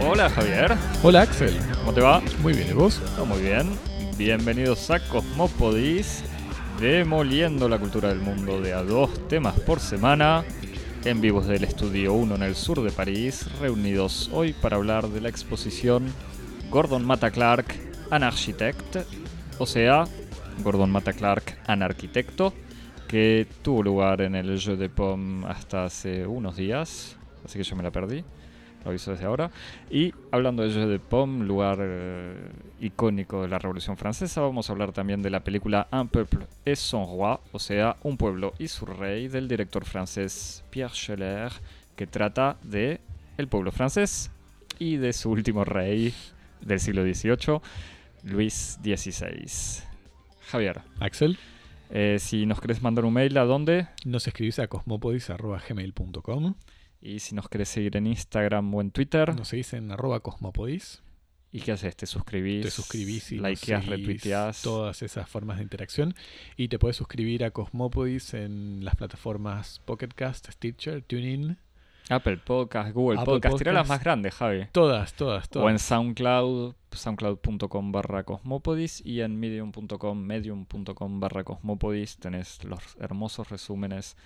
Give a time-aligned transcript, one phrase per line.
[0.00, 2.22] Hola Javier, Hola Axel, ¿cómo te va?
[2.40, 3.00] muy bien, ¿y vos?
[3.16, 3.70] Todo muy bien.
[4.16, 6.22] Bienvenidos a Cosmopodis,
[6.80, 10.44] demoliendo la cultura del mundo de a dos temas por semana,
[11.04, 15.20] en vivos del Estudio 1 en el sur de París, reunidos hoy para hablar de
[15.20, 16.06] la exposición
[16.70, 17.66] Gordon Matta Clark,
[18.10, 18.96] An Architect,
[19.58, 20.04] o sea,
[20.62, 22.52] Gordon Matta Clark, An Arquitecto,
[23.08, 27.76] que tuvo lugar en el Jeu de Pomme hasta hace unos días, así que yo
[27.76, 28.24] me la perdí.
[28.84, 29.50] Lo aviso desde ahora.
[29.90, 32.34] Y hablando de Jeu de Pomme, lugar eh,
[32.80, 36.76] icónico de la Revolución Francesa, vamos a hablar también de la película Un peuple et
[36.76, 41.52] son roi, o sea, Un pueblo y su rey, del director francés Pierre Scheller,
[41.96, 43.00] que trata de
[43.38, 44.30] el pueblo francés
[44.78, 46.12] y de su último rey
[46.60, 47.60] del siglo XVIII,
[48.24, 49.93] Luis XVI.
[50.54, 51.36] Javier, Axel,
[51.90, 53.88] eh, si nos querés mandar un mail, ¿a dónde?
[54.04, 56.54] nos escribís a cosmopodis.gmail.com,
[57.00, 61.02] Y si nos querés seguir en Instagram o en Twitter, nos seguís en arroba cosmopodis,
[61.50, 61.96] ¿y qué haces?
[61.96, 62.66] ¿Te suscribís?
[62.66, 64.62] te suscribís y likeás, retuiteás.
[64.62, 66.14] todas esas formas de interacción
[66.56, 71.58] y te puedes suscribir a Cosmopodis en las plataformas Pocketcast, Stitcher, TuneIn,
[72.10, 73.88] Apple Podcast, Google Apple Podcast, tirá las Podcast.
[73.88, 74.66] más grandes, Javi.
[74.72, 75.82] todas, todas, O en todas.
[75.82, 84.16] SoundCloud, soundcloud.com barra cosmopodis y en medium.com, medium.com barra cosmopodis tenés los hermosos resúmenes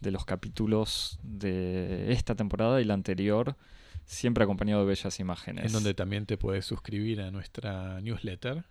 [0.00, 3.56] de los capítulos de esta temporada y la anterior,
[4.04, 5.66] siempre acompañado de bellas imágenes.
[5.66, 8.64] En donde también te puedes suscribir a nuestra newsletter,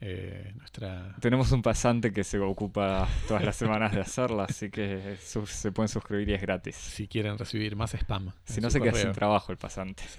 [0.00, 5.16] eh, nuestra Tenemos un pasante que se ocupa todas las semanas de hacerla, así que
[5.18, 6.76] se pueden suscribir y es gratis.
[6.76, 8.30] si quieren recibir más spam.
[8.44, 10.04] Si no se queda sin trabajo el pasante.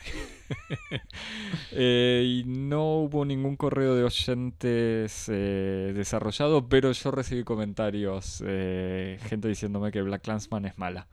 [1.71, 9.19] Eh, y no hubo ningún correo de oyentes eh, desarrollado, pero yo recibí comentarios, eh,
[9.27, 11.08] gente diciéndome que Black Clansman es mala.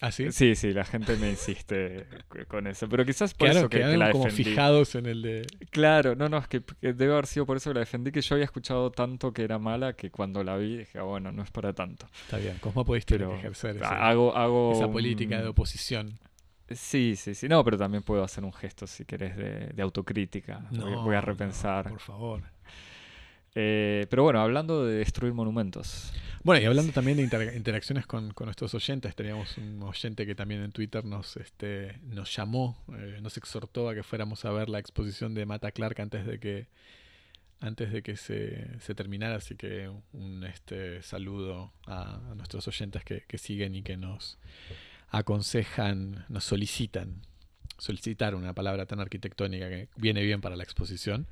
[0.00, 0.30] ¿Ah, sí?
[0.30, 2.06] Sí, sí, la gente me insiste
[2.48, 4.44] con eso, pero quizás por eso que, la como defendí.
[4.50, 5.46] fijados en el de...
[5.70, 8.34] Claro, no, no, es que, debe haber sido por eso que la defendí, que yo
[8.34, 11.50] había escuchado tanto que era mala que cuando la vi dije, ah, bueno, no es
[11.50, 12.06] para tanto.
[12.22, 16.18] Está bien, Cosmopodis tiene que ejercer ese- hago, hago esa política de oposición.
[16.68, 17.48] Sí, sí, sí.
[17.48, 20.66] No, pero también puedo hacer un gesto, si querés, de, de autocrítica.
[20.72, 21.88] Voy- No, voy, a no, repensar.
[21.88, 22.42] por favor.
[23.58, 26.12] Eh, pero bueno, hablando de destruir monumentos.
[26.44, 30.34] Bueno, y hablando también de inter- interacciones con, con nuestros oyentes, teníamos un oyente que
[30.34, 34.68] también en Twitter nos, este, nos llamó, eh, nos exhortó a que fuéramos a ver
[34.68, 36.66] la exposición de Mata Clark antes de que
[37.58, 43.02] antes de que se, se terminara, así que un este, saludo a, a nuestros oyentes
[43.02, 44.38] que, que siguen y que nos
[45.08, 47.22] aconsejan, nos solicitan,
[47.78, 51.26] solicitar una palabra tan arquitectónica que viene bien para la exposición.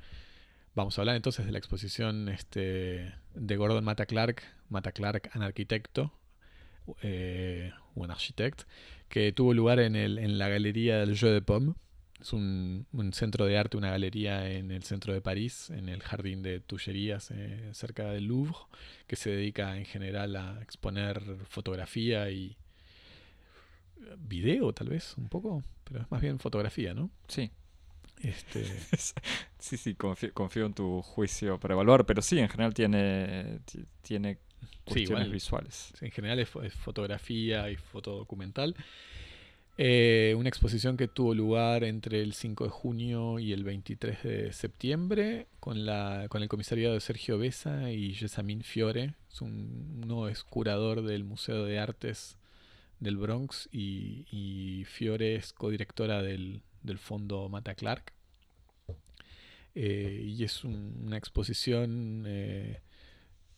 [0.75, 5.41] Vamos a hablar entonces de la exposición este, de Gordon Matta Clark, Matta Clark, un
[5.41, 6.11] arquitecto,
[7.01, 8.63] eh, un architect,
[9.07, 11.75] que tuvo lugar en, el, en la galería del Jeu de Pomme.
[12.19, 16.43] Es un, centro de arte, una galería en el centro de París, en el jardín
[16.43, 18.57] de Tullerías, eh, cerca del Louvre,
[19.07, 22.57] que se dedica en general a exponer fotografía y
[24.17, 27.09] video, tal vez, un poco, pero es más bien fotografía, ¿no?
[27.29, 27.49] Sí.
[28.29, 28.65] Este,
[29.59, 33.85] sí, sí, confío, confío en tu juicio para evaluar, pero sí, en general tiene, ti-
[34.01, 34.37] tiene
[34.83, 35.31] cuestiones igual.
[35.31, 35.93] visuales.
[36.01, 38.75] en general es, fo- es fotografía y fotodocumental.
[39.77, 44.53] Eh, una exposición que tuvo lugar entre el 5 de junio y el 23 de
[44.53, 49.15] septiembre con, la, con el comisariado de Sergio Besa y Jessamine Fiore.
[49.29, 52.37] Es un, uno es curador del Museo de Artes
[53.01, 58.13] del Bronx y, y Fiore es codirectora del, del Fondo Mata Clark.
[59.75, 62.81] Eh, y es un- una exposición eh,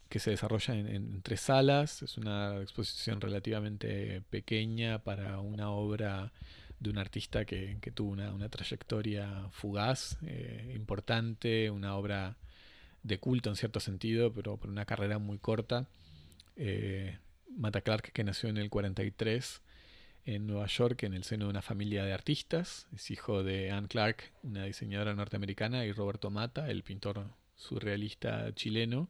[0.09, 2.01] que se desarrolla en, tres salas.
[2.03, 6.31] Es una exposición relativamente pequeña para una obra
[6.79, 12.38] de un artista que, tuvo una, una trayectoria fugaz, eh, importante, una obra
[13.03, 15.87] de culto en cierto sentido, pero por una carrera muy corta.
[17.55, 19.61] Mata Clark, que nació en el 43
[20.28, 22.85] en Nueva York en el seno de una familia de artistas.
[22.94, 27.26] Es hijo de Anne Clark, una diseñadora norteamericana, y Roberto Mata, el pintor
[27.56, 29.09] surrealista chileno,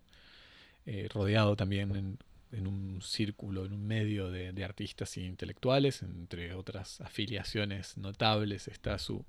[0.85, 2.19] eh, rodeado también
[2.51, 8.67] en, un círculo, en un medio de, de artistas e intelectuales, entre otras afiliaciones notables
[8.67, 9.25] está su,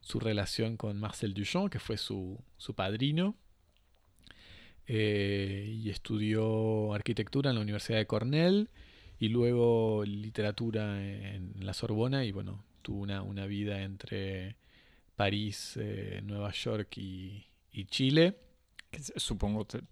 [0.00, 3.36] su relación con Marcel Duchamp, que fue su, su padrino,
[4.86, 8.70] eh, y estudió arquitectura en la Universidad de Cornell
[9.18, 14.56] y luego literatura en la Sorbona y bueno, tuvo una, una vida entre
[15.16, 18.38] París, eh, Nueva York y, y Chile.
[19.16, 19.82] Supongo te-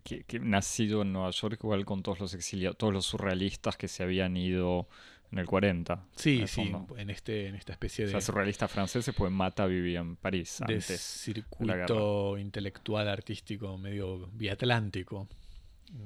[0.00, 4.02] que, nacido en Nueva York igual con todos los exiliados, todos los surrealistas que se
[4.02, 4.88] habían ido
[5.30, 6.06] en el 40.
[6.16, 8.10] Sí, sí, en, este, en esta especie de...
[8.10, 15.28] O sea, surrealistas franceses, pues Mata vivía en París de circuito intelectual, artístico, medio biatlántico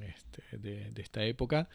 [0.02, 1.68] este, de, de, esta época.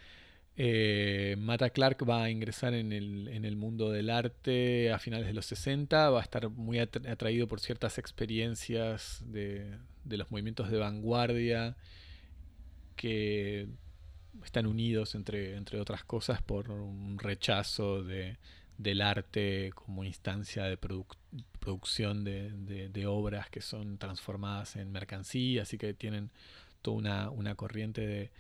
[0.58, 5.28] Eh, Mata Clark va a ingresar en el, en el, mundo del arte a finales
[5.28, 10.70] de los 60, va a estar muy atraído por ciertas experiencias de, de los movimientos
[10.70, 11.78] de vanguardia
[12.96, 13.68] que
[14.44, 18.38] están unidos, entre, entre otras cosas, por un rechazo de,
[18.78, 20.78] del arte como instancia de
[21.60, 26.30] producción de, de, obras que son transformadas en mercancías y que tienen
[26.82, 28.32] toda una, una corriente de,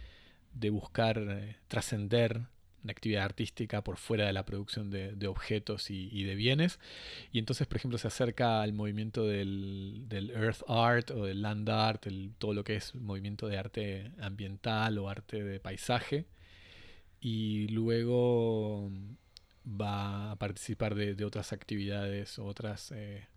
[0.53, 2.41] de buscar eh, trascender
[2.83, 6.79] una actividad artística por fuera de la producción de, objetos y, de bienes.
[7.31, 12.07] Y entonces, por ejemplo, se acerca al movimiento del, earth art o del land art,
[12.39, 16.25] todo lo que es movimiento de arte ambiental o arte de paisaje.
[17.19, 18.89] Y luego
[19.65, 23.27] va a participar de, otras actividades, otras eh,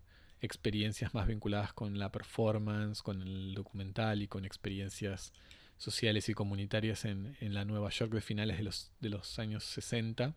[0.41, 5.33] experiencias más vinculadas con la performance, con el documental y con experiencias
[5.77, 10.33] sociales y comunitarias en, la Nueva York de finales de los, de los años 60,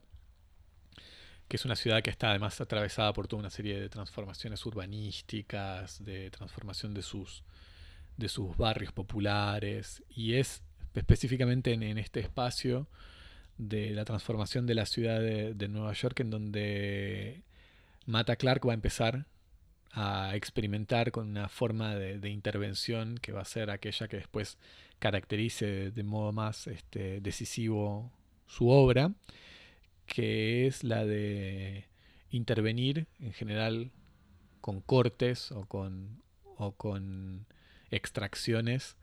[1.49, 6.05] que es una ciudad que está además atravesada por toda una serie de transformaciones urbanísticas,
[6.05, 7.43] de transformación de sus,
[8.17, 10.63] de sus barrios populares, y es
[10.95, 12.89] específicamente en, este espacio
[13.57, 17.43] de la transformación de la ciudad de, Nueva York en donde
[18.07, 19.27] Mata Clark va a empezar
[19.93, 24.59] a experimentar con una forma de, de, intervención que va a ser aquella que después
[24.99, 28.11] caracterice de modo más este, decisivo
[28.47, 29.13] su obra,
[30.07, 31.87] que es la de
[32.31, 33.93] intervenir en general
[34.61, 36.23] con cortes o con,
[36.57, 37.47] o con
[37.91, 38.97] extracciones,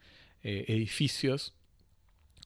[0.44, 1.54] eh, edificios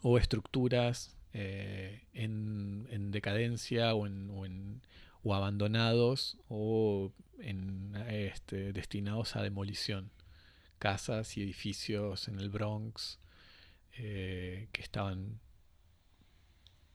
[0.02, 4.82] o estructuras eh, en, decadencia o, en,
[5.24, 10.12] o, abandonados o en, este, destinados a demolición.
[10.78, 13.20] Casas y edificios en el Bronx,
[14.02, 15.42] eh, que estaban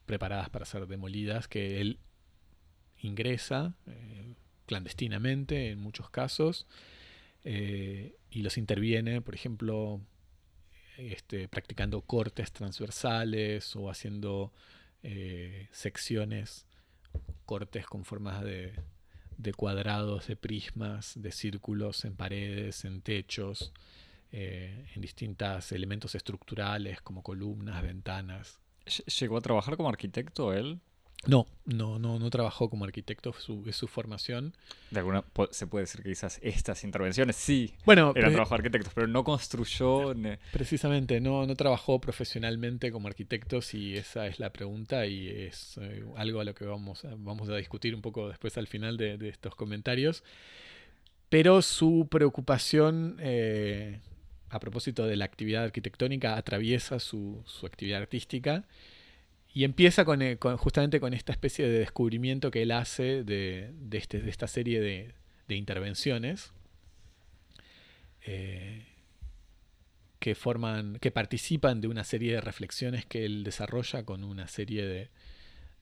[0.06, 1.98] preparadas para ser demolidas, que él
[2.96, 4.32] ingresa eh,
[4.64, 6.66] clandestinamente en muchos casos
[7.44, 10.00] eh, y los interviene, por ejemplo,
[10.96, 14.52] este, practicando cortes transversales o haciendo
[15.70, 16.66] secciones,
[17.44, 18.72] cortes con formas de,
[19.36, 23.74] de cuadrados, de prismas, de círculos en paredes, en techos.
[24.36, 28.58] Eh, en distintos elementos estructurales como columnas, ventanas.
[29.20, 30.80] ¿Llegó a trabajar como arquitecto él?
[31.28, 33.32] No, no, no, no trabajó como arquitecto,
[33.64, 34.52] es su formación.
[34.90, 35.22] De alguna
[35.52, 39.22] se puede decir que quizás estas intervenciones sí bueno, eran trabajo de arquitectos, pero no
[39.22, 40.12] construyó.
[40.52, 46.04] Precisamente, no, no trabajó profesionalmente como arquitecto, si esa es la pregunta, y es eh,
[46.16, 49.54] algo a lo que vamos, vamos a discutir un poco después al final de, estos
[49.54, 50.24] comentarios.
[51.28, 54.00] Pero su preocupación eh,
[54.50, 58.64] a propósito de la actividad arquitectónica, atraviesa su, actividad artística
[59.52, 64.28] y empieza eh, con, justamente con esta especie de descubrimiento que él hace de, este,
[64.28, 65.14] esta serie de,
[65.48, 66.52] intervenciones
[68.22, 68.86] eh,
[70.18, 75.10] que forman, que participan de una serie de reflexiones que él desarrolla con una serie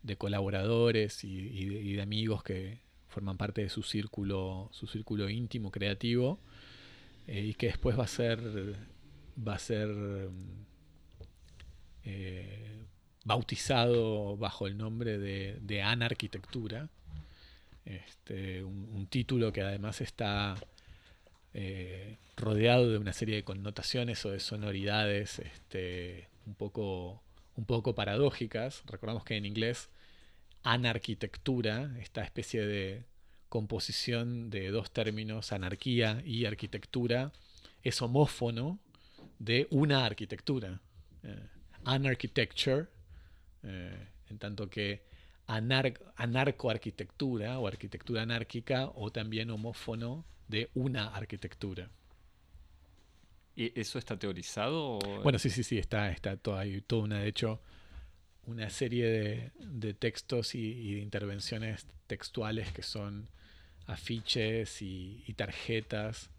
[0.02, 6.40] de, colaboradores y, de, amigos que forman parte de su círculo, su círculo íntimo, creativo
[7.26, 8.40] eh, y que después va a ser,
[9.36, 9.88] va a ser
[12.04, 12.86] eh,
[13.24, 16.88] bautizado bajo el nombre de, de Anarquitectura,
[17.84, 20.54] este, un, título que además está
[21.52, 27.22] eh, rodeado de una serie de connotaciones o de sonoridades este, un, poco,
[27.56, 28.82] un poco paradójicas.
[28.86, 29.90] Recordamos que en inglés
[30.62, 33.04] anarquitectura, esta especie de
[33.52, 37.32] composición de dos términos, anarquía y arquitectura,
[37.82, 38.78] es homófono
[39.38, 40.80] de una arquitectura.
[41.22, 41.48] Eh,
[41.84, 42.86] anarchitecture,
[43.62, 45.02] eh, en tanto que
[45.46, 51.90] anar anarcoarquitectura o arquitectura anárquica, o también homófono de una arquitectura.
[53.54, 54.98] ¿Y eso está teorizado?
[55.22, 57.60] Bueno, sí, sí, sí, está, está todo, hay toda una, de hecho,
[58.46, 63.28] una serie de, textos y, de intervenciones textuales que son
[63.86, 66.30] afiches y, tarjetas,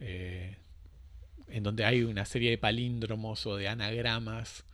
[0.00, 0.56] eh,
[1.48, 4.64] en donde hay una serie de palíndromos o de anagramas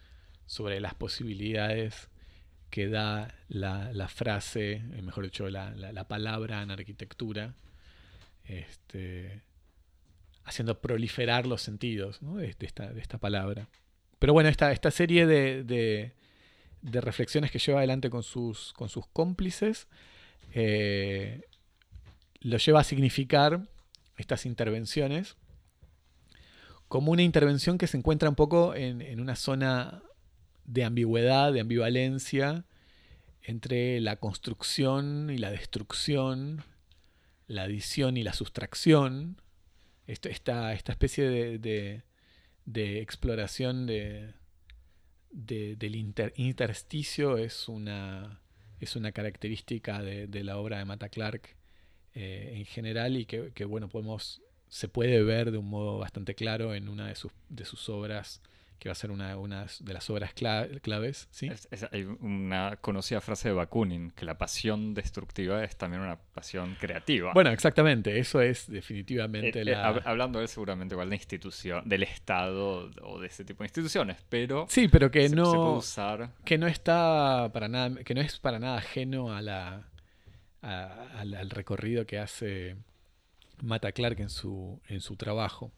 [0.46, 2.08] sobre las posibilidades
[2.70, 7.54] que da la, frase, eh, mejor dicho, la, palabra en arquitectura.
[8.44, 9.42] Este,
[10.44, 13.68] haciendo proliferar los sentidos de, esta, palabra.
[14.18, 16.12] Pero bueno, esta, esta serie de,
[16.82, 19.86] reflexiones que lleva adelante con sus, con sus cómplices
[20.54, 21.42] eh,
[22.42, 23.68] lo lleva a significar
[24.16, 25.36] estas intervenciones
[26.92, 30.02] como una intervención que se encuentra un poco en, una zona
[30.66, 32.66] de ambigüedad, de ambivalencia,
[33.40, 36.62] entre la construcción y la destrucción,
[37.46, 39.40] la adición y la sustracción,
[40.06, 42.02] esta, especie de,
[43.00, 44.34] exploración de,
[45.30, 45.94] del
[46.36, 48.42] intersticio es una,
[48.80, 51.56] es una característica de, la obra de Mata Clark
[52.14, 56.74] eh, en general y que, bueno, podemos, se puede ver de un modo bastante claro
[56.74, 58.40] en una de sus, de sus obras
[58.82, 59.36] que va a ser una,
[59.78, 61.28] de las obras claves.
[61.30, 61.48] ¿sí?
[61.92, 67.30] hay una conocida frase de Bakunin, que la pasión destructiva es también una pasión creativa.
[67.32, 69.86] Bueno, exactamente, eso es definitivamente eh, eh, la...
[70.04, 74.66] hablando de seguramente igual de institución, del Estado o de ese tipo de instituciones, pero...
[74.68, 75.80] Sí, pero que no...
[76.44, 79.91] Que no está para nada, que no es para nada ajeno a la,
[80.62, 82.76] al, recorrido que hace
[83.60, 85.72] Mata Clark en su, en su trabajo.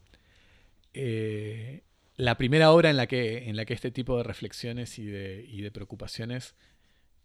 [0.93, 1.83] Eh,
[2.17, 5.45] la primera obra en la que, en la que este tipo de reflexiones y de,
[5.47, 6.55] y de preocupaciones,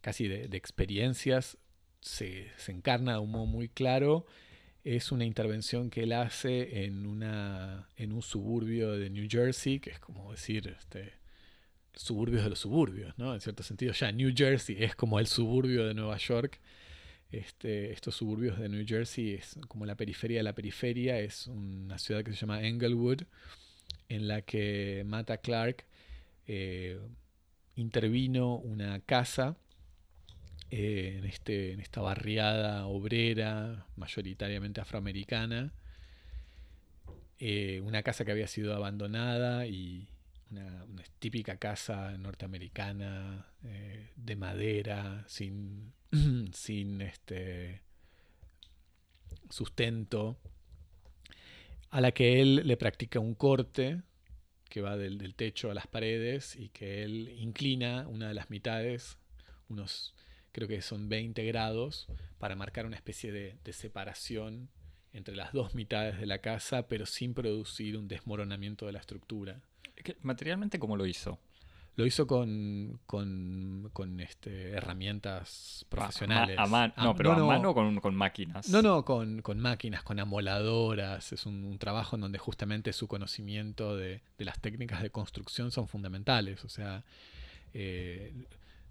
[0.00, 1.59] casi de, experiencias,
[2.00, 4.26] se, encarna de un modo muy claro,
[4.83, 9.90] es una intervención que él hace en, una, en un suburbio de New Jersey, que
[9.90, 11.12] es como decir, este,
[11.95, 13.35] suburbios de los suburbios, ¿no?
[13.35, 16.59] En cierto sentido, ya New Jersey es como el suburbio de Nueva York.
[17.33, 21.99] Este, estos suburbios de New Jersey es como la periferia de la periferia, es una
[21.99, 23.23] ciudad que se llama Englewood,
[24.09, 25.85] en la que Mata Clark
[26.49, 26.99] eh,
[27.77, 29.57] intervino una casa
[30.71, 35.73] eh, en, este, en esta barriada obrera, mayoritariamente afroamericana,
[37.39, 40.09] eh, una casa que había sido abandonada y
[40.51, 40.85] una,
[41.21, 43.47] típica casa norteamericana
[44.17, 45.93] de madera, sin,
[46.52, 47.83] sin este,
[49.49, 50.37] sustento
[51.90, 54.02] a la que él le practica un corte
[54.69, 59.19] que va del, techo a las paredes y que él inclina una de las mitades,
[59.69, 60.14] unos
[60.52, 62.07] creo que son 20 grados,
[62.38, 64.69] para marcar una especie de, de separación
[65.12, 69.61] entre las dos mitades de la casa, pero sin producir un desmoronamiento de la estructura.
[70.23, 71.38] ¿Materialmente cómo lo hizo?
[72.00, 76.57] Lo hizo con, con, este, herramientas profesionales.
[76.59, 78.71] A, no, pero a mano con, con, máquinas.
[78.71, 81.35] No, no, con, máquinas, con amoladoras.
[81.35, 86.64] Es un, trabajo en donde justamente su conocimiento de, las técnicas de construcción son fundamentales.
[86.64, 87.04] O sea,
[87.75, 88.33] eh,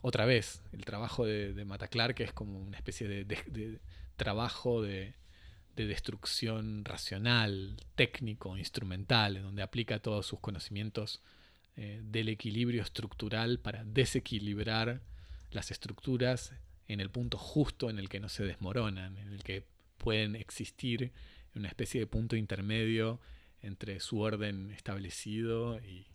[0.04, 3.80] otra vez, el trabajo de, de que es como una especie de,
[4.18, 5.16] trabajo de,
[5.76, 11.24] de destrucción racional, técnico, instrumental, en donde aplica todos sus conocimientos
[11.82, 15.02] eh, del equilibrio estructural para desequilibrar
[15.50, 16.52] las estructuras
[16.90, 19.64] en el punto justo en el que no se desmoronan, en el que
[19.98, 21.14] pueden existir
[21.56, 23.22] una especie de punto intermedio
[23.62, 26.06] entre su orden establecido y,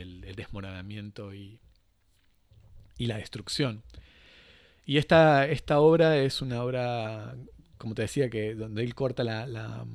[0.00, 1.60] el, desmoronamiento y,
[2.98, 3.84] la destrucción.
[4.84, 7.36] Y esta, esta, obra es una obra,
[7.78, 9.86] como te decía, que donde él corta la, la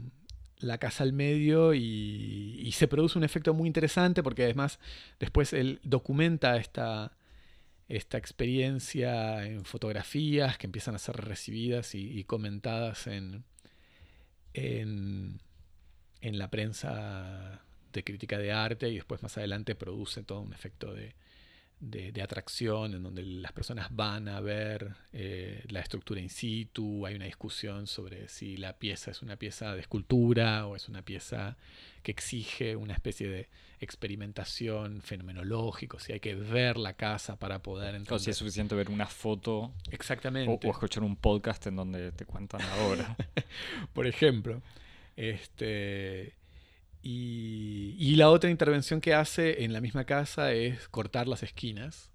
[0.77, 4.79] casa al medio y, se produce un efecto muy interesante porque además
[5.19, 7.17] después él documenta esta,
[7.87, 13.43] esta experiencia en fotografías que empiezan a ser recibidas y, comentadas en,
[14.53, 15.41] en,
[16.21, 17.61] en, la prensa
[17.91, 21.15] de crítica de arte y después más adelante produce todo un efecto de,
[21.79, 27.15] de, atracción, en donde las personas van a ver eh, la estructura in situ, hay
[27.15, 31.57] una discusión sobre si la pieza es una pieza de escultura o es una pieza
[32.03, 37.95] que exige una especie de experimentación fenomenológico, si hay que ver la casa para poder
[37.95, 38.13] entender.
[38.13, 39.73] O si es suficiente ver una foto.
[39.89, 40.67] Exactamente.
[40.67, 43.15] O, escuchar un podcast en donde te cuentan la obra.
[43.93, 44.61] Por ejemplo.
[45.15, 46.33] Este,
[47.01, 52.11] y, la otra intervención que hace en la misma casa es cortar las esquinas.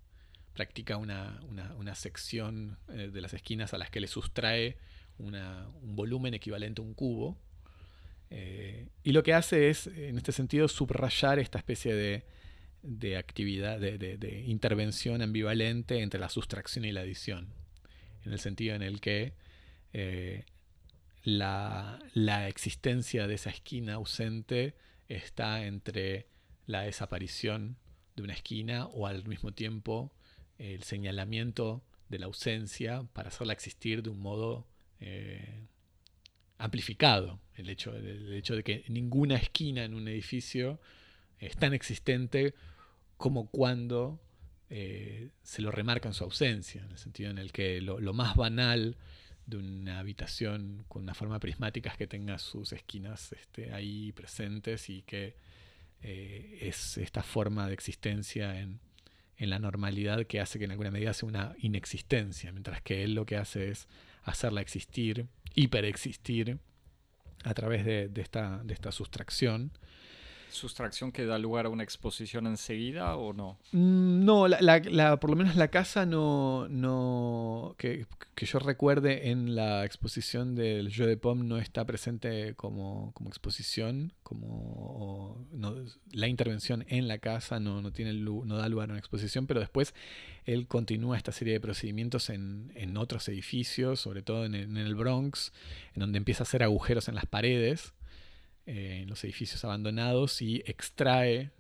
[0.53, 1.41] Practica una,
[1.95, 4.76] sección eh, de las esquinas a las que le sustrae
[5.19, 5.35] un
[5.97, 7.38] volumen equivalente a un cubo.
[8.31, 11.95] Eh, y lo que hace es, en este sentido, subrayar esta especie
[12.83, 17.55] de, actividad, de, intervención ambivalente entre la sustracción y la adición.
[18.25, 19.35] En el sentido en el que
[19.93, 20.45] eh,
[21.25, 21.99] la,
[22.49, 24.75] existencia de esa esquina ausente
[25.09, 26.28] está entre
[26.66, 27.76] la desaparición
[28.16, 30.14] de una esquina o al mismo tiempo
[30.59, 34.69] el señalamiento de la ausencia para hacerla existir de un modo
[35.00, 35.66] eh,
[36.59, 37.40] amplificado.
[37.54, 40.81] El hecho, el hecho de que ninguna esquina en un edificio
[41.38, 42.54] es tan existente
[43.16, 44.21] como cuando
[44.71, 48.35] eh, se lo remarca en su ausencia, en el sentido en el que lo, más
[48.37, 48.97] banal
[49.46, 55.02] de una habitación con una forma prismática que tenga sus esquinas este, ahí presentes y
[55.02, 55.36] que
[56.02, 58.80] eh, es esta forma de existencia en,
[59.36, 63.14] en, la normalidad que hace que en alguna medida sea una inexistencia, mientras que él
[63.14, 63.88] lo que hace es
[64.22, 66.58] hacerla existir, hiperexistir
[67.42, 69.72] a través de, de, esta, de esta sustracción
[70.54, 73.58] sustracción que da lugar a una exposición enseguida o no?
[73.73, 78.06] Mm, no, la, por lo menos la casa no, no que,
[78.37, 85.46] yo recuerde en la exposición del Jeu de Pomme no está presente como, exposición, como
[86.12, 89.61] la intervención en la casa no, no, tiene, no da lugar a una exposición, pero
[89.61, 89.94] después
[90.44, 95.52] él continúa esta serie de procedimientos en, otros edificios, sobre todo en, en el Bronx,
[95.94, 97.92] en donde empieza a hacer agujeros en las paredes
[98.66, 101.50] eh, en los edificios abandonados y extrae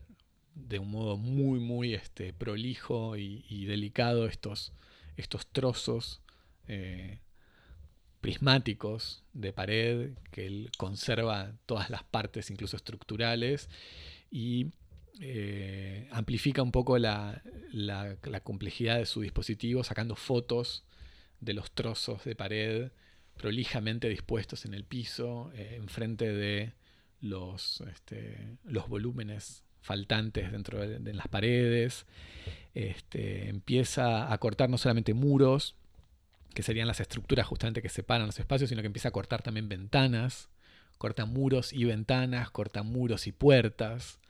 [0.54, 4.72] de un modo muy, muy este, prolijo y, delicado estos,
[5.18, 6.22] estos trozos
[6.66, 7.18] eh,
[8.22, 13.68] prismáticos de pared que él conserva todas las partes, incluso estructurales,
[14.30, 14.68] y
[15.20, 20.84] eh, amplifica un poco la, la, complejidad de su dispositivo, sacando fotos
[21.40, 22.92] de los trozos de pared
[23.36, 26.72] prolijamente dispuestos en el piso, enfrente de
[27.24, 32.06] los, este, los volúmenes faltantes dentro de, las paredes,
[32.74, 35.74] este, empieza a cortar no solamente muros,
[36.54, 39.68] que serían las estructuras justamente que separan los espacios, sino que empieza a cortar también
[39.68, 40.48] ventanas,
[40.98, 44.20] corta muros y ventanas, corta muros y puertas.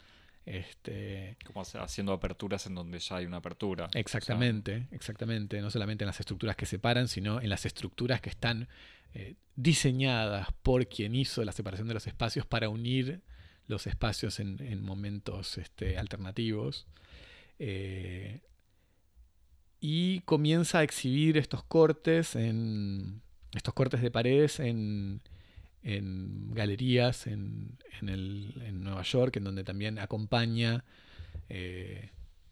[0.46, 3.88] Este, Como haciendo aperturas en donde ya hay una apertura.
[3.94, 5.60] Exactamente, exactamente.
[5.60, 8.68] No solamente en las estructuras que separan, sino en las estructuras que están
[9.14, 13.20] eh, diseñadas por quien hizo la separación de los espacios para unir
[13.68, 16.86] los espacios en, momentos este, alternativos.
[17.60, 18.40] Eh,
[19.80, 23.22] y comienza a exhibir estos cortes en
[23.54, 25.22] estos cortes de paredes en,
[25.82, 30.84] galerías en, Nueva York, en donde también acompaña
[31.48, 32.10] eh,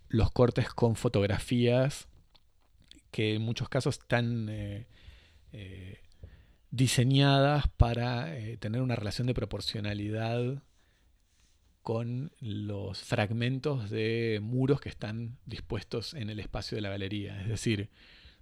[0.08, 2.06] los cortes con fotografías
[3.10, 4.48] que en muchos casos están
[6.72, 10.62] diseñadas para eh, tener una relación de proporcionalidad
[11.82, 17.40] con los fragmentos de muros que están dispuestos en el espacio de la galería.
[17.42, 17.90] Es decir,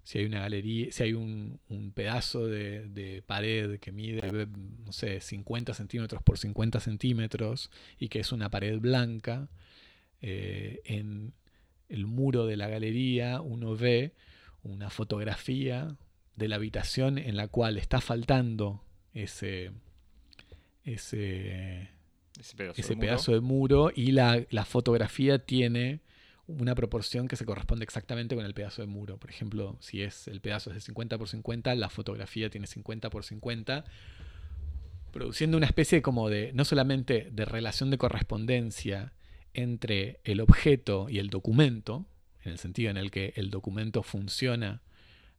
[0.05, 1.59] si hay una galería, si hay un,
[1.95, 4.47] pedazo de, pared que mide,
[4.85, 9.49] no sé, 50 centímetros por 50 centímetros y que es una pared blanca,
[10.23, 11.33] eh, en
[11.89, 14.13] el muro de la galería uno ve
[14.63, 15.97] una fotografía
[16.41, 19.73] de la habitación en la cual está faltando ese,
[20.85, 21.91] ese,
[22.41, 22.57] ese
[22.97, 23.93] pedazo, de, muro.
[23.95, 26.01] y la, fotografía tiene
[26.47, 29.19] una proporción que se corresponde exactamente con el pedazo de muro.
[29.19, 33.11] Por ejemplo, si es el pedazo es de 50 por 50, la fotografía tiene 50
[33.11, 33.85] por 50,
[35.13, 39.13] produciendo una especie como de, no solamente de relación de correspondencia
[39.53, 42.07] entre el objeto y el documento,
[42.43, 44.81] en el sentido en el que el documento funciona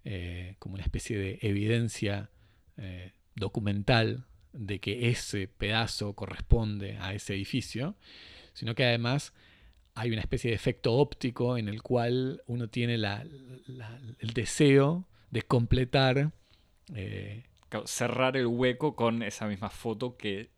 [0.03, 2.29] eh, como una especie de evidencia
[2.77, 7.95] eh, documental de que ese pedazo corresponde a ese edificio,
[8.53, 9.33] sino que además
[9.93, 16.31] hay una especie de efecto óptico en el cual uno tiene el deseo de completar.
[16.95, 17.43] Eh,
[17.85, 20.49] cerrar el hueco con esa misma foto que,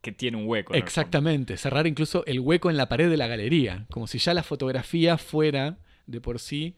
[0.00, 0.74] que tiene un hueco.
[0.74, 4.42] Exactamente, cerrar incluso el hueco en la pared de la galería, como si ya la
[4.42, 6.76] fotografía fuera de por sí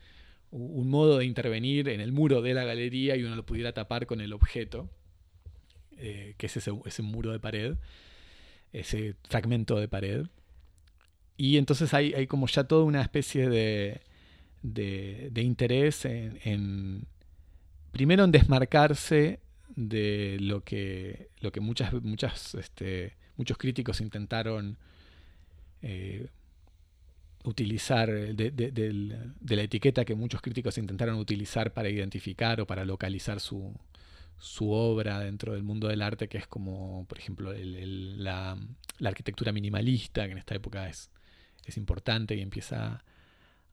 [0.50, 4.06] un modo de intervenir en el muro de la galería y uno lo pudiera tapar
[4.06, 4.90] con el objeto,
[5.96, 7.76] eh, que es ese, muro de pared,
[8.72, 10.26] ese fragmento de pared.
[11.36, 14.00] Y entonces hay, como ya toda una especie de,
[14.62, 17.06] de, interés en,
[17.92, 19.40] primero en desmarcarse
[19.76, 24.76] de lo que, lo que muchas, muchas, este, muchos críticos intentaron
[25.82, 26.28] eh,
[27.44, 33.74] utilizar, de, la etiqueta que muchos críticos intentaron utilizar para identificar o para localizar su,
[34.60, 38.58] obra dentro del mundo del arte, que es como, por ejemplo, la,
[39.04, 41.10] arquitectura minimalista, que en esta época es,
[41.64, 43.04] es importante y empieza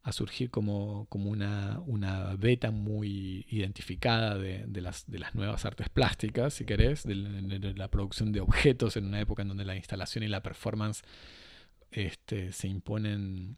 [0.07, 5.89] a surgir como, como una, una, beta muy identificada de, las, de las nuevas artes
[5.89, 10.23] plásticas, si querés, de, la producción de objetos en una época en donde la instalación
[10.23, 11.03] y la performance
[11.91, 13.57] este, se imponen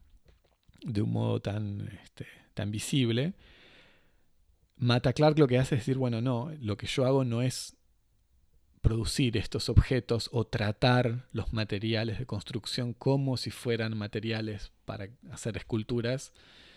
[0.82, 3.34] de un modo tan, este, tan visible,
[4.80, 7.76] Mata Clark lo que hace es decir, bueno, no, lo que yo hago no es
[8.80, 15.58] producir estos objetos o tratar los materiales de construcción como si fueran materiales para hacer
[15.58, 16.32] esculturas,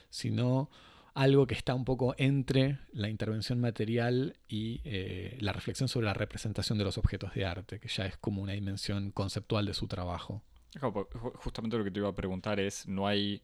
[0.09, 0.69] sino
[1.13, 6.13] algo que está un poco entre la intervención material y eh, la reflexión sobre la
[6.13, 9.87] representación de los objetos de arte, que ya es como una dimensión conceptual de su
[9.87, 10.43] trabajo.
[10.79, 13.41] Justamente lo que te iba a preguntar es, no hay,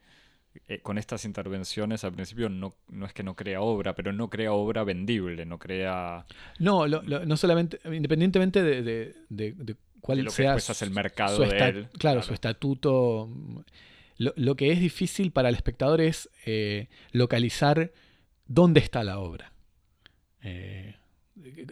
[0.68, 4.30] eh, con estas intervenciones al principio no, no, es que no crea obra, pero no
[4.30, 6.26] crea obra vendible, no crea...
[6.58, 10.56] No, no solamente, independientemente de, de, cuál lo sea...
[10.56, 11.88] Que el mercado de él.
[11.98, 13.30] Claro, su estatuto
[14.20, 17.94] lo, que es difícil para el espectador es eh, localizar
[18.48, 19.54] dónde está la obra.
[20.44, 20.96] Eh,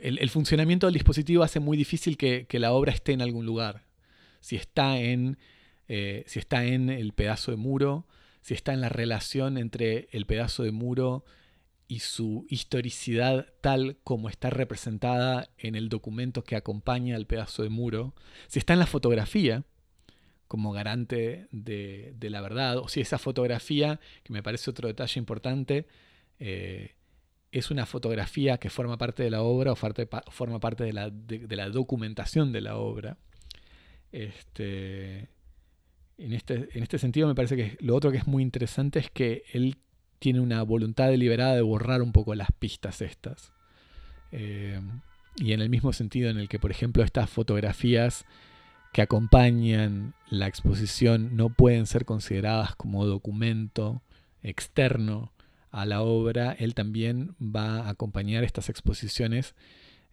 [0.02, 3.84] el, funcionamiento del dispositivo hace muy difícil que, la obra esté en algún lugar.
[4.40, 5.38] Si está en,
[5.88, 8.08] eh, si está en el pedazo de muro,
[8.42, 11.26] si está en la relación entre el pedazo de muro
[11.88, 17.70] y su historicidad tal como está representada en el documento que acompaña al pedazo de
[17.70, 18.14] muro,
[18.48, 19.64] si está en la fotografía,
[20.48, 25.88] como garante de, la verdad, o si esa fotografía, que me parece otro detalle importante,
[26.40, 26.96] eh,
[27.52, 31.56] es una fotografía que forma parte de la obra o forma parte de la, de,
[31.56, 33.18] la documentación de la obra.
[34.12, 35.28] Este,
[36.18, 39.10] en, este, en este sentido me parece que lo otro que es muy interesante es
[39.10, 39.78] que él
[40.20, 43.54] tiene una voluntad deliberada de borrar un poco las pistas estas.
[44.32, 44.82] Eh,
[45.38, 48.26] y en el mismo sentido en el que, por ejemplo, estas fotografías
[48.94, 54.02] que acompañan la exposición no pueden ser consideradas como documento
[54.42, 55.32] externo
[55.70, 59.54] a la obra, él también va a acompañar estas exposiciones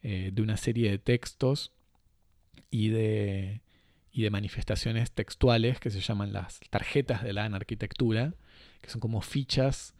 [0.02, 1.72] eh, de una serie de textos
[2.70, 3.62] y de,
[4.14, 8.34] y de manifestaciones textuales que se llaman las tarjetas de la arquitectura,
[8.80, 9.92] que son como fichas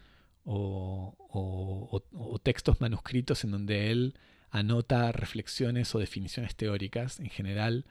[0.45, 2.01] o,
[2.45, 4.15] textos manuscritos en donde él
[4.51, 7.87] anota reflexiones o definiciones teóricas en general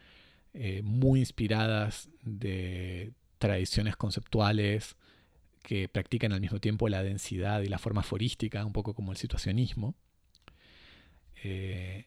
[0.54, 4.96] eh, muy inspiradas de tradiciones conceptuales
[5.62, 9.18] que practican al mismo tiempo la densidad y la forma aforística, un poco como el
[9.18, 9.96] situacionismo,
[11.44, 12.06] eh,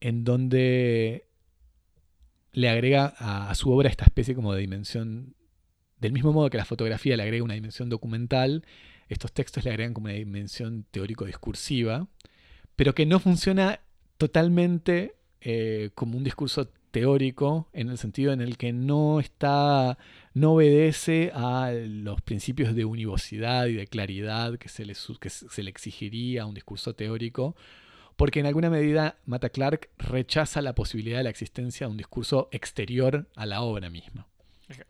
[0.00, 1.27] en donde
[2.52, 5.34] le agrega a, su obra esta especie como de dimensión,
[6.00, 8.64] del mismo modo que la fotografía le agrega una dimensión documental,
[9.08, 12.08] estos textos le agregan como una dimensión teórico-discursiva,
[12.76, 13.80] pero que no funciona
[14.16, 19.98] totalmente eh, como un discurso teórico en el sentido en el que no está
[20.34, 25.62] no obedece a los principios de univocidad y de claridad que se le, que se
[25.62, 27.56] le exigiría a un discurso teórico
[28.18, 32.48] porque en alguna medida Mata Clark rechaza la posibilidad de la existencia de un discurso
[32.50, 34.26] exterior a la obra misma.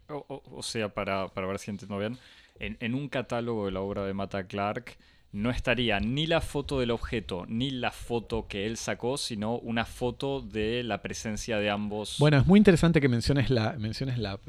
[0.09, 2.17] O, sea, para, para, ver si entiendo bien,
[2.59, 4.97] en, en, un catálogo de la obra de Mata Clark
[5.33, 9.85] no estaría ni la foto del objeto ni la foto que él sacó, sino una
[9.85, 12.17] foto de la presencia de ambos.
[12.19, 14.41] Bueno, es muy interesante que menciones, la, menciones la,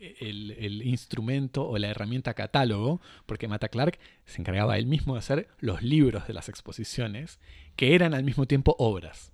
[0.00, 5.48] el, instrumento o la herramienta catálogo, porque Mata Clark se encargaba él mismo de hacer
[5.58, 7.38] los libros de las exposiciones,
[7.76, 9.32] que eran al mismo tiempo obras.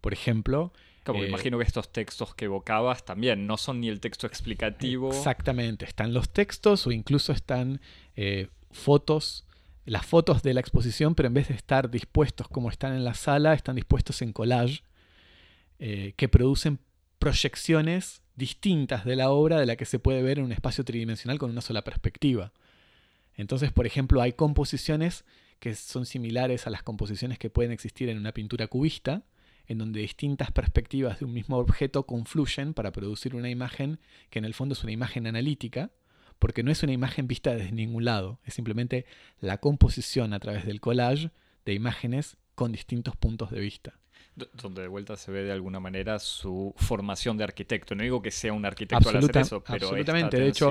[0.00, 0.72] Por ejemplo,
[1.04, 5.10] como eh, imagino que estos textos que evocabas también no son ni el texto explicativo.
[5.10, 7.80] Exactamente, están los textos o incluso están
[8.16, 9.46] eh, fotos,
[9.84, 13.14] las fotos de la exposición, pero en vez de estar dispuestos como están en la
[13.14, 14.82] sala, están dispuestos en collage,
[15.78, 16.80] eh, que producen
[17.18, 21.38] proyecciones distintas de la obra de la que se puede ver en un espacio tridimensional
[21.38, 22.52] con una sola perspectiva.
[23.34, 25.24] Entonces, por ejemplo, hay composiciones
[25.58, 29.24] que son similares a las composiciones que pueden existir en una pintura cubista,
[29.66, 33.98] en donde distintas perspectivas de un mismo objeto confluyen para producir una imagen
[34.30, 35.90] que en el fondo es una imagen analítica,
[36.38, 39.04] porque no es una imagen vista desde ningún lado, es simplemente
[39.40, 41.32] la composición a través del collage
[41.64, 43.98] de imágenes con distintos puntos de vista.
[44.54, 47.94] Donde de vuelta se ve de alguna manera su formación de arquitecto.
[47.94, 50.38] No digo que sea un arquitecto al hacer eso, pero absolutamente.
[50.38, 50.70] De hecho,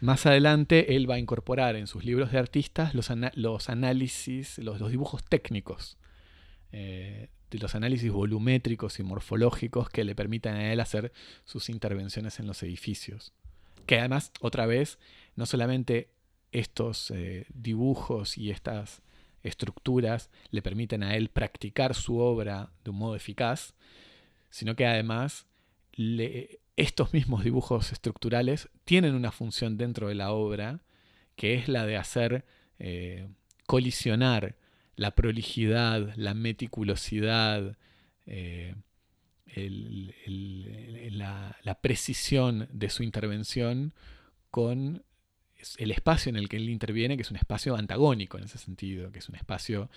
[0.00, 4.80] más adelante él va a incorporar en sus libros de artistas los, los análisis, los,
[4.80, 5.98] los, dibujos técnicos,
[6.72, 11.12] eh, de los análisis volumétricos y morfológicos que le permitan a él hacer
[11.44, 13.32] sus intervenciones en los edificios.
[13.86, 14.98] Que además, otra vez,
[15.36, 16.10] no solamente
[16.52, 19.02] estos eh, dibujos y estas
[19.46, 23.74] estructuras le permiten a él practicar su obra de un modo eficaz,
[24.50, 25.46] sino que además
[26.76, 30.80] estos mismos dibujos estructurales tienen una función dentro de la obra
[31.36, 32.44] que es la de hacer
[32.78, 33.28] eh,
[33.66, 34.56] colisionar
[34.96, 37.76] la prolijidad, la meticulosidad,
[38.24, 38.74] eh,
[41.12, 43.94] la, precisión de su intervención
[44.50, 45.04] con
[45.78, 49.10] el espacio en el que él interviene, que es un espacio antagónico en ese sentido,
[49.12, 49.90] que es un espacio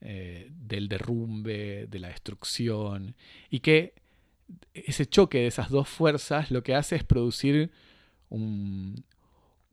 [0.00, 3.14] eh, del derrumbe, de la destrucción,
[3.50, 3.94] y que
[4.74, 7.70] ese choque de esas dos fuerzas lo que hace es producir
[8.28, 9.02] una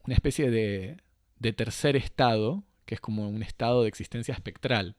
[0.08, 0.98] especie de,
[1.40, 4.96] de tercer estado, que es como un estado de existencia espectral,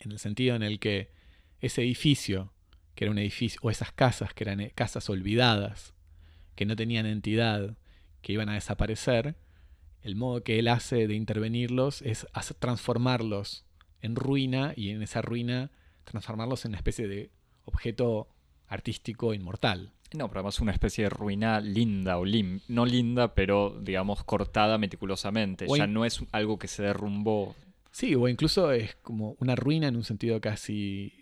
[0.00, 1.10] en el sentido en el que
[1.60, 2.52] ese edificio,
[2.94, 5.94] que era un edificio, o esas casas, que eran eh, casas olvidadas,
[6.54, 7.76] que no tenían entidad,
[8.22, 9.36] que iban a desaparecer,
[10.04, 12.26] el modo que él hace de intervenirlos es
[12.60, 13.64] transformarlos
[14.00, 15.70] en ruina y en esa ruina
[16.04, 17.30] transformarlos en una especie de
[17.64, 18.28] objeto
[18.68, 19.92] artístico inmortal.
[20.12, 24.78] No, pero además una especie de ruina linda o lim no linda, pero digamos cortada
[24.78, 25.66] meticulosamente.
[25.74, 27.56] ya no es algo que se derrumbó.
[27.90, 31.12] Sí, o incluso es como una ruina en un sentido casi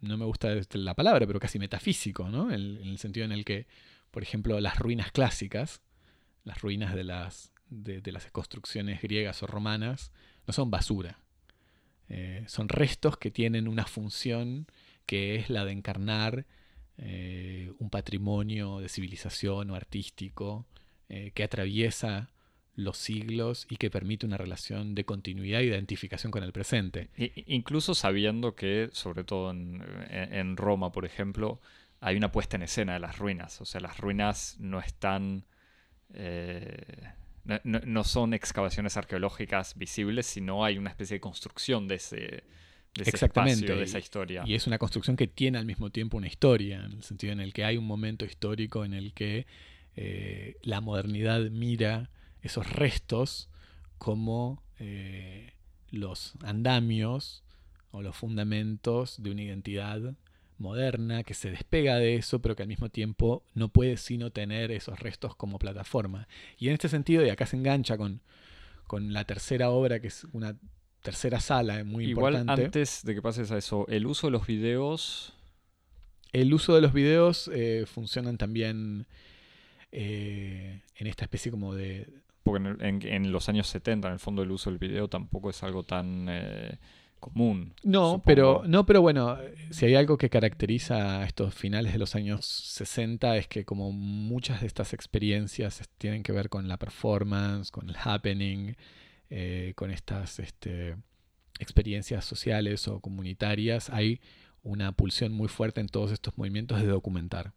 [0.00, 2.52] no me gusta la palabra, pero casi metafísico, ¿no?
[2.52, 3.66] En, el sentido en el que,
[4.10, 5.80] por ejemplo, las ruinas clásicas,
[6.44, 10.12] las ruinas de las, de, las construcciones griegas o romanas,
[10.46, 11.18] no son basura.
[12.08, 14.66] Eh, son restos que tienen una función
[15.06, 16.46] que es la de encarnar
[16.98, 20.66] eh, un patrimonio de civilización o artístico
[21.08, 22.30] eh, que atraviesa
[22.76, 27.10] los siglos y que permite una relación de continuidad e identificación con el presente.
[27.46, 31.60] incluso sabiendo que, sobre todo en, Roma, por ejemplo,
[32.00, 33.60] hay una puesta en escena de las ruinas.
[33.60, 35.44] O sea, las ruinas no están...
[36.12, 37.10] Eh,
[37.64, 42.44] no, son excavaciones arqueológicas visibles, sino hay una especie de construcción de ese,
[42.96, 43.74] Exactamente.
[43.74, 44.44] de esa historia.
[44.46, 47.40] Y es una construcción que tiene al mismo tiempo una historia, en el sentido en
[47.40, 49.46] el que hay un momento histórico en el que
[49.96, 52.10] eh, la modernidad mira
[52.42, 53.50] esos restos
[53.98, 55.52] como eh,
[55.90, 57.42] los andamios
[57.90, 60.14] o los fundamentos de una identidad
[60.58, 64.70] moderna que se despega de eso, pero que al mismo tiempo no puede sino tener
[64.70, 66.28] esos restos como plataforma.
[66.58, 68.20] Y en este sentido, y acá se engancha con,
[68.86, 70.56] con la tercera obra, que es una
[71.02, 72.64] tercera sala muy Igual importante.
[72.64, 75.32] antes de que pases a eso, el uso de los videos...
[76.32, 79.06] El uso de los videos eh, funcionan también
[79.92, 82.08] eh, en esta especie como de,
[82.44, 85.82] porque en, los años 70, en el fondo, el uso del video tampoco es algo
[85.82, 86.76] tan eh,
[87.24, 87.74] común.
[87.82, 89.38] No, pero, no, pero bueno,
[89.70, 93.92] si hay algo que caracteriza a estos finales de los años 60 es que como
[93.92, 98.74] muchas de estas experiencias tienen que ver con la performance, con el happening,
[99.30, 100.96] eh, con estas este,
[101.58, 104.20] experiencias sociales o comunitarias, hay
[104.62, 107.52] una pulsión muy fuerte en todos estos movimientos de documentar.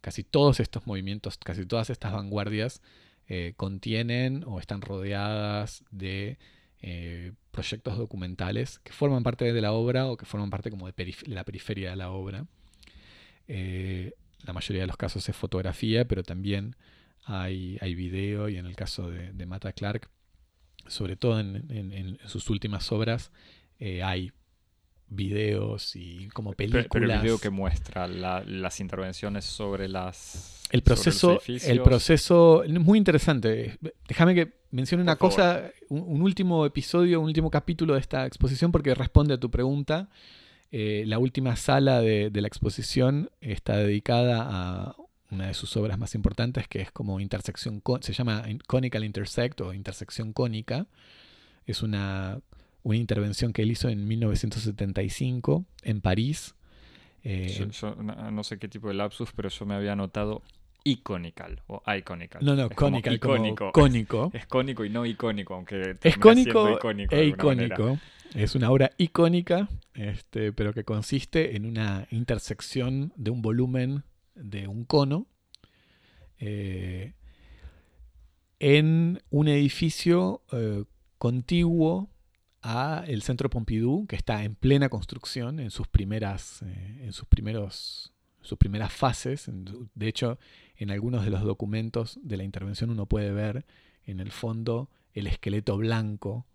[0.00, 2.82] Casi todos estos movimientos, casi todas estas vanguardias
[3.28, 6.38] eh, contienen o están rodeadas de
[6.80, 11.14] eh, proyectos documentales que forman parte de la obra o que forman parte como de,
[11.26, 12.46] la periferia de la obra.
[13.48, 14.12] Eh,
[14.44, 16.76] la mayoría de los casos es fotografía, pero también
[17.24, 20.08] hay, video y en el caso de, de Mata Clark,
[20.86, 23.32] sobre todo en, sus últimas obras,
[23.80, 24.32] hay
[25.08, 26.86] videos y como películas.
[26.90, 32.98] Pero, el video que muestra las intervenciones sobre las el proceso, el proceso es muy
[32.98, 33.78] interesante.
[34.08, 38.94] Déjame que mencione una cosa, un, último episodio, un último capítulo de esta exposición porque
[38.94, 40.08] responde a tu pregunta.
[40.72, 44.96] Eh, la última sala de, la exposición está dedicada a
[45.30, 49.72] una de sus obras más importantes que es como intersección, se llama Conical Intersect o
[49.72, 50.86] intersección cónica.
[51.64, 52.40] Es una
[52.86, 56.54] una intervención que él hizo en 1975 en París.
[57.24, 57.68] Eh,
[58.30, 60.42] no, sé qué tipo de lapsus, pero yo me había anotado
[60.84, 62.44] iconical o iconical.
[62.44, 63.72] No, no, conical, icónico.
[63.74, 64.30] cónico.
[64.32, 67.98] Es, cónico y no icónico, aunque es cónico icónico e icónico.
[68.34, 74.04] Es una obra icónica, este, pero que consiste en una intersección de un volumen
[74.36, 75.26] de un cono
[76.38, 77.14] eh,
[78.60, 80.84] en un edificio eh,
[81.18, 82.10] contiguo
[83.06, 88.12] el Centro Pompidou, que está en plena construcción en sus primeras, eh, en sus primeros,
[88.40, 89.50] sus primeras fases.
[89.94, 90.38] De hecho,
[90.76, 93.64] en algunos de los documentos de la intervención uno puede ver
[94.04, 96.46] en el fondo el esqueleto blanco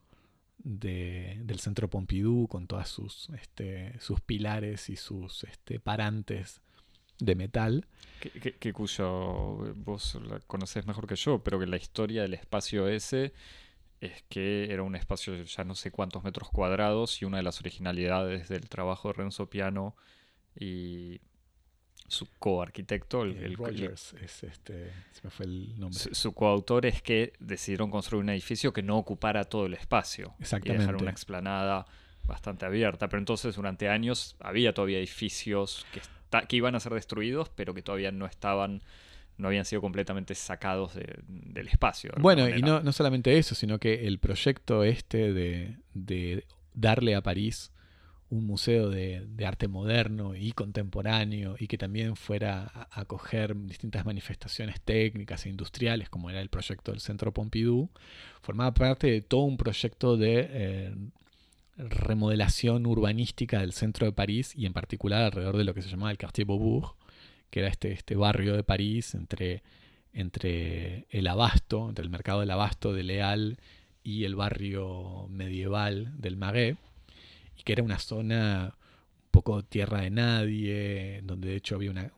[0.63, 6.61] del Centro Pompidou con todas sus, este, sus pilares y sus este, parantes
[7.19, 7.87] de metal.
[8.19, 12.87] Que, que, cuyo vos la conocés mejor que yo, pero que la historia del espacio
[12.87, 13.33] ese
[14.01, 17.43] es que era un espacio de ya no sé cuántos metros cuadrados y una de
[17.43, 19.95] las originalidades del trabajo de Renzo Piano
[20.59, 21.21] y
[22.07, 25.97] su coarquitecto, el, el, Rogers, es este, se me fue el nombre.
[25.97, 30.83] Su, coautor es que decidieron construir un edificio que no ocupara todo el espacio Exactamente.
[30.83, 31.85] y dejar una explanada
[32.25, 33.07] bastante abierta.
[33.07, 36.01] Pero entonces durante años había todavía edificios que,
[36.47, 38.81] que iban a ser destruidos, pero que todavía no estaban
[39.41, 42.11] no habían sido completamente sacados del espacio.
[42.19, 47.71] Bueno, y no, no, solamente eso, sino que el proyecto este de, darle a París
[48.29, 54.79] un museo de, arte moderno y contemporáneo y que también fuera a acoger distintas manifestaciones
[54.79, 57.89] técnicas e industriales, como era el proyecto del Centro Pompidou,
[58.41, 60.95] formaba parte de todo un proyecto de eh,
[61.77, 66.11] remodelación urbanística del centro de París y en particular alrededor de lo que se llamaba
[66.11, 66.95] el Quartier Beaubourg,
[67.51, 69.61] que era este, este barrio de París entre,
[70.13, 73.59] entre el abasto, entre el mercado del abasto de Leal
[74.03, 76.77] y el barrio medieval del Marais
[77.57, 78.75] y que era una zona
[79.25, 82.11] un poco tierra de nadie, donde de hecho había una,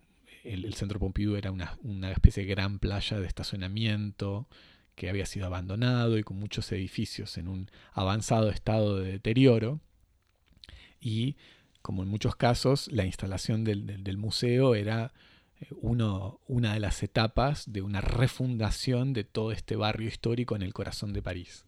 [0.44, 4.48] el, centro Pompidou era una, especie de gran playa de estacionamiento
[4.96, 9.80] que había sido abandonado y con muchos edificios en un avanzado estado de deterioro.
[11.02, 11.36] Y
[11.84, 15.14] como en muchos casos, la instalación del, museo era
[15.60, 20.74] eh, una de las etapas de una refundación de todo este barrio histórico en el
[20.74, 21.66] corazón de París.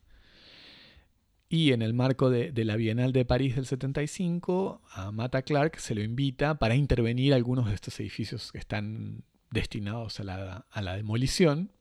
[1.48, 5.94] Y en el marco de, la Bienal de París del 75, a Mata Clark se
[5.94, 11.72] lo invita para intervenir algunos de estos edificios que están destinados a la, demolición.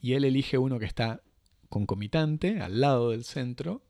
[0.00, 1.22] Y él elige uno que está
[1.68, 3.82] concomitante, al lado del centro.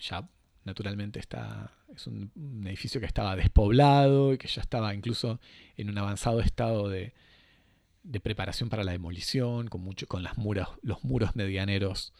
[0.00, 0.28] Ya
[0.64, 2.30] naturalmente está, es un,
[2.66, 5.40] edificio que estaba despoblado y que ya estaba incluso
[5.76, 7.12] en un avanzado estado de,
[8.22, 12.12] preparación para la demolición, con, mucho, con las muros, los muros medianeros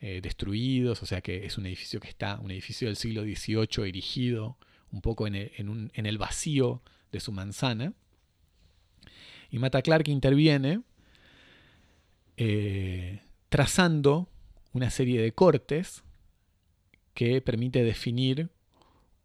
[0.00, 3.88] eh, destruidos, o sea que es un edificio que está, un edificio del siglo XVIII
[3.88, 4.58] erigido
[4.90, 6.82] un poco en el, vacío
[7.12, 7.92] de su manzana.
[9.50, 10.82] Y Mata Clark interviene
[12.36, 14.28] eh, trazando
[14.72, 16.04] una serie de cortes
[17.18, 18.48] que permite definir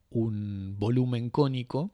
[0.10, 1.92] un volumen cónico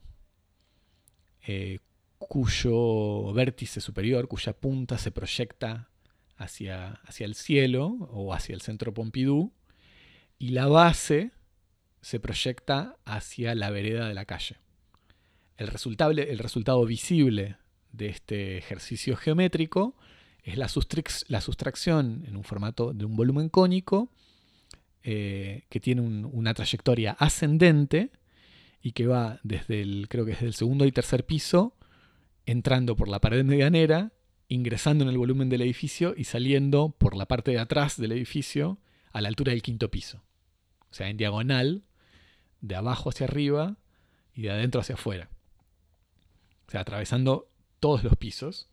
[1.45, 1.79] eh,
[2.17, 5.89] cuyo vértice superior, cuya punta se proyecta
[6.37, 9.51] hacia, hacia el cielo o hacia el centro Pompidou
[10.37, 11.31] y la base
[11.99, 14.55] se proyecta hacia la vereda de la calle.
[15.57, 17.57] El, el resultado visible
[17.91, 19.97] de este ejercicio geométrico
[20.43, 20.69] es la,
[21.27, 24.13] la sustracción en un formato de un volumen cónico
[25.03, 28.11] eh, que tiene una trayectoria ascendente
[28.81, 31.75] y que va desde el, creo que desde el segundo y tercer piso,
[32.45, 34.11] entrando por la pared medianera
[34.49, 38.79] ingresando en el volumen del edificio y saliendo por la parte de atrás del edificio
[39.11, 40.23] a la altura del quinto piso.
[40.89, 41.83] O sea, en diagonal,
[42.59, 43.77] de abajo hacia arriba
[44.33, 45.29] y de adentro hacia afuera.
[46.67, 48.69] O sea, atravesando todos los pisos.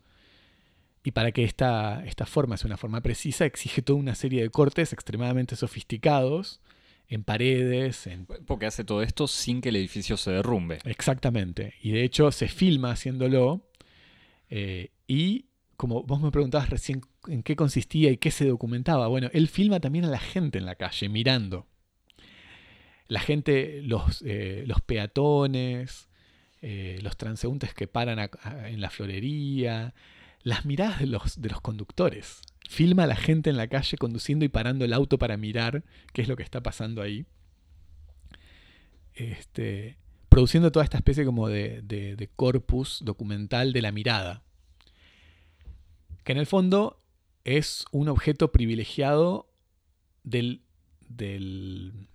[1.07, 4.51] Y para que esta, esta forma sea una forma precisa, exige toda una serie de
[4.51, 6.61] cortes extremadamente sofisticados
[7.07, 8.09] en paredes.
[8.09, 8.27] En...
[8.27, 10.81] Porque hace todo esto sin que el edificio se derrumbe.
[10.85, 11.75] Exactamente.
[11.81, 13.71] Y de hecho se filma haciéndolo.
[14.51, 15.45] Eh, y
[15.77, 19.79] como vos me preguntabas recién en qué consistía y qué se documentaba, bueno, él filma
[19.79, 21.69] también a la gente en la calle, mirando.
[23.07, 26.09] La gente, los, eh, los peatones,
[26.63, 28.29] eh, los transeúntes que paran
[28.67, 29.95] en la florería,
[30.47, 32.41] las miradas de los, de los conductores.
[32.69, 36.23] Filma a la gente en la calle conduciendo y parando el auto para mirar qué
[36.23, 37.27] es lo que está pasando ahí.
[39.15, 44.43] Este, produciendo toda esta especie como de corpus documental de la mirada
[46.27, 47.01] que en el fondo
[47.45, 49.49] es un objeto privilegiado
[50.25, 50.61] del,
[51.09, 52.09] del,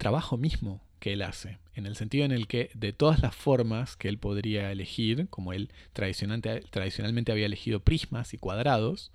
[0.00, 3.94] trabajo mismo que él hace, en el sentido en el que de todas las formas
[3.94, 9.12] que él podría elegir, como él tradicionalmente, había elegido prismas y cuadrados,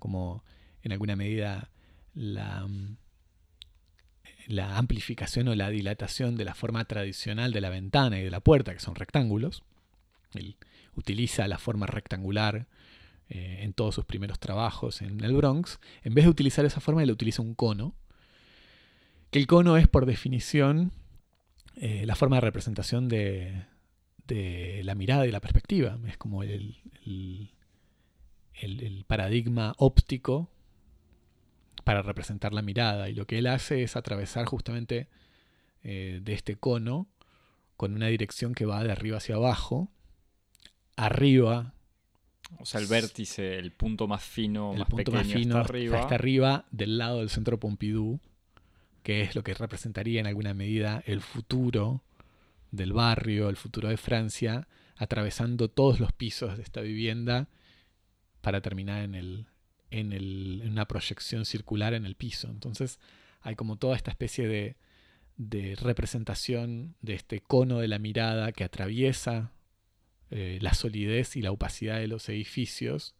[0.00, 0.42] como
[0.82, 1.70] en alguna medida
[2.16, 2.66] la,
[4.48, 8.40] la amplificación o la dilatación de la forma tradicional de la ventana y de la
[8.40, 9.62] puerta, que son rectángulos.
[10.34, 10.56] Él
[10.96, 12.66] utiliza la forma rectangular
[13.28, 17.04] eh, en todos sus primeros trabajos en el Bronx, en vez de utilizar esa forma,
[17.04, 17.94] él utiliza un cono.
[19.30, 20.92] Que el cono es, por definición,
[21.76, 23.66] eh, la forma de representación de,
[24.82, 25.98] la mirada y la perspectiva.
[26.06, 26.78] Es como el,
[28.54, 30.50] el, paradigma óptico
[31.84, 33.08] para representar la mirada.
[33.08, 35.08] Y lo que él hace es atravesar justamente
[35.82, 37.08] eh, de este cono
[37.76, 39.90] con una dirección que va de arriba hacia abajo.
[40.96, 41.74] Arriba
[42.58, 45.68] o sea, el vértice, el punto más fino, el más punto pequeño más fino está
[45.68, 46.00] arriba.
[46.00, 48.20] Está arriba del lado del centro Pompidou,
[49.08, 52.02] que es lo que representaría en alguna medida el futuro
[52.70, 57.48] del barrio, el futuro de Francia, atravesando todos los pisos de esta vivienda
[58.42, 59.46] para terminar en, el,
[59.90, 62.48] en, el, en una proyección circular en el piso.
[62.50, 63.00] Entonces
[63.40, 64.76] hay como toda esta especie de,
[65.38, 69.52] de representación de este cono de la mirada que atraviesa
[70.30, 73.14] eh, la solidez y la opacidad de los edificios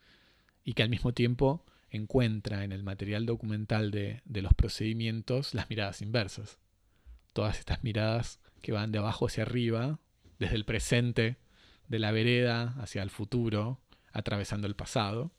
[0.64, 6.03] y que al mismo tiempo encuentra en el material documental de, los procedimientos las miradas
[6.03, 6.59] inversas.
[7.32, 10.01] todas estas miradas que van de abajo hacia arriba,
[10.39, 11.36] desde el presente
[11.86, 13.80] de la vereda hacia el futuro,
[14.12, 15.30] atravesando el pasado,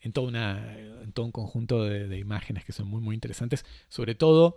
[0.00, 4.14] en, toda una, en todo un conjunto de, imágenes que son muy, muy interesantes, sobre
[4.14, 4.56] todo,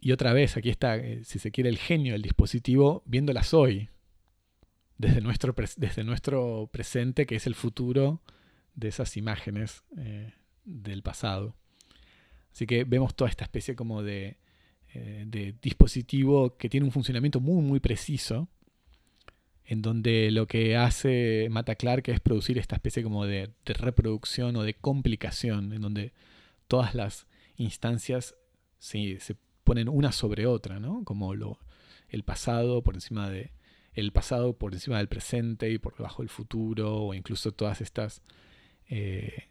[0.00, 3.88] y otra vez, aquí está, eh, si se quiere, el genio del dispositivo, viéndolas hoy,
[4.98, 8.20] desde nuestro, desde nuestro presente, que es el futuro
[8.76, 10.32] de esas imágenes eh,
[10.64, 11.56] del pasado.
[12.52, 14.38] Así que vemos toda esta especie como de,
[14.94, 18.48] eh, de dispositivo que tiene un funcionamiento muy, muy preciso,
[19.64, 24.62] en donde lo que hace Mata Clark es producir esta especie como de, reproducción o
[24.62, 26.12] de complicación, en donde
[26.68, 28.36] todas las instancias
[28.78, 31.02] se, se ponen una sobre otra, ¿no?
[31.04, 31.58] Como lo,
[32.08, 33.50] el pasado por encima de
[33.94, 38.22] el pasado por encima del presente y por debajo del futuro, o incluso todas estas
[38.88, 39.44] eh,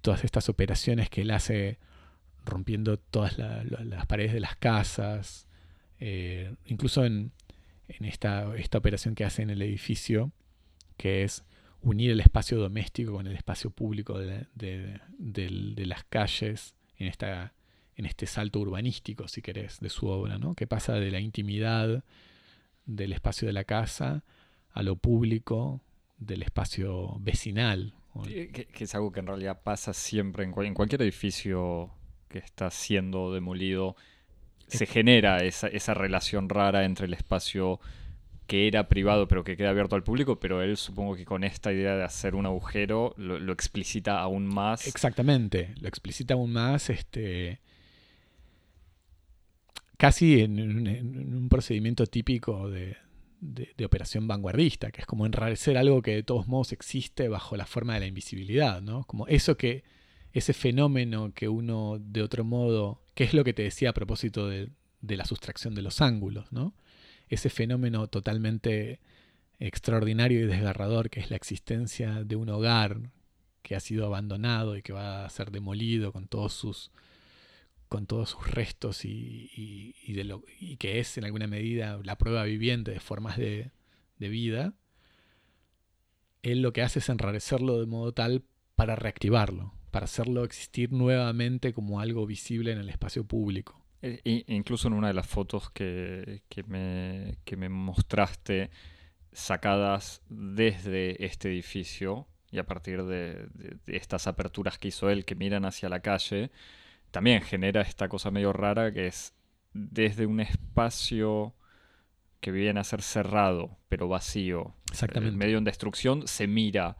[0.00, 1.78] todas estas operaciones que él hace
[2.44, 5.46] rompiendo todas las paredes de las casas,
[6.00, 7.32] eh, incluso en,
[7.88, 10.32] esta, esta operación que hace en el edificio,
[10.96, 11.44] que es
[11.82, 17.52] unir el espacio doméstico con el espacio público de, de, las calles en, esta,
[17.96, 20.54] en este salto urbanístico, si querés, de su obra, ¿no?
[20.54, 22.02] que pasa de la intimidad
[22.86, 24.24] del espacio de la casa
[24.72, 25.80] a lo público
[26.18, 27.94] del espacio vecinal.
[28.22, 31.90] Que, es algo que en realidad pasa siempre en, en cualquier edificio
[32.28, 33.96] que está siendo demolido
[34.68, 37.80] se genera esa, esa relación rara entre el espacio
[38.46, 41.72] que era privado pero que queda abierto al público, pero él supongo que con esta
[41.72, 44.86] idea de hacer un agujero lo, explicita aún más.
[44.86, 47.60] Exactamente, lo explicita aún más, este,
[49.98, 50.58] casi en,
[51.34, 52.96] un procedimiento típico de,
[53.40, 57.66] de, operación vanguardista, que es como enrarecer algo que de todos modos existe bajo la
[57.66, 59.04] forma de la invisibilidad, ¿no?
[59.04, 59.84] Como eso que,
[60.32, 64.48] ese fenómeno que uno de otro modo que es lo que te decía a propósito
[64.48, 64.70] de,
[65.00, 66.74] la sustracción de los ángulos, ¿no?
[67.28, 69.00] Ese fenómeno totalmente
[69.58, 73.10] extraordinario y desgarrador que es la existencia de un hogar
[73.62, 76.90] que ha sido abandonado y que va a ser demolido con todos sus
[77.88, 82.44] con todos sus restos y, de lo, y que es en alguna medida la prueba
[82.44, 83.70] viviente de formas de,
[84.18, 84.74] vida,
[86.42, 91.72] él lo que hace es enrarecerlo de modo tal para reactivarlo, para hacerlo existir nuevamente
[91.72, 93.82] como algo visible en el espacio público.
[94.02, 98.70] E, incluso en una de las fotos que, me, me mostraste,
[99.32, 103.48] sacadas desde este edificio y a partir de,
[103.86, 106.50] estas aperturas que hizo él que miran hacia la calle,
[107.10, 109.34] también genera esta cosa medio rara que es
[109.72, 111.54] desde un espacio
[112.40, 115.36] que viene a ser cerrado, pero vacío, Exactamente.
[115.36, 116.96] medio en destrucción, se mira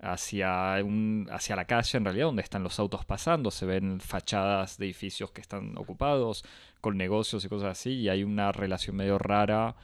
[0.00, 4.78] hacia, un, hacia la calle, en realidad, donde están los autos pasando, se ven fachadas
[4.78, 6.44] de edificios que están ocupados,
[6.80, 9.76] con negocios y cosas así, y hay una relación medio rara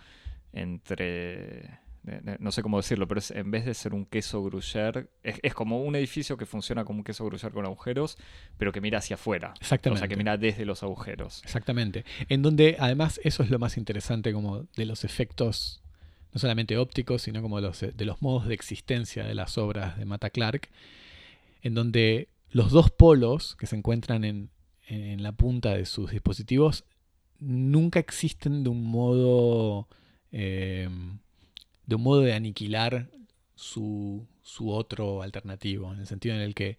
[0.53, 1.79] entre
[2.39, 5.97] no sé cómo decirlo, pero en vez de ser un queso gruyère, es, como un
[5.97, 8.19] edificio que funciona como un queso gruyère con agujeros,
[8.57, 9.55] pero que mira hacia afuera.
[9.61, 9.99] Exactamente.
[9.99, 11.43] O sea, que mira desde los agujeros.
[11.45, 12.05] Exactamente.
[12.29, 15.83] En donde además eso es lo más interesante como de los efectos
[16.33, 19.99] no solamente ópticos, sino como de los, de los modos de existencia de las obras
[19.99, 20.69] de Mata Clark,
[21.63, 24.51] en donde los dos polos que se encuentran en,
[24.91, 26.85] la punta de sus dispositivos
[27.41, 29.87] nunca existen de un modo
[30.33, 30.89] eh,
[31.89, 33.09] de un modo de aniquilar
[33.55, 36.76] su, su, otro alternativo, en el sentido en el que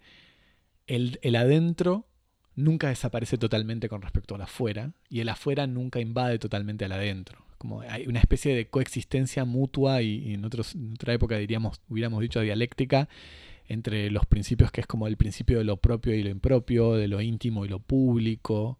[0.86, 2.06] el, el adentro
[2.54, 7.44] nunca desaparece totalmente con respecto al afuera y el afuera nunca invade totalmente al adentro.
[7.58, 12.40] Como hay una especie de coexistencia mutua y, en, otros, otra época diríamos, hubiéramos dicho
[12.40, 13.08] dialéctica
[13.66, 17.08] entre los principios que es como el principio de lo propio y lo impropio, de
[17.08, 18.78] lo íntimo y lo público,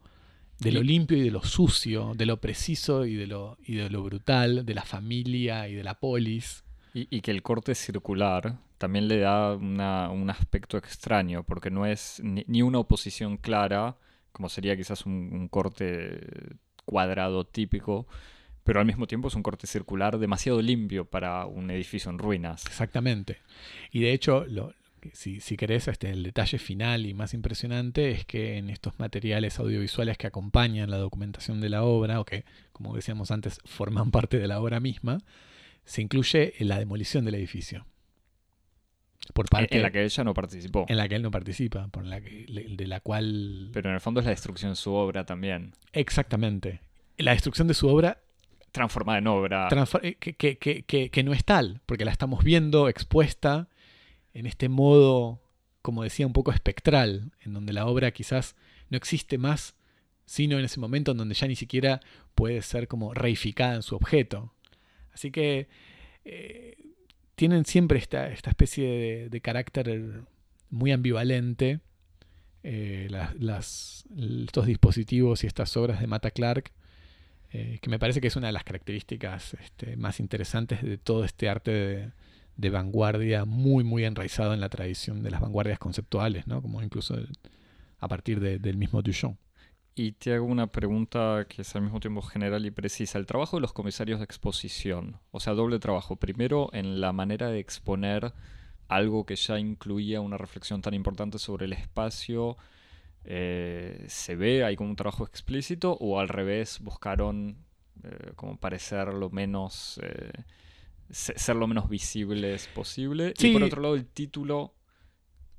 [0.61, 3.91] de lo limpio y de lo sucio, de lo preciso y de lo, y de
[3.91, 6.65] lo brutal, de la familia y de la polis.
[6.93, 12.63] Y, que el corte circular también le da un aspecto extraño, porque no es ni,
[12.63, 13.97] una oposición clara,
[14.33, 16.21] como sería quizás un corte
[16.85, 18.07] cuadrado típico,
[18.65, 22.67] pero al mismo tiempo es un corte circular demasiado limpio para un edificio en ruinas.
[22.67, 23.39] Exactamente.
[23.91, 24.73] Y de hecho, lo,
[25.15, 29.59] si, si querés, este, el detalle final y más impresionante es que en estos materiales
[29.59, 34.39] audiovisuales que acompañan la documentación de la obra, o que, como decíamos antes, forman parte
[34.39, 35.19] de la obra misma,
[35.85, 37.87] se incluye la demolición del edificio.
[39.35, 40.87] Por parte, en la que ella no participó.
[40.89, 43.71] En la que él no participa, por la de la cual...
[43.73, 45.73] Pero en el fondo es la destrucción de su obra también.
[45.93, 46.81] Exactamente.
[47.17, 48.19] La destrucción de su obra
[48.73, 49.69] transformada en obra.
[50.03, 53.69] Eh, que, no es tal, porque la estamos viendo expuesta
[54.35, 55.41] en este modo,
[55.83, 58.57] como decía, un poco espectral, en donde la obra quizás
[58.89, 59.74] no existe más,
[60.26, 62.01] sino en ese momento en donde ya ni siquiera
[62.35, 64.53] puede ser como reificada en su objeto.
[65.12, 65.68] Así que
[66.24, 66.76] eh,
[67.35, 70.22] tienen siempre esta, esta especie de, carácter
[70.68, 71.81] muy ambivalente,
[72.62, 73.09] eh,
[73.41, 76.70] estos dispositivos y estas obras de Mata Clark,
[77.53, 81.24] eh, que me parece que es una de las características este, más interesantes de todo
[81.24, 82.12] este arte de,
[82.69, 86.61] vanguardia, muy, muy enraizado en la tradición de las vanguardias conceptuales, ¿no?
[86.61, 87.17] como incluso
[87.99, 89.39] a partir del mismo Duchamp.
[89.95, 93.19] Y te hago una pregunta que es al mismo tiempo general y precisa.
[93.19, 96.17] El trabajo de los comisarios de exposición, o sea, doble trabajo.
[96.17, 98.33] Primero, en la manera de exponer
[98.89, 102.57] algo que ya incluía una reflexión tan importante sobre el espacio,
[103.25, 107.59] eh, ¿se ve ahí como un trabajo explícito o al revés buscaron
[108.03, 110.01] eh, como parecer lo menos...
[110.03, 110.33] Eh,
[111.11, 113.35] ser lo menos visibles posible?
[113.39, 114.75] Y por otro lado, el título...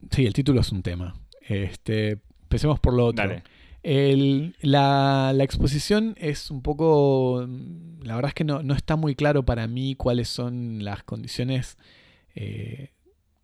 [0.09, 1.13] Sí, el título es un tema.
[1.41, 3.25] Este, empecemos por lo otro.
[3.83, 7.47] la, exposición es un poco,
[8.01, 11.77] la verdad es que no, está muy claro para mí cuáles son las condiciones
[12.35, 12.93] eh,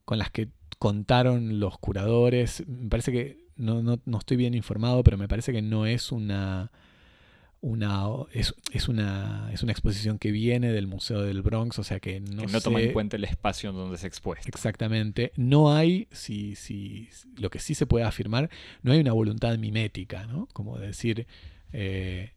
[0.06, 0.50] con las que
[0.80, 2.64] contaron los curadores.
[2.68, 6.72] Me parece que, no, no, estoy bien informado, pero me parece que no es una
[7.62, 12.00] una es, es, una es una exposición que viene del Museo del Bronx, o sea
[12.00, 14.48] que no, que no toma en cuenta el espacio en donde se expuesta.
[14.48, 15.32] Exactamente.
[15.36, 18.50] No hay, si, si, lo que sí se puede afirmar,
[18.84, 20.48] no hay una voluntad mimética, ¿no?
[20.54, 21.28] Como decir,
[21.74, 22.32] eh,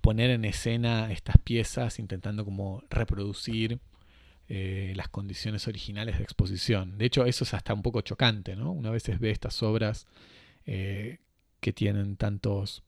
[0.00, 3.80] poner en escena estas piezas intentando como reproducir
[4.48, 6.98] eh, las condiciones originales de exposición.
[6.98, 8.72] De hecho, eso es hasta un poco chocante, ¿no?
[8.72, 10.06] Una vez ve estas obras
[10.66, 11.20] eh,
[11.60, 12.82] que tienen tantos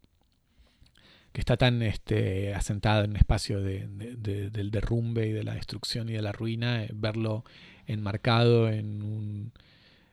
[1.37, 6.13] que está tan este, asentada en un espacio del derrumbe y de la destrucción y
[6.13, 7.45] de la ruina, eh, verlo
[7.87, 9.53] enmarcado en un,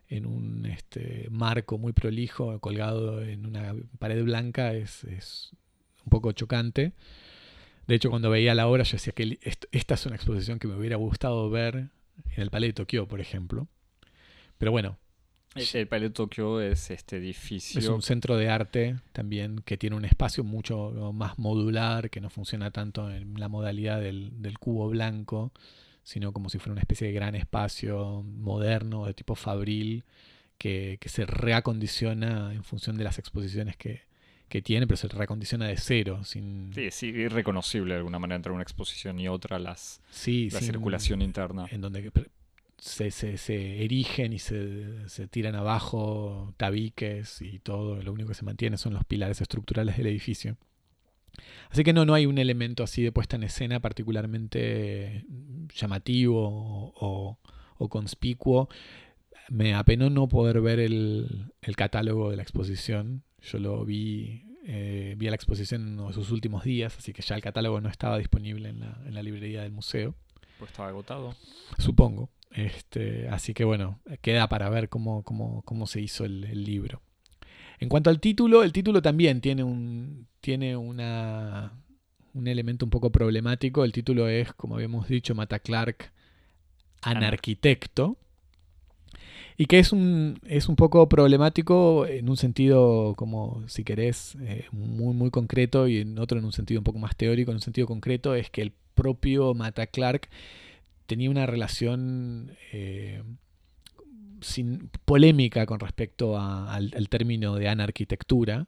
[0.10, 5.06] en un este, marco muy prolijo, colgado en una pared blanca, es,
[6.04, 6.92] un poco chocante.
[7.88, 9.40] De hecho, cuando veía la obra, yo decía que
[9.72, 11.90] esta es una exposición que me hubiera gustado ver en
[12.36, 13.70] el Palais de Tokio, por ejemplo.
[14.58, 14.98] Pero bueno,
[15.56, 17.80] el Palais de Tokio es este edificio.
[17.80, 22.30] Es un centro de arte también que tiene un espacio mucho más modular, que no
[22.30, 25.52] funciona tanto en la modalidad del, cubo blanco,
[26.04, 30.04] sino como si fuera una especie de gran espacio moderno, de tipo fabril,
[30.58, 34.02] que, se reacondiciona en función de las exposiciones que,
[34.62, 36.24] tiene, pero se reacondiciona de cero.
[36.24, 36.72] Sin...
[36.76, 41.66] Sí, sí, irreconocible de alguna manera entre una exposición y otra las, la circulación interna.
[41.72, 42.12] En donde
[42.84, 48.44] se, se, erigen y se, se, tiran abajo tabiques y todo, lo único que se
[48.44, 50.58] mantiene son los pilares estructurales del edificio.
[51.70, 55.26] Así que no, no hay un elemento así de puesta en escena particularmente
[55.74, 57.40] llamativo o,
[57.90, 58.70] conspicuo.
[59.50, 63.24] Me apenó no poder ver el, catálogo de la exposición.
[63.42, 67.42] Yo lo vi, eh, vi la exposición en sus últimos días, así que ya el
[67.42, 70.16] catálogo no estaba disponible en la, en la librería del museo.
[70.60, 71.36] Pues estaba agotado.
[71.78, 72.30] Supongo.
[72.54, 75.24] Este, así que bueno, queda para ver cómo,
[75.88, 77.02] se hizo el, libro.
[77.80, 81.74] En cuanto al título, el título también tiene un, tiene una,
[82.34, 83.84] un elemento un poco problemático.
[83.84, 86.12] El título es, como habíamos dicho, Mata Clark,
[87.02, 88.18] anarquitecto.
[89.58, 94.66] Y que es un, es un poco problemático en un sentido, como si querés, eh,
[94.72, 97.52] muy, muy concreto y en otro en un sentido un poco más teórico.
[97.52, 100.30] En un sentido concreto es que el propio Mata Clark
[101.06, 103.24] tenía una relación eh,
[104.42, 108.68] sin, polémica con respecto al, término de anarquitectura,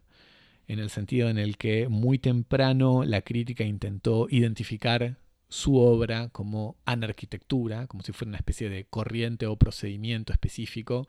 [0.67, 5.17] en el sentido en el que muy temprano la crítica intentó identificar
[5.47, 11.07] su obra como anarquitectura, como si fuera una especie de corriente o procedimiento específico,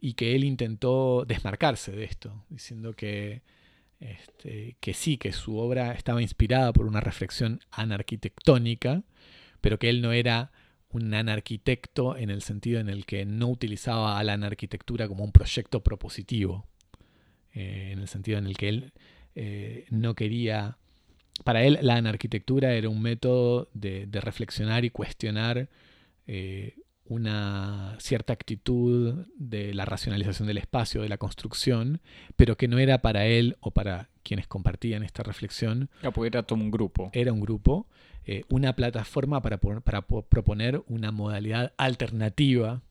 [0.00, 3.42] y que él intentó desmarcarse de esto, diciendo que,
[4.00, 9.02] este, que sí, que su obra estaba inspirada por una reflexión anarquitectónica,
[9.62, 10.52] pero que él no era
[10.92, 15.32] un anarquitecto en el sentido en el que no utilizaba a la anarquitectura como un
[15.32, 16.66] proyecto propositivo,
[17.52, 18.92] eh, en el sentido en el que él
[19.34, 20.78] eh, no quería,
[21.44, 25.68] para él la anarquitectura era un método de, reflexionar y cuestionar
[26.26, 26.74] eh,
[27.04, 32.00] una cierta actitud de la racionalización del espacio, de la construcción,
[32.36, 35.90] pero que no era para él o para quienes compartían esta reflexión.
[36.24, 37.10] era todo un grupo.
[37.12, 37.88] Era un grupo
[38.26, 42.82] eh, una plataforma para, proponer una modalidad alternativa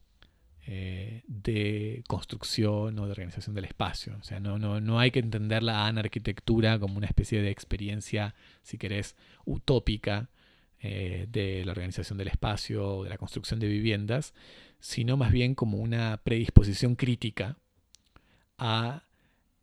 [0.66, 4.16] eh, de construcción o de organización del espacio.
[4.20, 8.34] O sea, no, no, no hay que entender la anarquitectura como una especie de experiencia,
[8.62, 10.28] si querés, utópica
[10.82, 14.32] eh, de la organización del espacio o de la construcción de viviendas,
[14.78, 17.58] sino más bien como una predisposición crítica
[18.56, 19.04] a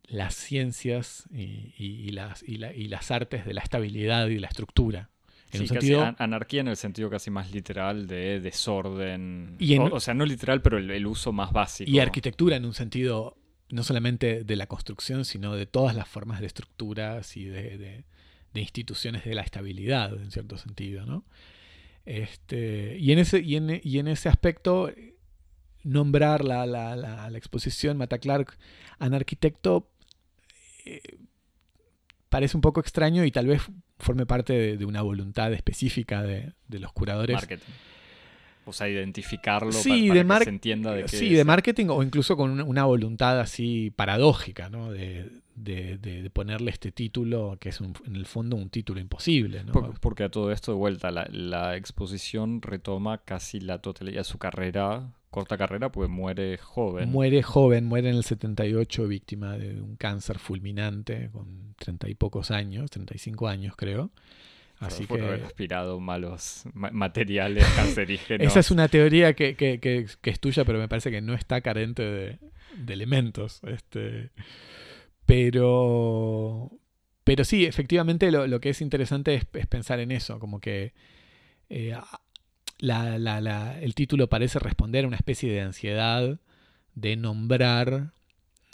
[0.04, 5.10] las ciencias y, las, y, las artes de la estabilidad y la estructura.
[5.52, 9.56] En un sentido, anarquía en el sentido casi más literal de desorden.
[9.92, 11.90] o, sea, no literal, pero el, uso más básico.
[11.90, 13.36] Y arquitectura en un sentido
[13.70, 18.04] no solamente de la construcción, sino de todas las formas de estructuras y de,
[18.54, 21.06] instituciones de la estabilidad, en cierto sentido.
[21.06, 21.24] ¿no?
[22.04, 24.90] Este, y, en ese, y, en, ese aspecto,
[25.82, 28.56] nombrar la, la, la, la exposición Mata Clark,
[28.98, 29.88] arquitecto,
[30.84, 31.00] eh,
[32.28, 33.62] parece un poco extraño y tal vez
[33.98, 37.36] forme parte de, una voluntad específica de, los curadores.
[37.36, 37.72] Marketing.
[38.64, 42.02] O sea, identificarlo sí, para, de que se entienda de qué Sí, de marketing o
[42.02, 44.92] incluso con una, voluntad así paradójica, ¿no?
[44.92, 45.30] De,
[46.34, 49.64] ponerle este título, que es en el fondo un título imposible.
[49.64, 49.72] ¿no?
[50.00, 54.38] Porque, a todo esto de vuelta, la, la exposición retoma casi la totalidad de su
[54.38, 57.10] carrera corta carrera, pues muere joven.
[57.10, 62.50] Muere joven, muere en el 78 víctima de un cáncer fulminante con treinta y pocos
[62.50, 64.10] años, 35 años creo.
[64.80, 68.46] Así por que haber aspirado malos materiales cancerígenos.
[68.46, 71.60] Esa es una teoría que, que, que, es tuya, pero me parece que no está
[71.60, 72.38] carente de,
[72.76, 73.60] de elementos.
[73.64, 74.30] Este,
[75.26, 76.70] pero,
[77.24, 80.94] pero sí, efectivamente lo, lo que es interesante es, es, pensar en eso, como que
[81.68, 81.94] eh,
[82.78, 86.38] la, la, la, el título parece responder a una especie de ansiedad
[86.94, 88.12] de nombrar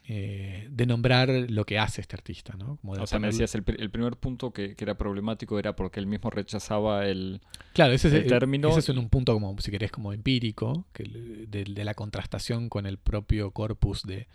[0.06, 2.54] eh, de nombrar lo que hace este artista.
[2.58, 2.78] ¿no?
[2.82, 7.06] o sea, me decías, el, primer punto que, era problemático era porque él mismo rechazaba
[7.06, 7.40] el,
[7.72, 8.68] claro, ese es, término.
[8.68, 12.84] Ese es un punto, como si querés, como empírico, que de, de, la contrastación con
[12.84, 14.28] el propio corpus de,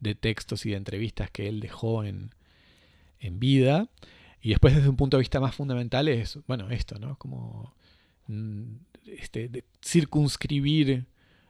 [0.00, 2.34] de, textos y de entrevistas que él dejó en,
[3.20, 3.88] en vida.
[4.40, 7.16] Y después, desde un punto de vista más fundamental, es, bueno, esto, ¿no?
[7.16, 7.76] Como
[9.06, 11.06] este, de circunscribir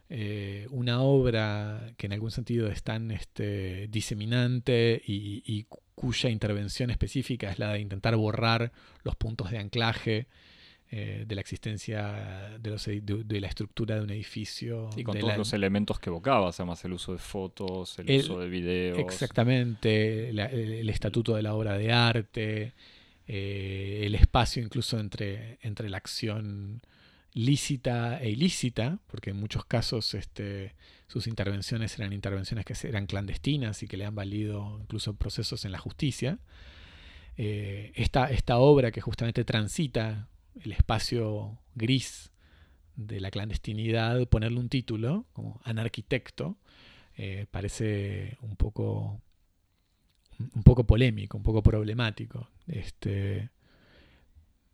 [0.09, 5.65] eh, una obra que en algún sentido es tan este, diseminante y,
[5.95, 8.71] cuya intervención específica es la de intentar borrar
[9.03, 10.27] los puntos de anclaje
[10.91, 14.89] eh, de la existencia de, los, de, la estructura de un edificio.
[14.95, 18.49] Y con todos los elementos que evocaba, además el uso de fotos, el, uso de
[18.49, 18.99] videos.
[18.99, 22.73] Exactamente, el, estatuto de la obra de arte,
[23.27, 26.81] eh, el espacio incluso entre, entre la acción
[27.33, 30.75] lícita e ilícita, porque en muchos casos este,
[31.07, 35.71] sus intervenciones eran intervenciones que eran clandestinas y que le han valido incluso procesos en
[35.71, 36.39] la justicia.
[37.37, 40.27] Eh, esta, esta, obra que justamente transita
[40.63, 42.31] el espacio gris
[42.95, 46.57] de la clandestinidad, ponerle un título como anarquitecto,
[47.17, 49.19] eh, parece un poco,
[50.53, 52.49] un poco polémico, un poco problemático.
[52.67, 53.49] Este,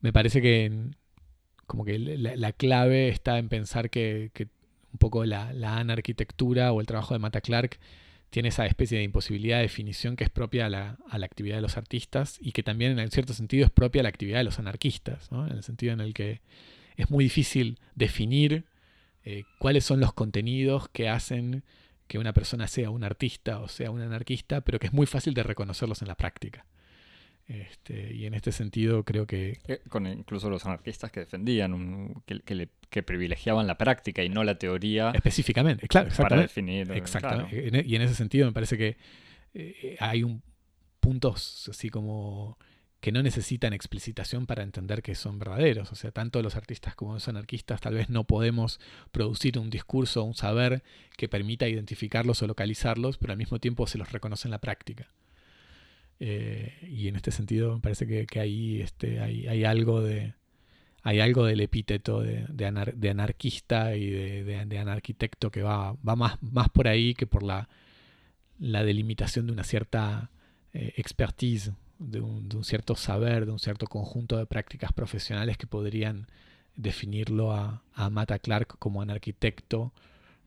[0.01, 0.91] me parece que
[1.69, 4.31] como que la, clave está en pensar que,
[4.91, 7.79] un poco la, anarquitectura o el trabajo de Mata Clark
[8.31, 11.77] tiene esa especie de imposibilidad de definición que es propia a la, actividad de los
[11.77, 15.29] artistas y que también en cierto sentido es propia a la actividad de los anarquistas,
[15.31, 16.41] en el sentido en el que
[16.97, 18.65] es muy difícil definir
[19.23, 21.63] eh, cuáles son los contenidos que hacen
[22.09, 25.35] que una persona sea un artista o sea un anarquista, pero que es muy fácil
[25.35, 26.65] de reconocerlos en la práctica.
[27.47, 29.59] Este, y en este sentido creo que...
[29.67, 35.11] Eh, con incluso los anarquistas que defendían, que, privilegiaban la práctica y no la teoría.
[35.13, 36.29] Específicamente, claro, exactamente.
[36.29, 36.91] Para definir.
[36.91, 37.79] Exactamente.
[37.79, 38.97] E, y en ese sentido me parece que
[39.53, 40.41] eh, hay un,
[40.99, 42.57] puntos así como
[42.99, 45.91] que no necesitan explicitación para entender que son verdaderos.
[45.91, 48.79] O sea, tanto los artistas como los anarquistas tal vez no podemos
[49.11, 50.83] producir un discurso, un saber
[51.15, 55.07] que permita identificarlos o localizarlos, pero al mismo tiempo se los reconoce en la práctica.
[56.19, 60.33] Eh, y en este sentido me parece que, ahí este, hay, algo de
[61.01, 62.65] hay algo del epíteto de,
[63.09, 67.69] anarquista y de, de, anarquitecto que va, va más, más por ahí que por la,
[68.59, 70.29] la delimitación de una cierta
[70.73, 75.57] eh, expertise, de un, de un, cierto saber, de un cierto conjunto de prácticas profesionales
[75.57, 76.27] que podrían
[76.75, 79.93] definirlo a, a Mata Clark como anarquitecto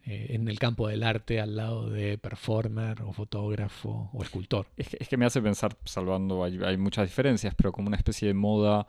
[0.05, 4.67] eh, en el campo del arte al lado de performer o fotógrafo o escultor.
[4.77, 8.89] Es que, me hace pensar, salvando, hay, muchas diferencias, pero como una especie de moda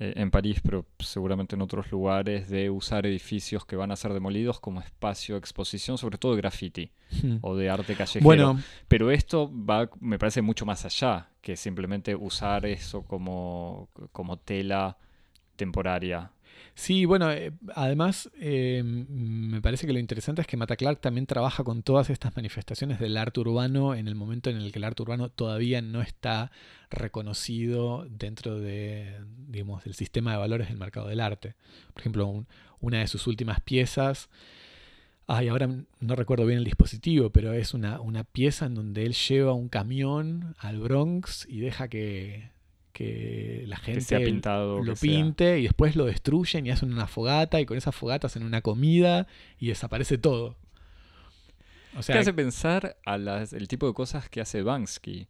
[0.00, 4.14] eh, en París, pero seguramente en otros lugares, de usar edificios que van a ser
[4.14, 6.90] demolidos como espacio de exposición, sobre todo de graffiti
[7.22, 7.36] hmm.
[7.42, 8.24] o de arte callejero.
[8.24, 14.38] Bueno, pero esto va, me parece mucho más allá que simplemente usar eso como, como
[14.38, 14.96] tela
[15.56, 16.32] temporaria.
[16.74, 21.26] Sí, bueno, eh, además eh, me parece que lo interesante es que Mata Clark también
[21.26, 24.84] trabaja con todas estas manifestaciones del arte urbano en el momento en el que el
[24.84, 26.50] arte urbano todavía no está
[26.90, 29.16] reconocido dentro de,
[29.48, 31.54] digamos, del sistema de valores del mercado del arte.
[31.92, 32.46] Por ejemplo,
[32.80, 34.28] una de sus últimas piezas
[35.32, 35.68] Ay, ahora
[36.00, 39.68] no recuerdo bien el dispositivo, pero es una, una pieza en donde él lleva un
[39.68, 42.50] camión al Bronx y deja que,
[43.04, 45.10] que la gente sea pintado, lo que sea.
[45.10, 48.60] pinte y después lo destruyen y hacen una fogata y con esa fogata hacen una
[48.60, 49.26] comida
[49.58, 50.56] y desaparece todo.
[51.96, 55.28] O sea, ¿Qué hace pensar a las, el tipo de cosas que hace Bansky?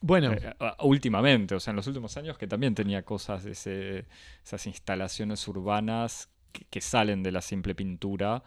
[0.00, 4.04] bueno, Eh, últimamente, o sea, en los últimos años que también tenía cosas, de ese-
[4.44, 8.42] esas instalaciones urbanas que, que salen de la simple pintura,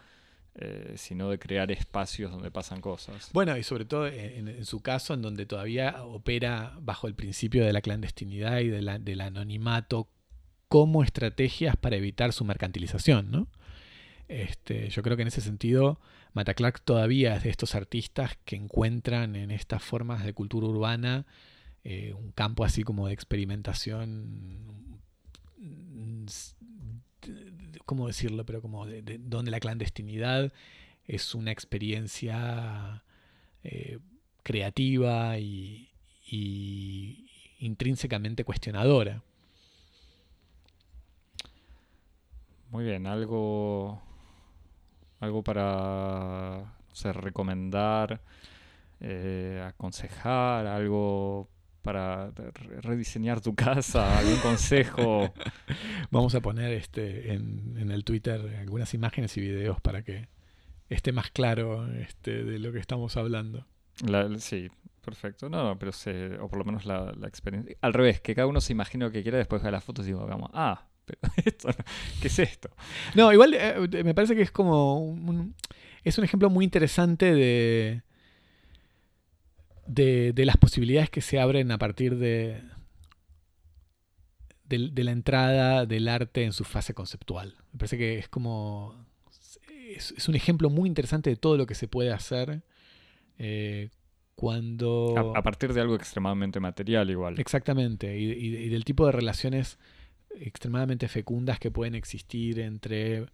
[0.56, 3.30] eh, sino de crear espacios donde pasan cosas.
[3.34, 7.74] Bueno, y sobre todo en, su caso, en donde todavía opera bajo el principio de
[7.74, 10.10] la clandestinidad y del anonimato
[10.68, 13.48] como estrategias para evitar su mercantilización, ¿no?
[14.28, 16.00] Este, yo creo que en ese sentido,
[16.34, 21.26] Mata Clark todavía es de estos artistas que encuentran en estas formas de cultura urbana
[21.84, 24.98] eh, un campo así como de experimentación,
[25.58, 26.26] mm,
[27.86, 28.46] ¿cómo decirlo?
[28.46, 30.52] Pero como de- de- donde la clandestinidad
[31.08, 33.04] es una experiencia
[33.64, 34.00] eh,
[34.44, 35.90] creativa y,
[37.60, 39.24] intrínsecamente cuestionadora.
[42.72, 44.02] Muy bien, algo,
[45.20, 46.76] algo para,
[47.14, 48.22] recomendar,
[49.00, 51.48] eh, aconsejar, algo
[51.86, 55.32] para re- rediseñar tu casa, algún consejo.
[56.12, 60.28] Vamos a poner este en, en el Twitter algunas imágenes y videos para que
[60.90, 63.66] esté más claro este, de lo que estamos hablando.
[64.06, 64.70] La- sí,
[65.04, 65.48] perfecto.
[65.48, 67.76] No, no, pero se, o por lo menos la, la experiencia.
[67.82, 70.08] Al revés, que cada uno se imagine lo que quiera, después ve las fotos y
[70.10, 71.70] digo, vamos, ah, pero esto,
[72.22, 72.70] ¿qué es esto?
[73.14, 75.54] No, igual eh, me parece que es como un-
[76.04, 78.02] es un ejemplo muy interesante de,
[79.88, 82.62] de de las posibilidades que se abren a partir de
[84.68, 87.56] de, de la entrada del arte en su fase conceptual.
[87.72, 89.06] Me parece que es como
[89.96, 92.64] es, es un ejemplo muy interesante de todo lo que se puede hacer
[93.38, 93.90] eh,
[94.36, 97.40] cuando A, a partir de algo extremadamente material igual.
[97.40, 99.78] Exactamente, y, y- y del tipo de relaciones
[100.38, 103.28] extremadamente fecundas que pueden existir entre,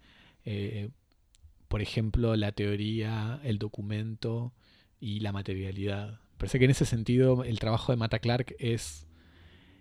[0.45, 0.89] eh,
[1.67, 4.53] por ejemplo, la teoría, el documento
[4.99, 6.19] y la materialidad.
[6.41, 9.05] Parece que en ese sentido el trabajo de Mata Clark es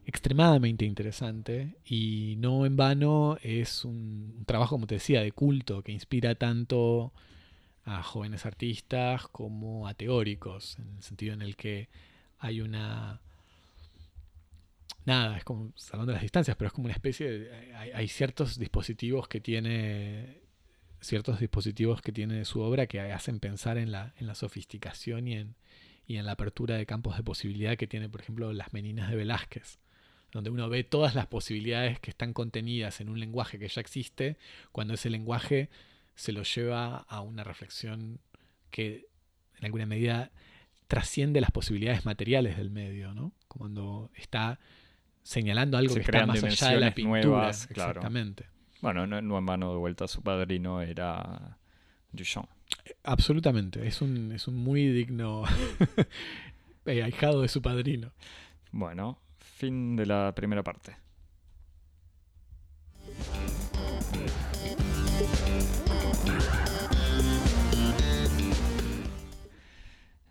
[0.04, 5.90] extremadamente interesante y no en vano es un, trabajo, como te decía, de culto que
[5.90, 7.14] inspira tanto
[7.84, 11.88] a jóvenes artistas como a teóricos, en el sentido en el que
[12.38, 13.22] hay una
[15.06, 17.74] nada, es como salvando las distancias, pero es como una especie de.
[17.74, 20.42] Hay, hay ciertos dispositivos que tiene.
[21.00, 25.36] ciertos dispositivos que tiene su obra que hacen pensar en la, en la sofisticación y
[25.36, 25.54] en,
[26.10, 29.14] y en la apertura de campos de posibilidad que tiene, por ejemplo, las meninas de
[29.14, 29.78] Velázquez,
[30.32, 34.36] donde uno ve todas las posibilidades que están contenidas en un lenguaje que ya existe,
[34.72, 35.68] cuando ese lenguaje
[36.16, 38.18] se lo lleva a una reflexión
[38.72, 39.06] que
[39.56, 40.32] en alguna medida
[40.88, 43.30] trasciende las posibilidades materiales del medio, ¿no?
[43.46, 44.58] Cuando está
[45.22, 47.22] señalando algo Se que está más allá de la pintura.
[47.22, 47.90] nuevas, claro.
[47.90, 48.46] Exactamente.
[48.80, 51.56] Bueno, no, no en mano de vuelta su padrino era
[52.10, 52.48] Duchamp.
[53.02, 53.86] Absolutamente.
[53.86, 55.44] Es un, es un muy digno
[56.86, 58.12] eh, ahijado de su padrino.
[58.72, 60.96] Bueno, fin de la primera parte.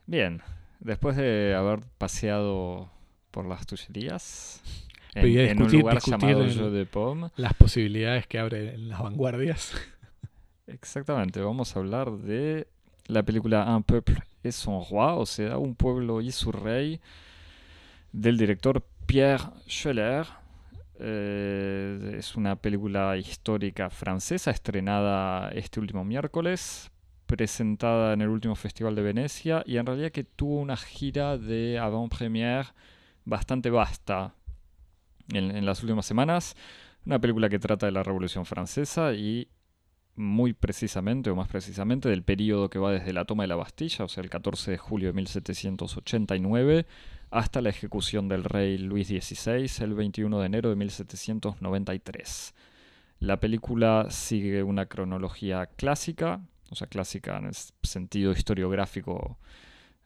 [0.06, 0.42] Bien,
[0.80, 2.90] después de haber paseado
[3.32, 4.62] por las tullerías
[5.14, 9.74] en, un lugar llamado el- de Pomme, Las posibilidades que abre en las vanguardias.
[10.70, 12.68] exactamente, vamos a hablar de
[13.08, 17.02] la película Un peuple et son roi, o sea, Un pueblo y su rey,
[18.12, 20.28] del director Pierre Scheller.
[21.02, 26.92] Eh, es una película histórica francesa estrenada este último miércoles,
[27.26, 31.80] presentada en el último Festival de Venecia y en realidad que tuvo una gira de
[31.80, 32.74] avant-première
[33.24, 34.34] bastante vasta
[35.32, 36.56] en, en las últimas semanas.
[37.06, 39.48] Una película que trata de la Revolución Francesa y
[40.20, 44.06] muy precisamente, o más precisamente, del periodo que va desde la toma de la Bastilla,
[44.06, 46.86] o sea, el 14 de julio de 1789,
[47.32, 52.54] hasta la ejecución del rey Luis XVI el 21 de enero de 1793.
[53.20, 59.38] La película sigue una cronología clásica, o sea, clásica en el sentido historiográfico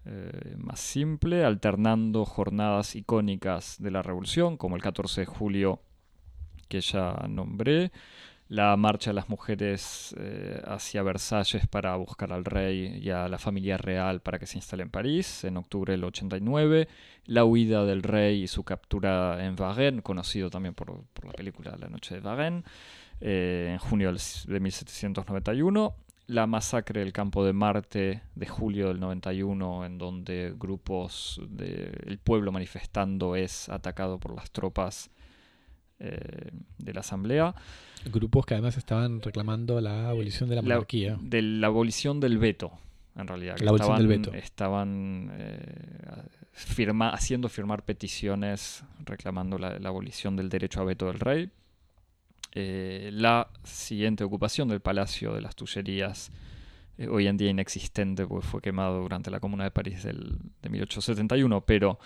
[0.05, 5.81] eh, más simple, alternando jornadas icónicas de la revolución, como el 14 de julio
[6.67, 7.91] que ya nombré,
[8.53, 13.39] la marcha de las mujeres eh, hacia Versalles para buscar al rey y a la
[13.39, 16.87] familia real para que se instale en París en octubre del 89,
[17.25, 21.75] la huida del rey y su captura en Varennes, conocido también por, por la película
[21.79, 22.63] La noche de Varennes,
[23.21, 25.95] eh, en junio de 1791,
[26.27, 32.51] la masacre del campo de Marte de julio del 91, en donde grupos del pueblo
[32.51, 35.09] manifestando es atacado por las tropas
[35.99, 37.55] eh, de la Asamblea.
[38.11, 41.17] Grupos que además estaban reclamando la abolición de la monarquía.
[41.21, 42.71] de la abolición del veto,
[43.15, 43.57] en realidad.
[43.59, 44.33] La abolición estaban, del veto.
[44.33, 51.19] Estaban eh, firma, haciendo firmar peticiones reclamando la, la abolición del derecho a veto del
[51.19, 51.49] rey.
[52.55, 56.31] Eh, la siguiente ocupación del Palacio de las Tullerías,
[57.09, 61.61] hoy en día inexistente porque fue quemado durante la Comuna de París del, de 1871,
[61.61, 61.97] pero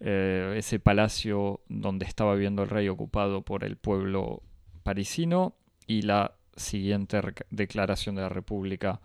[0.00, 4.42] eh, ese palacio donde estaba viviendo el rey ocupado por el pueblo
[4.82, 5.54] parisino
[5.86, 7.20] y la siguiente
[7.50, 9.00] declaración de la República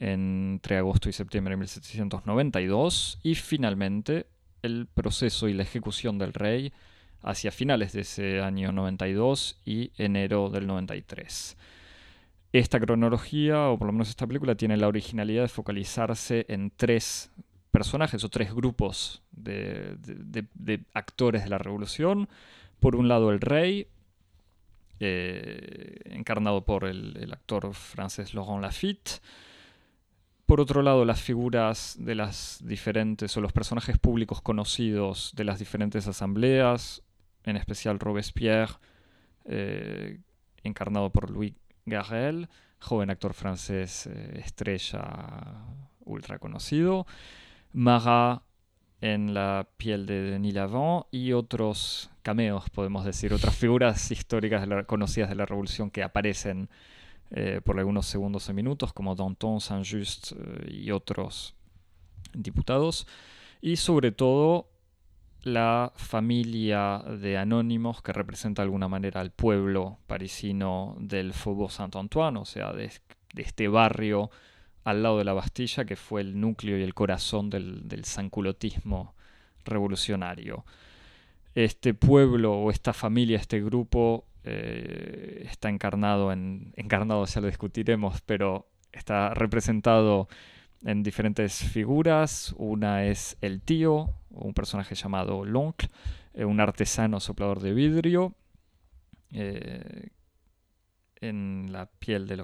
[0.00, 4.26] entre agosto y septiembre de 1792 y finalmente
[4.62, 6.72] el proceso y la ejecución del rey
[7.22, 11.56] hacia finales de ese año 92 y enero del 93.
[12.52, 17.30] Esta cronología, o por lo menos esta película, tiene la originalidad de focalizarse en tres
[17.70, 22.28] personajes o tres grupos de, actores de la revolución.
[22.80, 23.88] Por un lado el rey,
[25.00, 29.20] eh, encarnado por el, actor francés Laurent Lafitte.
[30.46, 35.58] Por otro lado, las figuras de las diferentes o los personajes públicos conocidos de las
[35.58, 37.02] diferentes asambleas,
[37.44, 38.74] en especial Robespierre,
[39.44, 40.18] eh,
[40.62, 41.54] encarnado por Louis
[41.86, 45.64] Garrel, joven actor francés eh, estrella
[46.04, 47.06] ultra conocido,
[47.72, 48.42] Marat
[49.02, 55.28] en la piel de Denis Lavant y otros cameos, podemos decir, otras figuras históricas conocidas
[55.28, 56.70] de la Revolución que aparecen
[57.32, 60.32] eh, por algunos segundos o minutos, como Danton, Saint-Just
[60.68, 61.56] y otros
[62.32, 63.08] diputados.
[63.60, 64.68] Y sobre todo
[65.42, 72.38] la familia de anónimos que representa de alguna manera al pueblo parisino del Faubourg Saint-Antoine,
[72.38, 72.92] o sea, de,
[73.34, 74.30] este barrio
[74.84, 79.14] al lado de la Bastilla, que fue el núcleo y el corazón del, del sanculotismo
[79.64, 80.64] revolucionario.
[81.54, 86.72] Este pueblo o esta familia, este grupo, eh, está encarnado en.
[86.76, 90.28] encarnado ya lo discutiremos, pero está representado
[90.84, 92.54] en diferentes figuras.
[92.58, 95.90] Una es el tío, un personaje llamado L'Oncle,
[96.34, 98.34] eh, un artesano soplador de vidrio,
[99.32, 100.08] eh,
[101.20, 102.40] en la piel del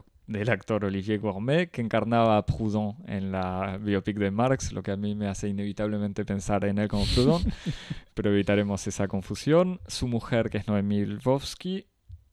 [0.49, 4.97] actor Olivier Gourmet, que encarnaba a Proudhon en la biopic de Marx, lo que a
[4.97, 7.43] mí me hace inevitablemente pensar en él como Proudhon,
[8.15, 9.81] pero evitaremos esa confusión.
[9.87, 11.87] Su mujer, que es Noemí Lvovsky,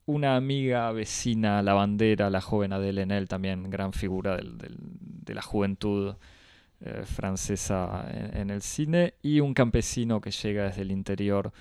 [0.05, 6.15] una amiga vecina, la bandera, la joven Adele Enel, también gran figura de la juventud
[6.81, 11.51] eh, francesa en, el cine, y un campesino que llega desde el interior,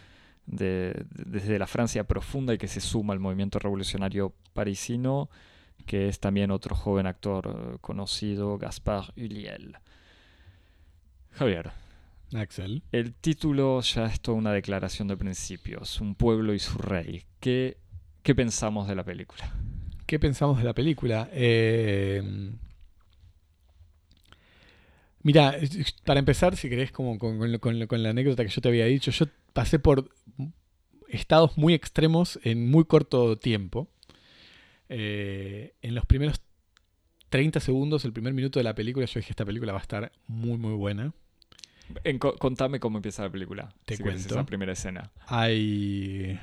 [0.47, 5.30] de, desde la Francia profunda y que se suma al movimiento revolucionario parisino,
[5.87, 9.77] que es también otro joven actor eh, conocido, Gaspard Ulliel.
[11.33, 11.72] Javier.
[12.33, 12.83] Axel.
[12.91, 17.25] El título ya es toda una declaración de principios, un pueblo y su rey.
[17.39, 17.77] ¿Qué
[18.25, 19.53] ¿Qué pensamos de la película?
[20.07, 21.29] ¿Qué pensamos de la película?
[21.31, 22.22] Eh,
[25.22, 25.55] mira,
[26.07, 27.39] para empezar, si querés, como con,
[28.03, 30.09] la anécdota que yo te había dicho, yo pasé por
[31.07, 33.91] estados muy extremos en muy corto tiempo.
[34.97, 36.40] Eh, en los primeros
[37.30, 40.12] 30 segundos, el primer minuto de la película, yo dije, esta película va a estar
[40.26, 41.12] muy, muy buena.
[42.38, 43.74] contame cómo empieza la película.
[43.84, 44.34] Te cuento.
[44.34, 45.11] Esa primera escena.
[45.26, 46.38] Hay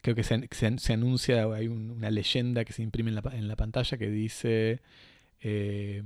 [0.00, 4.80] creo que se, anuncia, hay una leyenda que se imprime en la, pantalla que dice...
[5.40, 6.02] Eh,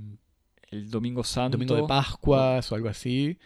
[0.70, 1.56] el Domingo Santo.
[1.56, 3.38] Domingo de Pascuas o algo así.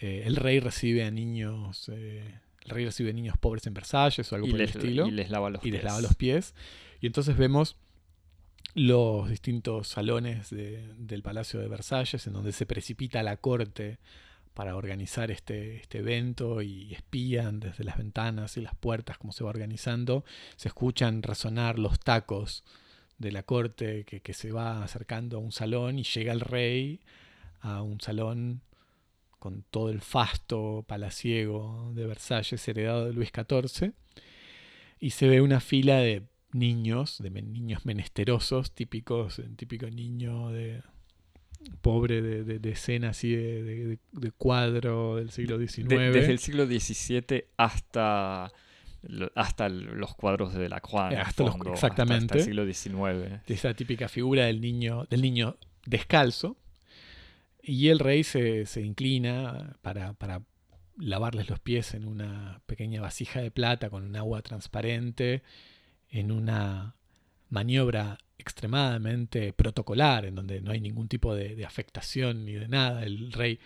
[0.00, 1.90] Eh, el rey recibe a niños...
[1.92, 2.34] Eh,
[2.64, 5.06] el rey recibe niños pobres en Versalles o algo por el estilo.
[5.06, 6.54] Y les lava los y les lava los pies.
[7.00, 7.76] Y entonces vemos
[8.74, 13.98] los distintos salones del Palacio de Versalles en donde se precipita la corte
[14.54, 19.44] para organizar este, este, evento y espían desde las ventanas y las puertas cómo se
[19.44, 20.24] va organizando.
[20.56, 22.64] Se escuchan resonar los tacos
[23.18, 27.00] de la corte que, se va acercando a un salón y llega el rey
[27.60, 28.62] a un salón
[29.38, 33.92] con todo el fasto palaciego de Versalles heredado de Luis XIV
[35.00, 40.82] y se ve una fila de niños, de niños menesterosos, típicos, típico niño de
[41.80, 43.98] pobre de, de, escena así de,
[44.36, 45.88] cuadro del siglo XIX.
[45.88, 48.52] desde el siglo XVII hasta,
[49.34, 52.24] hasta los cuadros de la Hasta exactamente.
[52.24, 53.46] Hasta, el siglo XIX.
[53.46, 56.56] De esa típica figura del niño, del niño descalzo.
[57.60, 60.42] Y el rey se, se inclina para, para
[60.96, 65.42] lavarles los pies en una pequeña vasija de plata con un agua transparente,
[66.10, 66.94] en una
[67.50, 73.02] maniobra extremadamente protocolar, en donde no hay ningún tipo de, de afectación ni de nada.
[73.04, 73.58] El rey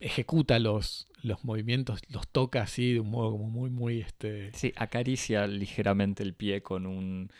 [0.00, 4.00] ejecuta los, los movimientos, los toca así de un modo como muy, muy...
[4.00, 4.50] Este...
[4.54, 7.30] Sí, acaricia ligeramente el pie con un,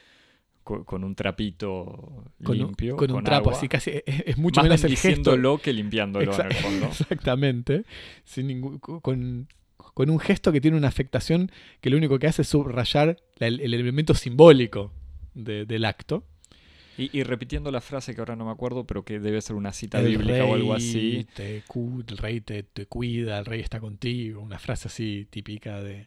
[0.64, 2.96] co- con, un trapito Con, un- limpio.
[2.96, 3.58] con un trapo, agua.
[3.58, 5.60] así casi es, es mucho Más menos el gesto.
[5.62, 6.86] que limpiándolo en el fondo.
[7.00, 7.84] Exactamente.
[8.24, 9.46] Sin ningún, con,
[9.98, 13.48] con un gesto que tiene una afectación que lo único que hace es subrayar la-
[13.48, 14.92] el, el elemento simbólico
[15.34, 16.22] de- del acto.
[16.96, 19.72] Y, y repitiendo la frase que ahora no me acuerdo, pero que debe ser una
[19.72, 21.26] cita El bíblica o algo así.
[21.34, 21.64] te
[22.08, 24.40] el rey te, te cuida, el rey está contigo.
[24.40, 26.06] Una frase así típica de.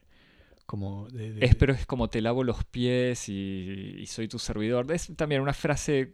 [0.65, 4.39] Como de, de- Es, pero es como te lavo los pies y, y soy tu
[4.39, 4.89] servidor.
[4.93, 6.11] Es también una frase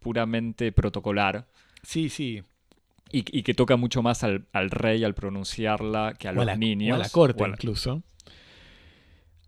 [0.00, 1.46] puramente protocolar
[1.84, 2.42] Sí, sí.
[3.12, 6.42] Y, y que toca mucho más al, al rey al pronunciarla que a o los
[6.42, 6.92] a la, niños.
[6.92, 8.02] o a la corte o a la- incluso.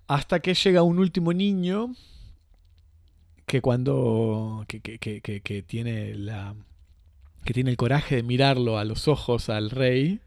[0.07, 1.95] Hasta que llega un último niño
[3.47, 6.55] que cuando que, que- que- que- que tiene la
[7.45, 10.21] que tiene el coraje de mirarlo a los ojos al rey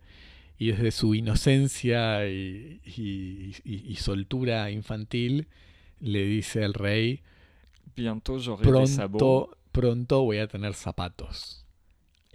[0.60, 5.48] y desde su inocencia y, y- y- y soltura infantil
[6.00, 7.22] le dice al rey
[9.08, 11.66] pronto pronto voy a tener zapatos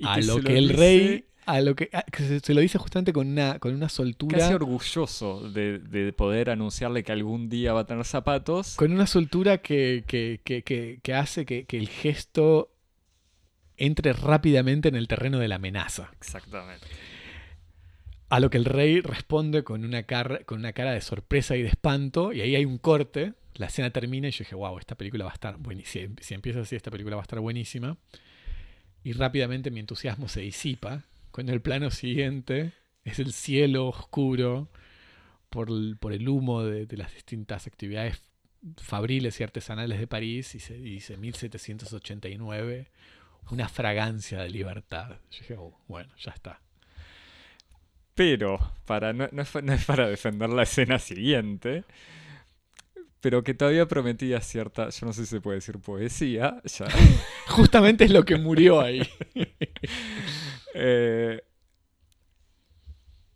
[0.03, 2.55] Y a que lo que el dice rey a lo que, a- que se, se
[2.55, 7.13] lo dice justamente con una con una soltura Casi orgulloso de, de poder anunciarle que
[7.13, 8.77] algún día va a tener zapatos.
[8.77, 10.41] Con una soltura que, que,
[11.03, 12.71] que, hace que, que el gesto
[13.77, 16.11] entre rápidamente en el terreno de la amenaza.
[16.21, 16.87] Exactamente.
[18.29, 21.63] A lo que el rey responde con una, cara, con una cara de sorpresa y
[21.63, 24.95] de espanto, y ahí hay un corte, la escena termina y yo dije, wow, esta
[24.95, 26.15] película va a estar buenísima.
[26.21, 27.99] Si empieza así, esta película va a estar buenísima.
[29.05, 31.05] Y rápidamente mi entusiasmo se disipa.
[31.31, 32.73] Con el plano siguiente
[33.05, 34.69] es el cielo oscuro
[35.51, 38.23] por el, por el humo de, las distintas actividades
[38.77, 42.89] fabriles y artesanales de París y se dice 1789,
[43.51, 45.17] una fragancia de libertad.
[45.49, 46.61] Yo "Oh, bueno, ya está.
[48.15, 51.85] Pero, para, no, no no es para defender la escena siguiente,
[53.23, 56.87] pero que todavía prometía cierta, yo no sé si se puede decir poesía, ya.
[57.47, 59.03] Justamente es lo que murió ahí.
[60.75, 61.43] Eh,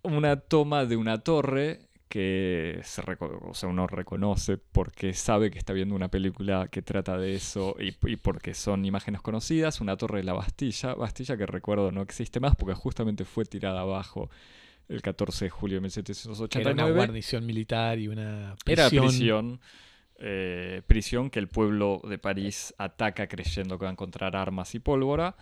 [0.03, 5.75] una toma de una torre que se o sea, uno reconoce porque sabe que está
[5.75, 10.21] viendo una película que trata de eso y, y porque son imágenes conocidas, una torre
[10.21, 14.31] de la Bastilla, Bastilla que recuerdo no existe más porque justamente fue tirada abajo
[14.89, 15.93] el 14 de julio de Era
[16.73, 16.93] una 1789.
[16.95, 19.07] guarnición militar y una Era prisión.
[19.09, 19.61] prisión.
[20.19, 24.79] eh, prisión que el pueblo de París ataca creyendo que va a encontrar armas y
[24.79, 25.37] pólvora.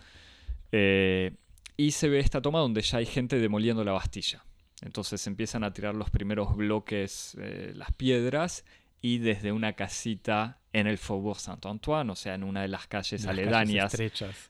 [0.71, 1.31] Eh,
[1.77, 4.43] y se ve esta toma donde ya hay gente demoliendo la Bastilla.
[4.81, 8.65] Entonces empiezan a tirar los primeros bloques, eh, las piedras,
[9.01, 13.23] y desde una casita en el Faubourg Saint-Antoine, o sea, en una de las calles
[13.23, 13.95] Las aledañas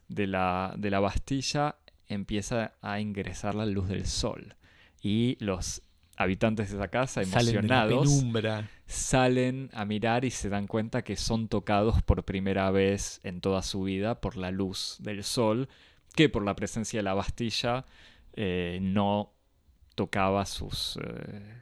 [0.08, 1.76] de la, de la Bastilla,
[2.08, 4.56] empieza a ingresar la luz del sol.
[5.08, 5.84] Y los
[6.18, 8.24] habitantes de esa casa, Salen de la emocionados,
[8.88, 13.62] salen a mirar y se dan cuenta que son tocados por primera vez en toda
[13.62, 15.70] su vida por la luz del sol,
[16.16, 17.86] que por la presencia de la Bastilla
[18.34, 19.32] eh, no
[19.96, 21.54] tocaba sus, eh,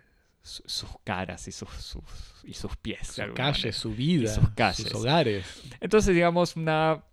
[0.41, 2.99] su- sus caras y sus, sus- y sus pies.
[3.07, 3.73] de Su alguna calle, manera.
[3.77, 4.87] su vida, sus calles.
[4.87, 5.61] sus hogares.
[5.79, 7.03] Entonces, digamos, una...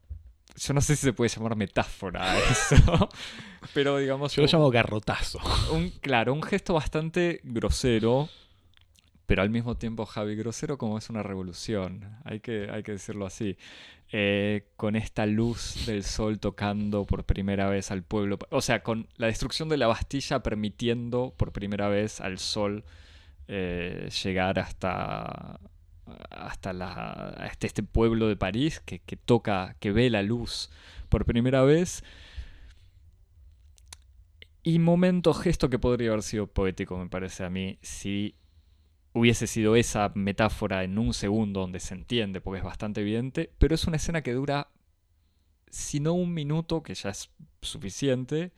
[0.57, 3.09] Yo no sé si se puede llamar metáfora a eso,
[3.75, 4.35] pero digamos...
[4.35, 5.39] Yo lo llamo garrotazo.
[5.73, 8.29] un, claro, un gesto bastante grosero,
[9.27, 13.27] pero al mismo tiempo, Javi, grosero como es una revolución, hay que, hay que decirlo
[13.27, 13.57] así.
[14.13, 19.07] Eh, con esta luz del sol tocando por primera vez al pueblo, o sea, con
[19.17, 22.85] la destrucción de la Bastilla permitiendo por primera vez al sol
[23.47, 25.61] eh, llegar hasta,
[26.31, 30.71] hasta este pueblo de París que, que toca, que ve la luz
[31.09, 32.03] por primera vez.
[34.63, 38.35] Y momento, gesto que podría haber sido poético, me parece a mí, si
[39.13, 43.75] hubiese sido esa metáfora en un segundo donde se entiende, porque es bastante evidente, pero
[43.75, 44.69] es una escena que dura,
[45.69, 47.31] si no un minuto, que ya es
[47.63, 48.53] suficiente,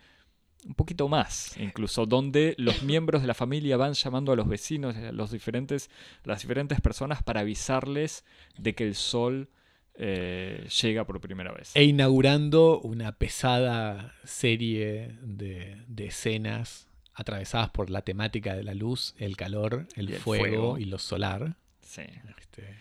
[0.66, 4.96] un poquito más, incluso, donde los miembros de la familia van llamando a los vecinos,
[4.96, 5.90] a los diferentes,
[6.24, 8.24] las diferentes personas para avisarles
[8.58, 9.48] de que el sol
[9.94, 11.74] eh, llega por primera vez.
[11.74, 19.14] E inaugurando una pesada serie de, de escenas atravesadas por la temática de la luz,
[19.18, 20.78] el calor, el, Y el fuego, fuego.
[20.78, 21.56] y lo solar.
[21.80, 22.02] Sí.
[22.38, 22.76] Este,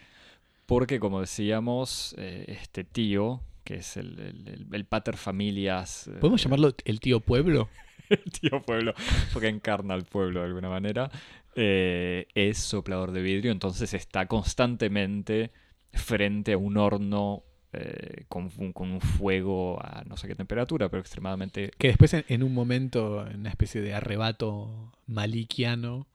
[0.65, 6.07] Porque, como decíamos, eh, este tío, que es el, el, el- el pater familias.
[6.07, 7.70] eh, ¿Podemos llamarlo el tío pueblo?
[8.09, 8.93] el tío pueblo,
[9.34, 11.09] porque encarna al pueblo de alguna manera.
[11.55, 15.51] eh, es soplador de vidrio, entonces está constantemente
[15.93, 17.43] frente a un horno
[17.74, 21.72] eh, con, un, con, un, fuego a no sé qué temperatura, pero extremadamente...
[21.78, 26.07] Que después en, un momento, en una especie de arrebato malikiano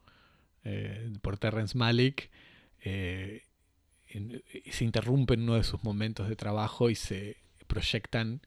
[0.65, 2.31] eh, por Terrence Malik,
[2.85, 3.43] eh,
[4.71, 7.37] se interrumpe en uno de sus momentos de trabajo y se
[7.67, 8.41] proyectan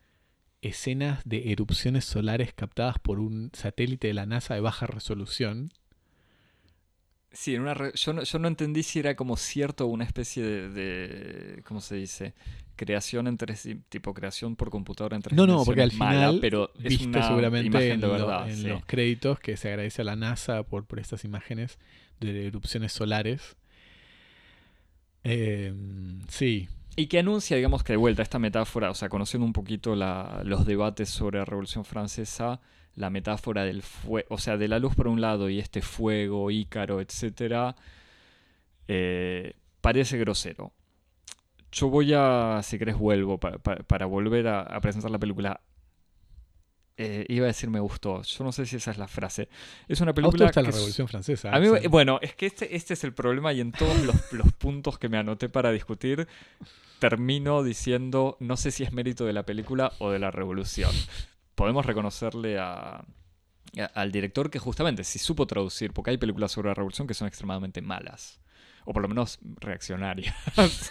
[0.61, 5.71] escenas de erupciones solares captadas por un satélite de la NASA de baja resolución.
[7.31, 11.61] Sí, en una yo, no, yo no entendí si era como cierto una especie de,
[11.63, 12.33] ¿cómo se dice?
[12.75, 13.55] Creación entre
[13.89, 18.01] tipo creación por computadora entre No, no, porque al final pero es seguramente en,
[18.67, 21.77] los créditos que se agradece a la NASA por, por estas imágenes
[22.19, 23.57] de erupciones solares.
[25.23, 25.73] Eh,
[26.29, 29.95] sí, y que anuncia, digamos que de vuelta esta metáfora, o sea, conociendo un poquito
[29.95, 32.59] los debates sobre la Revolución Francesa,
[32.95, 36.51] la metáfora del fuego, o sea, de la luz por un lado y este fuego,
[36.51, 37.73] Ícaro, etc.,
[38.89, 40.73] eh, parece grosero.
[41.71, 45.61] Yo voy a, si querés, vuelvo para, volver a, presentar la película.
[47.01, 48.21] Eh, iba a decir me gustó.
[48.23, 49.47] Yo no sé si esa es la frase.
[49.87, 50.51] Es una película.
[50.53, 51.49] la Revolución Francesa.
[51.89, 55.07] Bueno, es que este, este es el problema y en todos los, los puntos que
[55.07, 56.27] me anoté para discutir,
[56.99, 60.91] termino diciendo, no sé si es mérito de la película o de la revolución.
[61.55, 63.05] Podemos reconocerle a,
[63.93, 67.29] al director que justamente si supo traducir, porque hay películas sobre la revolución que son
[67.29, 68.41] extremadamente malas.
[68.85, 70.35] O por lo menos reaccionarias.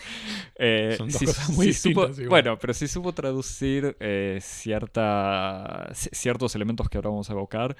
[0.60, 6.98] Eh, son dos cosas muy Bueno, pero si supo traducir eh, cierta, ciertos elementos que
[6.98, 7.76] ahora vamos a evocar,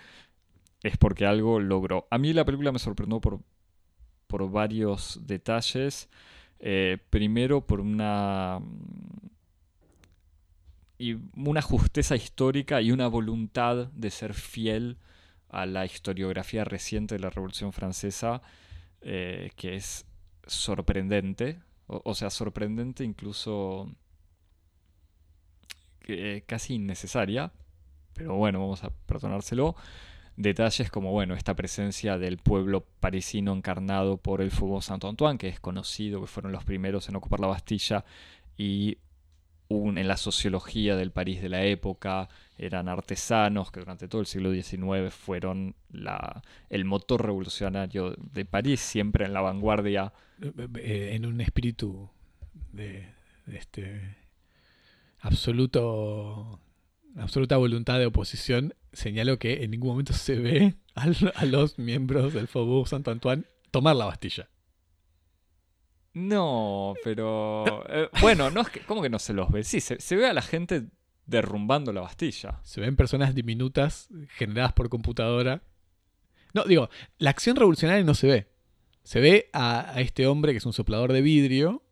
[0.85, 2.07] es porque algo logró.
[2.09, 3.41] A mí la película me sorprendió por,
[4.29, 6.09] por varios detalles.
[6.61, 8.61] Eh, primero por una,
[10.99, 14.99] y una justeza histórica y una voluntad de ser fiel
[15.49, 18.43] a la historiografía reciente de la Revolución Francesa,
[19.03, 20.07] eh, que es
[20.47, 23.91] sorprendente, o, sea, sorprendente incluso
[26.07, 27.53] eh, casi innecesaria,
[28.15, 29.77] pero bueno, vamos a perdonárselo.
[30.37, 35.59] Detalles como, bueno, esta presencia del pueblo parisino encarnado por el Faubourg Saint-Antoine, que es
[35.59, 38.05] conocido, que fueron los primeros en ocupar la Bastilla,
[38.57, 38.99] y
[39.71, 44.53] en la sociología del París de la época, eran artesanos que durante todo el siglo
[44.53, 50.13] XIX fueron la, el motor revolucionario de París, siempre en la vanguardia.
[50.41, 52.09] Eh, en un espíritu
[52.73, 53.09] de,
[53.53, 54.17] este
[55.21, 56.61] absoluto
[57.17, 62.49] absoluta voluntad de oposición, señalo que en ningún momento se ve a, los miembros del
[62.49, 64.49] Faubourg Saint-Antoine tomar la Bastilla.
[66.15, 67.65] No, pero.
[67.91, 69.65] Eh, bueno, no es que, ¿cómo que no se los ve?
[69.65, 70.87] Sí, se, ve a la gente
[71.27, 72.61] derrumbando la Bastilla.
[72.63, 75.63] Se ven personas diminutas generadas por computadora.
[76.53, 78.47] No, digo, la acción revolucionaria no se ve.
[79.05, 81.83] Se ve a, a este hombre que es un soplador de vidrio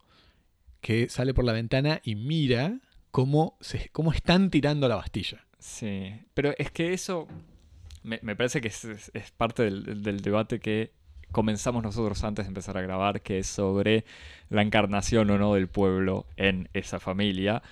[0.81, 5.47] que sale por la ventana y mira cómo, se, cómo están tirando la Bastilla.
[5.59, 7.27] Sí, pero es que eso
[8.07, 10.93] me, parece que es, parte del, debate que
[11.33, 14.05] comenzamos nosotros antes de empezar a grabar, que es sobre
[14.49, 17.63] la encarnación o no del pueblo en esa familia.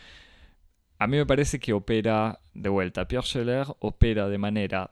[0.98, 3.09] A mí me parece que opera de vuelta.
[3.09, 4.90] Pierre Scheller opera de manera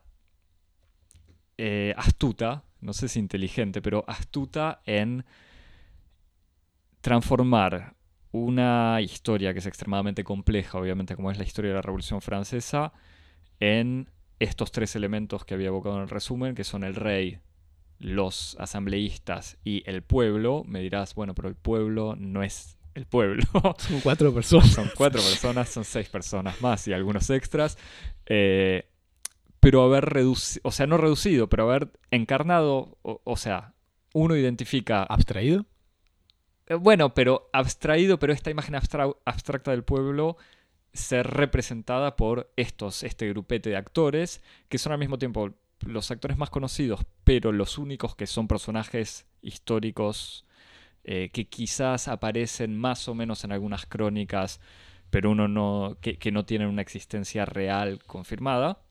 [1.58, 5.24] eh, astuta, no sé si inteligente, pero astuta en
[7.00, 7.94] transformar
[8.32, 12.92] una historia que es extremadamente compleja, obviamente, como es la historia de la Revolución Francesa,
[13.60, 14.08] en
[14.38, 17.38] estos tres elementos que había evocado en el resumen, que son el rey,
[18.02, 20.64] los asambleístas y el pueblo.
[20.66, 23.44] Me dirás, bueno, pero el pueblo no es el pueblo.
[23.78, 24.70] Son cuatro personas.
[24.70, 27.78] son cuatro personas, son seis personas más y algunos extras.
[28.26, 28.88] Eh,
[29.60, 33.74] pero haber reducido, o sea, no reducido, pero haber encarnado, o sea,
[34.12, 35.04] uno identifica...
[35.04, 35.66] ¿Abstraído?
[36.66, 40.36] Eh, bueno, pero abstraído, pero esta imagen abstracta del pueblo
[40.92, 45.50] ser representada por estos, este grupete de actores, que son al mismo tiempo
[45.86, 50.46] los actores más conocidos, pero los únicos que son personajes históricos
[51.04, 54.60] eh, que quizás aparecen más o menos en algunas crónicas,
[55.10, 55.98] pero uno no.
[56.00, 58.82] Que, no tienen una existencia real confirmada.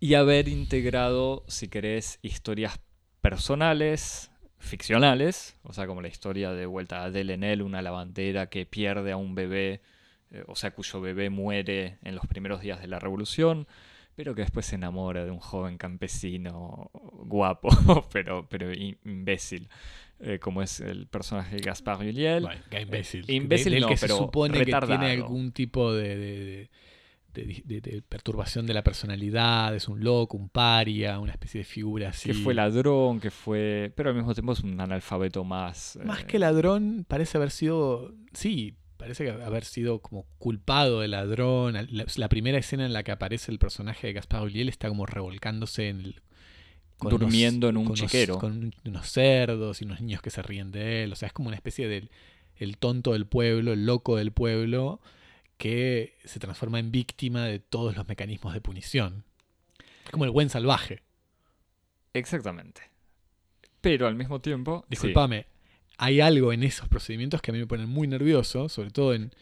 [0.00, 2.78] Y haber integrado, si querés, historias
[3.22, 9.12] personales, ficcionales, o sea, como la historia de vuelta de Lenel, una lavandera que pierde
[9.12, 9.80] a un bebé,
[10.30, 13.66] eh, o sea, cuyo bebé muere en los primeros días de la revolución,
[14.14, 17.68] pero que después se enamora de un joven campesino guapo,
[18.12, 19.68] pero, pero imbécil.
[20.20, 22.46] Eh, como es el personaje de Gaspar Ulliel.
[22.70, 23.28] imbécil.
[23.28, 26.70] imbécil no, que pero se supone que tiene algún tipo de,
[27.34, 32.28] de, perturbación de la personalidad, es un loco, un paria, una especie de figura así.
[32.28, 33.92] Que fue ladrón, que fue...
[33.96, 35.98] Pero al mismo tiempo es un analfabeto más...
[36.04, 38.14] Más que ladrón, parece haber sido...
[38.32, 41.76] Sí, parece haber sido como culpado de ladrón.
[41.90, 45.90] La, primera escena en la que aparece el personaje de Gaspar Ulliel está como revolcándose
[45.90, 46.22] en el,
[46.98, 48.38] durmiendo en un chiquero.
[48.38, 51.12] con unos cerdos y unos niños que se ríen de él.
[51.12, 52.08] O sea, es como una especie de
[52.56, 55.02] el tonto del pueblo, el loco del pueblo,
[55.58, 59.24] que se transforma en víctima de todos los mecanismos de punición.
[60.06, 61.02] Es como el buen salvaje.
[62.14, 62.80] Exactamente.
[63.82, 64.86] Pero al mismo tiempo.
[64.88, 65.44] Disculpame,
[65.98, 69.32] hay algo en esos procedimientos que a mí me ponen muy nervioso, sobre todo en,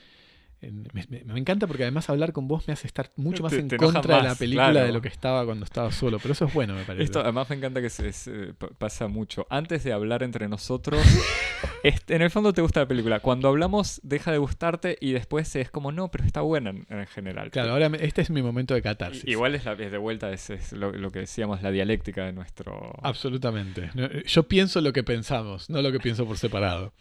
[0.93, 4.23] me, encanta porque además hablar con vos me hace estar mucho más en contra de
[4.23, 6.19] la película de lo que estaba cuando estaba solo.
[6.21, 7.05] Pero eso es bueno, me parece.
[7.05, 9.47] Esto además me encanta que se, pasa mucho.
[9.51, 11.03] Antes de hablar entre nosotros,
[11.83, 13.21] este, en el fondo te gusta la película.
[13.21, 17.51] Cuando hablamos, deja de gustarte y después es como, no, pero está buena en, general.
[17.51, 19.25] Claro, ahora este es mi momento de catarsis.
[19.27, 22.93] Igual es, la, de vuelta, es, lo, que decíamos, la dialéctica de nuestro.
[23.03, 23.91] Absolutamente.
[24.27, 26.93] Yo pienso lo que pensamos, no lo que pienso por separado.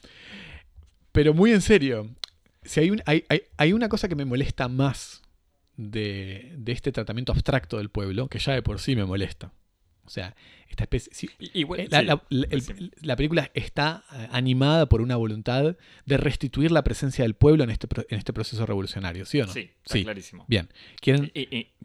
[1.12, 2.10] Pero muy en serio,
[2.64, 5.22] si hay, hay, hay, una cosa que me molesta más
[5.78, 9.52] de, este tratamiento abstracto del pueblo, que ya de por sí me molesta.
[10.06, 10.36] O sea,
[10.72, 11.30] esta especie.
[13.02, 15.76] La, película está eh, animada por una voluntad
[16.06, 19.54] de restituir la presencia del pueblo en este, en este proceso revolucionario, ¿sí o no?
[19.54, 20.04] Sí, sí.
[20.04, 20.46] clarísimo.
[20.48, 20.70] Bien.
[21.00, 21.32] Quieren,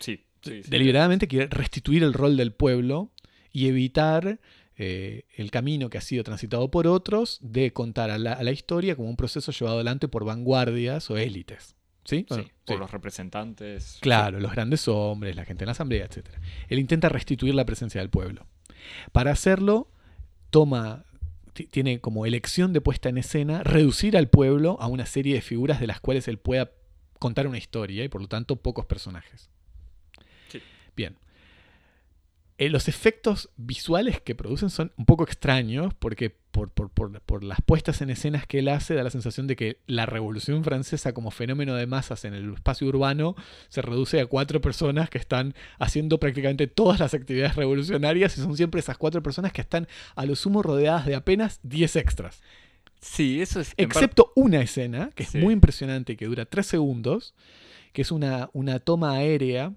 [0.00, 0.24] sí,
[0.68, 3.12] deliberadamente quieren restituir el rol del pueblo
[3.52, 4.38] y evitar
[4.78, 9.08] eh, el camino que ha sido transitado por otros de contar a la, historia como
[9.08, 11.74] un proceso llevado adelante por vanguardias o élites.
[12.04, 12.24] ¿Sí?
[12.64, 13.98] por los representantes.
[14.00, 16.28] Claro, los grandes hombres, la gente en la asamblea, etc.
[16.68, 18.46] Él intenta restituir la presencia del pueblo.
[19.12, 19.88] Para hacerlo,
[20.50, 21.04] toma,
[21.52, 25.80] tiene como elección de puesta en escena reducir al pueblo a una serie de figuras
[25.80, 26.70] de las cuales él pueda
[27.18, 29.50] contar una historia y por lo tanto pocos personajes.
[30.96, 31.16] Bien.
[32.58, 38.08] Eh, los efectos visuales que producen son un poco extraños porque por, las puestas en
[38.08, 41.86] escenas que él hace da la sensación de que la Revolución Francesa como fenómeno de
[41.86, 43.36] masas en el espacio urbano
[43.68, 48.56] se reduce a cuatro personas que están haciendo prácticamente todas las actividades revolucionarias y son
[48.56, 52.40] siempre esas cuatro personas que están a lo sumo rodeadas de apenas 10 extras.
[53.02, 53.74] Sí, eso es...
[53.76, 57.34] Excepto una escena que es muy impresionante y que dura tres segundos,
[57.92, 59.74] que es una, una toma aérea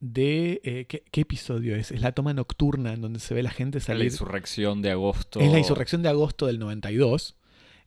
[0.00, 0.60] de...
[0.64, 1.90] Eh, ¿qué, episodio es?
[1.90, 4.00] Es la toma nocturna en donde se ve la gente salir.
[4.00, 5.40] La insurrección de agosto.
[5.40, 7.36] Es la insurrección de agosto del 92.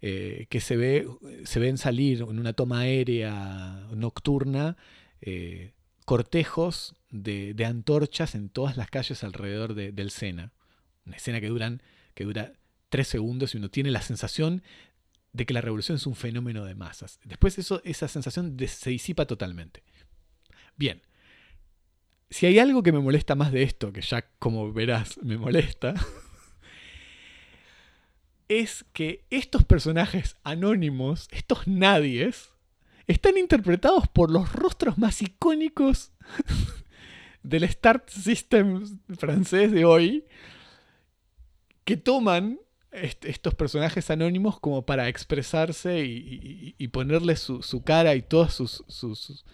[0.06, 1.08] Eh, que se, ve,
[1.46, 4.76] se ven salir en una toma aérea nocturna
[5.22, 5.72] eh,
[6.04, 10.52] cortejos de, antorchas en todas las calles alrededor del Sena.
[11.06, 11.82] Una escena que, duran,
[12.16, 12.52] que dura
[12.90, 14.62] tres segundos y uno tiene la sensación
[15.32, 17.20] de que la revolución es un fenómeno de masas.
[17.24, 19.84] Después eso, esa sensación se disipa totalmente.
[20.76, 21.02] Bien,
[22.34, 25.94] si hay algo que me molesta más de esto, que ya como verás me molesta,
[28.48, 32.50] es que estos personajes anónimos, estos nadies,
[33.06, 36.12] están interpretados por los rostros más icónicos
[37.44, 40.26] del Start System francés de hoy,
[41.86, 42.60] que toman
[42.92, 49.48] estos personajes anónimos como para expresarse y, ponerle su, cara y toda su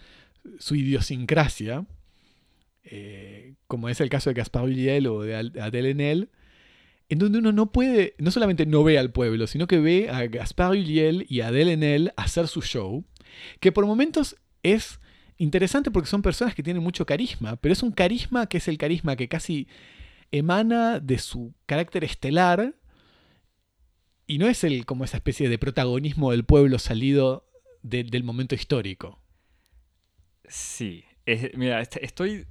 [0.70, 1.84] idiosincrasia.
[2.84, 6.30] Eh, como es el caso de Gaspar Ulliel o de Adèle Haenel,
[7.08, 10.26] en donde uno no puede, no solamente no ve al pueblo, sino que ve a
[10.26, 13.04] Gaspar Ulliel y a Adèle Haenel hacer su show,
[13.60, 15.00] que por momentos es
[15.36, 18.78] interesante porque son personas que tienen mucho carisma, pero es un carisma que es el
[18.78, 19.68] carisma que casi
[20.30, 22.74] emana de su carácter estelar
[24.26, 27.48] y no es el como esa especie de protagonismo del pueblo salido
[27.82, 29.20] del momento histórico.
[30.46, 31.04] Sí,
[31.54, 32.46] mira, estoy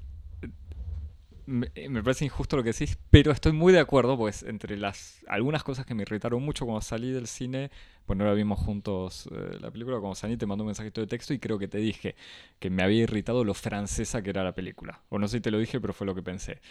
[1.50, 5.64] me, parece injusto lo que decís, pero estoy muy de acuerdo, pues entre las algunas
[5.64, 7.72] cosas que me irritaron mucho cuando salí del cine,
[8.06, 11.08] pues no la vimos juntos eh, la película, cuando salí te mandó un mensajito de
[11.08, 12.16] texto y creo que te dije
[12.60, 15.02] que me había irritado lo francesa que era la película.
[15.10, 16.62] O no sé si te lo dije, pero fue lo que pensé.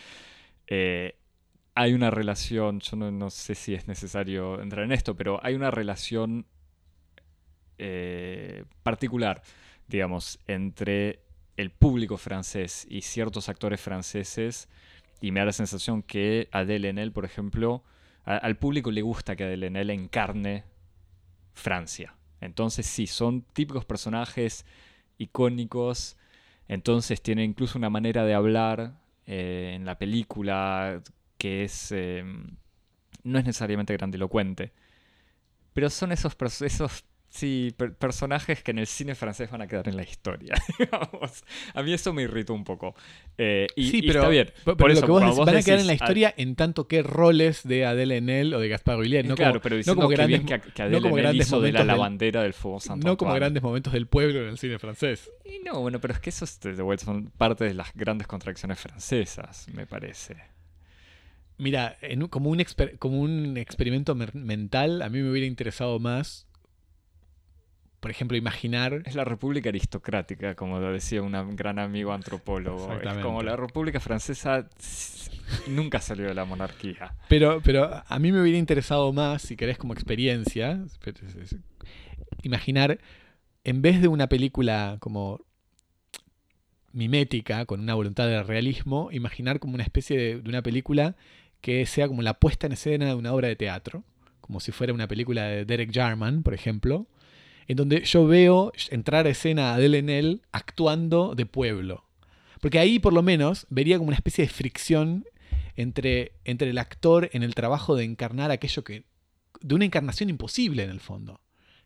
[0.69, 1.17] Eh,
[1.75, 5.71] hay una relación, yo no, sé si es necesario entrar en esto, pero hay una
[5.71, 6.47] relación
[7.79, 9.43] eh, particular,
[9.87, 11.21] digamos, entre
[11.59, 14.69] el público francés y ciertos actores franceses,
[15.21, 17.83] y me da la sensación que Adèle Haenel, por ejemplo,
[18.25, 20.65] al público le gusta que Adèle Haenel encarne
[21.55, 22.15] Francia.
[22.41, 24.65] Entonces sí, son típicos personajes
[25.19, 26.17] icónicos,
[26.69, 31.03] entonces tiene incluso una manera de hablar eh, en la película
[31.39, 32.57] que es em,
[33.25, 34.73] no es necesariamente grandilocuente,
[35.73, 39.97] pero son esos, esos Sí, personajes que en el cine francés van a quedar en
[39.97, 41.45] la historia, digamos.
[41.75, 42.95] A mí eso me irritó un poco.
[43.37, 44.51] Eh, y, sí, pero, está bien.
[44.65, 48.17] Por eso, vos, van a quedar en la historia en tanto que roles de Adele
[48.17, 49.29] Enel o de Gaspar Villiers.
[49.29, 51.85] No claro, como, pero no como grandes, que, que Adele no como hizo de la
[51.85, 53.07] lavandera del, fuego santo.
[53.07, 55.31] No como grandes momentos del pueblo en el cine francés.
[55.45, 58.81] Y no, bueno, pero es que eso de vuelta son parte de las grandes contradicciones
[58.81, 60.37] francesas, me parece.
[61.59, 61.99] Mira,
[62.31, 62.65] como, un
[62.99, 66.48] como un experimento mental, a mí me hubiera interesado más
[68.01, 69.03] por ejemplo, imaginar...
[69.05, 72.93] Es la República Aristocrática, como lo decía un gran amigo antropólogo.
[72.93, 74.69] Es como la República Francesa
[75.69, 77.15] nunca salió de la monarquía.
[77.29, 80.85] Pero, pero a mí me hubiera interesado más, si querés como experiencia,
[82.43, 82.99] imaginar,
[83.65, 85.41] en vez de una película como
[86.93, 91.17] mimética, con una voluntad de realismo, imaginar como una especie de, de una película
[91.61, 94.05] que sea como la puesta en escena de una obra de teatro,
[94.41, 97.07] como si fuera una película de Derek Jarman, por ejemplo,
[97.69, 102.05] en donde yo veo entrar a escena a Enel actuando de pueblo.
[102.61, 105.27] Porque ahí por lo menos vería como una especie de fricción
[105.77, 109.05] entre, entre el actor en el trabajo de encarnar aquello que...
[109.61, 111.41] de una encarnación imposible en el fondo,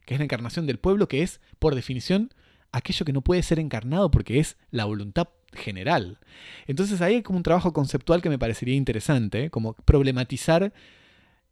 [0.07, 2.33] que es la encarnación del pueblo, que es, por definición,
[2.71, 6.21] aquello que no puede ser encarnado porque es la voluntad general.
[6.67, 10.73] Entonces ahí hay como un trabajo conceptual que me parecería interesante, como problematizar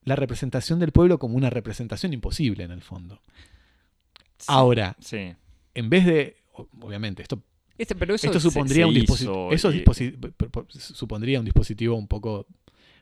[0.04, 3.20] la representación del pueblo como una representación imposible en el fondo.
[4.46, 4.96] Ahora,
[5.74, 7.42] en vez de, obviamente, esto,
[7.78, 9.72] este, pero eso esto supondría, un, dispositivo, eso
[10.70, 12.46] supondría un dispositivo un poco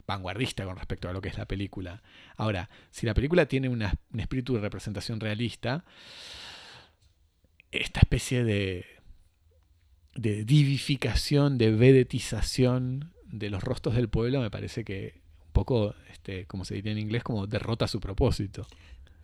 [0.07, 2.03] vanguardista con respecto a lo que es la película.
[2.37, 3.83] Ahora, si la película tiene un
[4.19, 5.85] espíritu de representación realista,
[7.71, 8.87] esta especie de,
[10.15, 16.47] de divificación, de vedetización de los rostros del pueblo me parece que un poco, este,
[16.47, 18.67] como se diría en inglés, como derrota su propósito.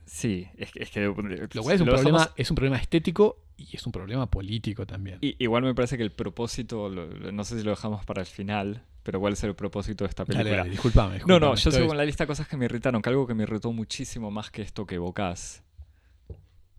[0.07, 0.83] Sí, es que...
[0.83, 4.31] Es que lo cual es un, problema, es un problema estético y es un problema
[4.31, 5.19] político también.
[5.21, 8.83] Y, igual me parece que el propósito, no sé si lo dejamos para el final,
[9.03, 10.57] pero ¿cuál es el propósito de esta película?
[10.57, 13.09] Dale, disculpame, No, no, yo sigo con la lista de cosas que me irritaron, que
[13.11, 15.63] algo que me irritó muchísimo más que esto que evocás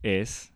[0.03, 0.51] es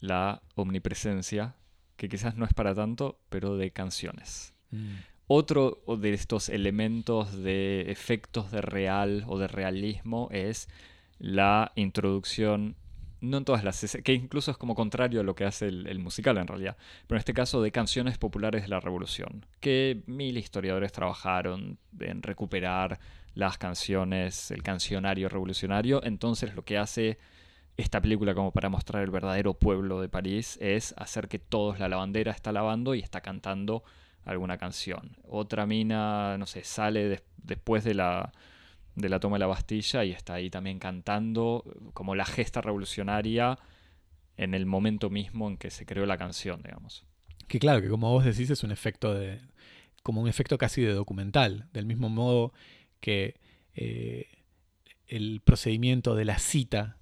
[0.00, 1.54] la omnipresencia,
[1.96, 4.54] que quizás no es para tanto, pero de canciones.
[4.70, 4.96] Mm.
[5.26, 10.68] Otro de estos elementos de efectos de real o de realismo es
[11.20, 12.76] la introducción,
[13.20, 16.38] no en todas las que incluso es como contrario a lo que hace el, musical
[16.38, 16.76] en realidad,
[17.06, 22.22] pero en este caso de canciones populares de la Revolución, que mil historiadores trabajaron en
[22.22, 22.98] recuperar
[23.34, 27.18] las canciones, el cancionario revolucionario, entonces lo que hace
[27.76, 31.88] esta película como para mostrar el verdadero pueblo de París es hacer que todos la
[31.88, 33.84] lavandera está lavando y está cantando
[34.24, 35.16] alguna canción.
[35.28, 38.32] Otra mina, no sé, sale después de la
[39.00, 43.58] de la toma de la Bastilla y está ahí también cantando como la gesta revolucionaria
[44.36, 47.04] en el momento mismo en que se creó la canción, digamos.
[47.46, 49.40] Que claro, que como vos decís es un efecto de,
[50.02, 52.52] como un efecto casi de documental, del mismo modo
[53.00, 53.36] que
[53.74, 54.28] eh,
[55.08, 56.96] el procedimiento de la cita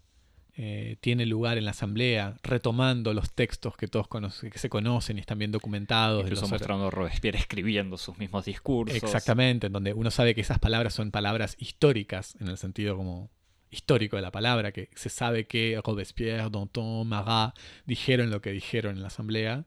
[0.60, 4.09] eh, tiene lugar en la asamblea, retomando los textos que todos
[4.51, 6.24] que se conocen y están bien documentados.
[6.24, 8.97] Incluso mostrando a Robespierre escribiendo sus mismos discursos.
[8.97, 13.30] Exactamente, en donde uno sabe que esas palabras son palabras históricas, en el sentido como
[13.70, 17.56] histórico de la palabra, que se sabe que Robespierre, Danton, Marat
[17.86, 19.64] dijeron lo que dijeron en la asamblea.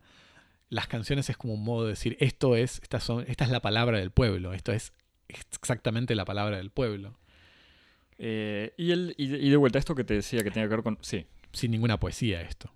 [0.68, 3.62] Las canciones es como un modo de decir, esto es, estas son, esta es la
[3.62, 4.92] palabra del pueblo, esto es
[5.30, 7.18] exactamente la palabra del pueblo.
[8.24, 11.00] Eh, y, el, y, de vuelta, esto que te decía que tenía que ver con.
[11.02, 11.26] Sí.
[11.52, 12.72] Sin ninguna poesía, esto.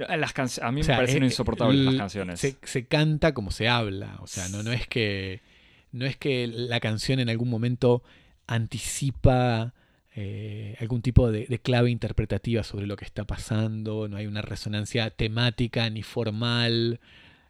[0.00, 2.40] Eh, las a mí me parecen eh, insoportables las canciones.
[2.40, 4.18] Se, canta como se habla.
[4.18, 5.40] O sea, no, no es que.
[5.92, 8.02] No es que la canción en algún momento
[8.48, 9.72] anticipa
[10.80, 14.08] algún tipo de, clave interpretativa sobre lo que está pasando.
[14.08, 16.98] No hay una resonancia temática ni formal.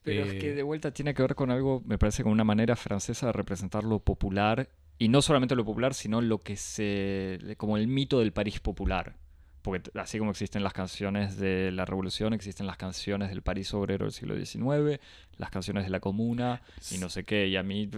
[0.03, 2.77] Pero es que de vuelta tiene que ver con algo, me parece, con una manera
[2.77, 4.69] francesa de representar lo popular
[5.03, 7.57] y no solamente lo popular, sino lo que se.
[7.57, 9.17] como el mito del París popular.
[9.61, 14.05] Porque así como existen las canciones de la Revolución, existen las canciones del París obrero
[14.05, 15.01] del siglo XIX,
[15.39, 16.63] las canciones de la Comuna
[16.93, 17.49] y no sé qué.
[17.49, 17.91] Y a mí.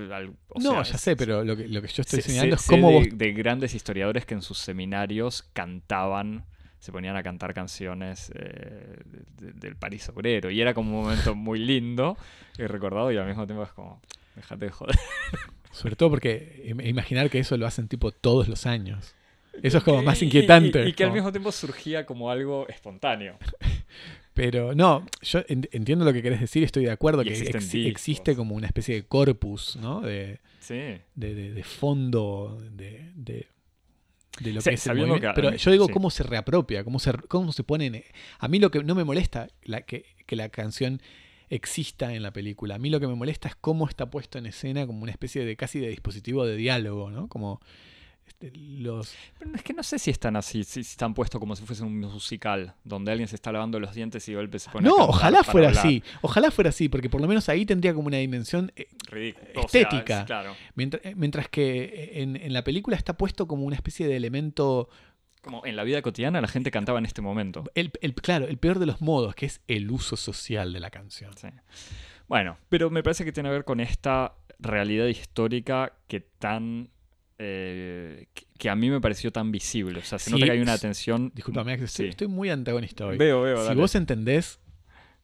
[0.56, 2.88] no, ya sé, pero lo que, lo que yo estoy enseñando es cómo.
[2.88, 6.46] De, de grandes historiadores que en sus seminarios cantaban
[6.78, 8.96] se ponían a cantar canciones eh,
[9.36, 10.50] del París obrero.
[10.50, 12.16] Y era como un momento muy lindo
[12.56, 14.00] y recordado y al mismo tiempo es como,
[14.36, 14.96] déjate de joder.
[15.74, 19.14] Sobre todo porque imaginar que eso lo hacen tipo todos los años.
[19.62, 20.88] Eso es como más inquietante.
[20.88, 23.38] Y, que al mismo tiempo surgía como algo espontáno.
[24.34, 27.32] Pero no, yo entiendo lo que querés decir, estoy de acuerdo que
[27.86, 30.00] existe como una especie de corpus, ¿no?
[30.00, 30.74] De, sí.
[31.14, 33.12] de, de, fondo, de,
[34.40, 35.28] de lo Sí, que es el movimiento.
[35.28, 35.92] que- Pero yo digo sí.
[35.92, 37.86] cómo se reapropia, cómo se, cómo se pone...
[37.86, 38.04] en-
[38.40, 41.00] A mí lo que no me molesta la, que, que la canción
[41.50, 42.76] exista en la película.
[42.76, 45.44] A mí lo que me molesta es cómo está puesto en escena como una especie
[45.44, 47.28] de casi de dispositivo de diálogo, ¿no?
[47.28, 47.60] Como
[48.26, 49.14] este, los...
[49.38, 52.00] Pero es que no sé si están así, si están puestos como si fuese un
[52.00, 55.44] musical, donde alguien se está lavando los dientes y de golpe se pone No, ojalá
[55.44, 55.84] fuera hablar.
[55.86, 56.02] así.
[56.22, 59.46] Ojalá fuera así, porque por lo menos ahí tendría como una dimensión eh, Ridículo.
[59.56, 60.24] O sea, es- Estética.
[60.24, 60.54] claro.
[60.74, 64.88] Mientras, eh, mientras que en, en la película está puesto como una especie de elemento,
[65.44, 67.64] Como en la vida cotidiana la gente cantaba en este momento.
[67.74, 70.90] el, el- claro, el peor de los modos, que es el uso social de la
[70.90, 71.32] canción.
[71.36, 71.48] Sí.
[72.28, 76.88] Bueno, pero me parece que tiene que ver con esta realidad histórica que tan.
[77.38, 79.98] eh, que- a mí me pareció tan visible.
[79.98, 81.32] O sea, se Sí, nota que hay una tensión.
[81.34, 82.06] Disculpame, estoy, Sí.
[82.06, 83.18] estoy muy antagonista hoy.
[83.18, 83.58] Veo, veo.
[83.58, 83.80] si dale.
[83.80, 84.60] vos entendés,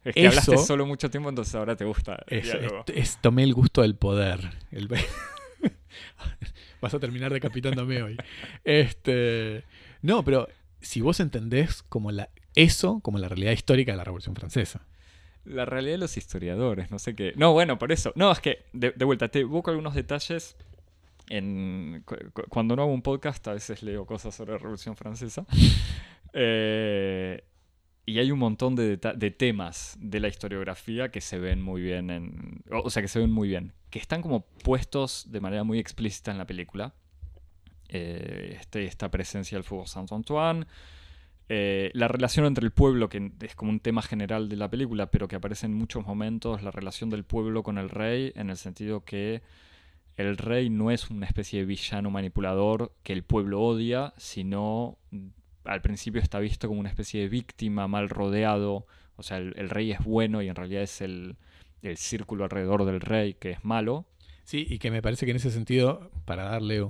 [0.05, 2.19] es que hablaste eso- solo mucho tiempo, entonces ahora te gusta.
[2.27, 4.41] el es, es- es- tomé el gusto del poder.
[4.73, 4.89] El-
[6.81, 8.17] Vas a terminar decapitándome hoy.
[8.65, 9.65] Este,
[10.03, 10.49] no, pero
[10.81, 14.87] si vos entendés como la, eso como la realidad histórica de la Revolución Francesa.
[15.45, 17.33] La realidad de los historiadores, no sé qué.
[17.37, 18.13] No, bueno, por eso.
[18.15, 20.57] No, es que, de, de vuelta, te evoco algunos detalles.
[21.29, 24.97] En, cu- cu- cuando no hago un podcast, a veces leo cosas sobre la Revolución
[24.97, 25.47] Francesa.
[26.33, 27.43] Eh,
[28.07, 32.11] y hay un montón de, de temas de la historiografía que se ven muy bien
[32.11, 32.63] en.
[32.71, 33.73] O sea, que se ven muy bien.
[33.91, 36.95] Que están como puestos de manera muy explícita en la película.
[37.93, 40.65] Eh, este- esta presencia del Faubourg Saint-Antoine.
[41.49, 45.11] Eh, la relación entre el pueblo, que es como un tema general de la película,
[45.11, 48.57] pero que aparece en muchos momentos, la relación del pueblo con el rey, en el
[48.57, 49.43] sentido que
[50.17, 55.27] el rey no es una especie de villano manipulador que el pueblo odia, sino mm,
[55.65, 58.87] al principio está visto como una especie de víctima mal rodeado,
[59.17, 61.35] o sea, el, el rey es bueno y en realidad es el,
[61.83, 64.07] el círculo alrededor del rey que es malo.
[64.45, 66.87] Sí, y que me parece que en ese sentido, para darle,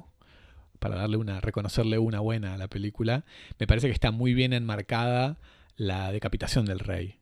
[0.81, 3.25] para darle una, reconocerle una buena a la película,
[3.61, 5.39] me parece que está muy bien enmarcada
[5.77, 7.17] la decapitación del rey.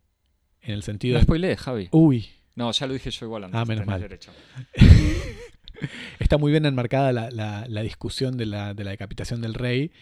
[0.62, 1.16] En el sentido.
[1.18, 1.88] No spoileé, Javi.
[1.92, 2.26] Uy,
[2.56, 3.60] No, ya lo dije yo igual antes.
[3.60, 4.00] Ah, menos mal.
[4.00, 4.32] derecho.
[6.18, 9.92] está muy bien enmarcada la, la- la discusión de la, de la decapitación del rey,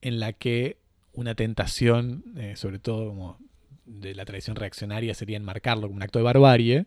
[0.00, 0.78] en la que
[1.12, 3.38] una tentación, eh, sobre todo como
[3.84, 6.86] de la tradición reaccionaria, sería enmarcarlo como un acto de barbarie.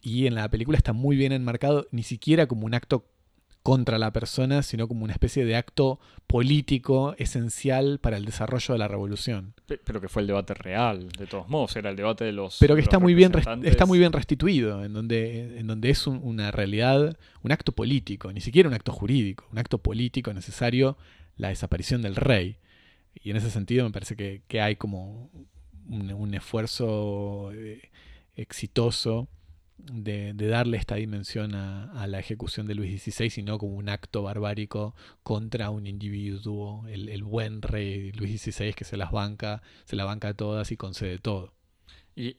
[0.00, 3.04] Y en la película está muy bien enmarcado, ni siquiera como un acto
[3.62, 8.78] contra la persona, sino como una especie de acto político esencial para el desarrollo de
[8.78, 9.54] la revolución.
[9.66, 12.58] Pe- Pero que fue el debate real, de todos modos, era el debate de los.
[12.60, 13.32] Pero que está muy bien,
[13.68, 18.32] está muy bien restituido, en donde, en donde es un- una realidad, un acto político,
[18.32, 20.96] ni siquiera un acto jurídico, un acto político necesario,
[21.36, 22.56] la desaparición del rey.
[23.14, 25.30] Y en ese sentido me parece que, que hay como
[25.88, 27.90] un, un esfuerzo eh,
[28.36, 29.28] exitoso
[29.78, 34.22] de, darle esta dimensión a, la ejecución de Luis XVI y no como un acto
[34.22, 40.04] barbárico contra un individuo, el, buen rey Luis XVI que se las banca, se la
[40.04, 41.52] banca a todas y concede todo.
[42.16, 42.36] Y,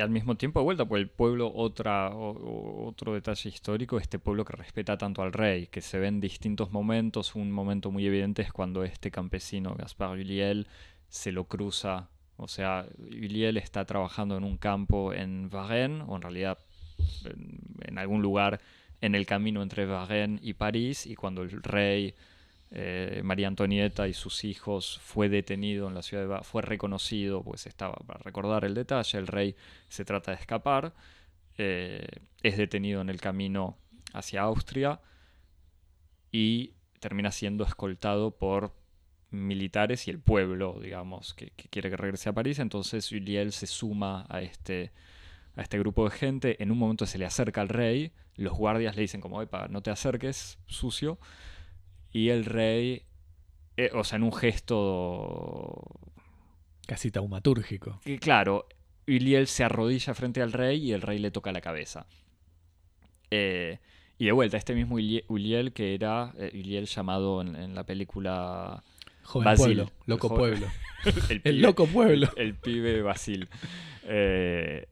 [0.00, 4.56] al mismo tiempo, de vuelta, por el pueblo, otra, otro detalle histórico, este pueblo que
[4.56, 7.34] respeta tanto al rey, que se ve en distintos momentos.
[7.34, 10.68] Un momento muy evidente es cuando este campesino, Gaspar Ulliel,
[11.08, 12.08] se lo cruza.
[12.36, 16.58] O sea, Ulliel está trabajando en un campo en Varennes, o en realidad
[17.24, 18.60] en, algún lugar
[19.00, 22.14] en el camino entre Varennes y París, y cuando el rey
[22.72, 27.42] eh, María Antonieta y sus hijos fue detenido en la ciudad de Ba- fue reconocido,
[27.42, 29.56] pues estaba para recordar el detalle, el rey
[29.88, 30.92] se trata de escapar,
[31.58, 32.06] eh,
[32.42, 33.76] es detenido en el camino
[34.12, 35.00] hacia Austria
[36.32, 38.72] y termina siendo escoltado por
[39.30, 43.66] militares y el pueblo, digamos, que, que quiere que regrese a París, entonces Ulliel se
[43.66, 44.90] suma a este,
[45.56, 48.96] a este grupo de gente, en un momento se le acerca al rey, los guardias
[48.96, 51.18] le dicen como, epa, no te acerques, sucio,
[52.12, 53.02] y el rey,
[53.76, 55.82] eh, o sea, en un gesto
[56.86, 58.00] Casi taumatúrgico.
[58.20, 58.66] claro,
[59.06, 62.06] Iliel se arrodilla frente al rey y el rey le toca la cabeza.
[63.30, 63.78] Eh,
[64.18, 67.84] y de vuelta, este mismo Ulie- Uliel, que era eh, Uliel llamado en, en la
[67.84, 68.82] película
[69.22, 70.66] Joven Basil, pueblo, el loco pueblo.
[71.04, 72.28] El, El pibe- loco pueblo.
[72.36, 73.48] El, el pibe Basil.
[74.04, 74.86] Eh,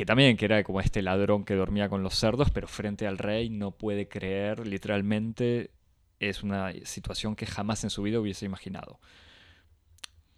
[0.00, 3.18] que también que era como este ladrón que dormía con los cerdos, pero frente al
[3.18, 5.72] rey no puede creer, literalmente
[6.18, 8.98] es una situación que jamás en su vida hubiese imaginado.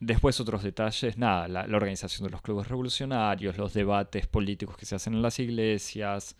[0.00, 4.96] Después otros detalles, nada, la, organización de los clubes revolucionarios, los debates políticos que se
[4.96, 6.34] hacen en las iglesias,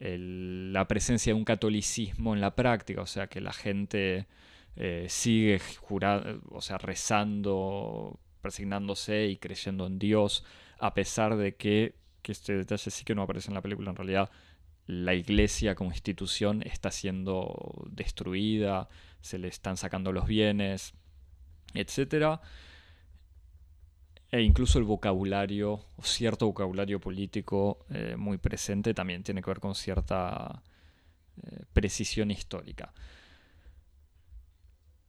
[0.00, 4.26] la presencia de un catolicismo en la práctica, o sea que la gente
[4.74, 10.46] eh, sigue jura- o sea, rezando, presignándose y creyendo en Dios,
[10.78, 14.30] a pesar de que, este detalle sí que no aparece en la película en realidad,
[14.86, 18.88] la iglesia como institución está siendo destruida,
[19.20, 20.94] se le están sacando los bienes,
[21.74, 22.40] etc.
[24.30, 29.60] E incluso el vocabulario, o cierto vocabulario político eh, muy presente, también tiene que ver
[29.60, 30.62] con cierta
[31.42, 32.92] eh, precisión histórica.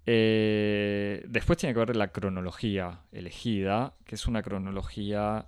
[0.05, 5.45] Eh, después tiene que ver la cronología elegida, que es una cronología,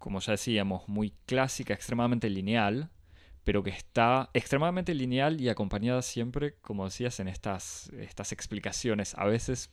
[0.00, 2.90] como ya decíamos, muy clásica, extremadamente lineal,
[3.44, 9.26] pero que está extremadamente lineal y acompañada siempre, como decías, en estas, estas explicaciones, a
[9.26, 9.70] veces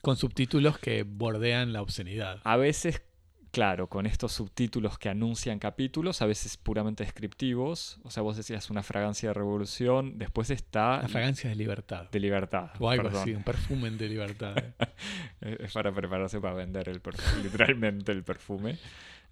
[0.00, 2.40] Con subtítulos que bordean la obscenidad.
[2.44, 3.02] A veces,
[3.50, 8.00] claro, con estos subtítulos que anuncian capítulos, a veces puramente descriptivos.
[8.02, 11.02] O sea, vos decías una fragancia de revolución, después está...
[11.02, 12.08] La fragancia de libertad.
[12.10, 12.70] De libertad.
[12.78, 14.54] O algo así, un perfume de libertad.
[15.42, 17.02] es para prepararse para vender el
[17.42, 18.78] literalmente el perfume.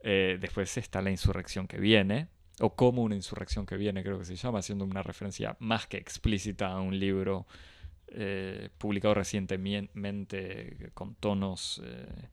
[0.00, 2.28] Eh, después está la insurrección que viene,
[2.60, 5.96] o como una insurrección que viene, creo que se llama, haciendo una referencia más que
[5.96, 7.46] explícita a un libro
[8.10, 12.28] eh, publicado recientemente con tonos, eh,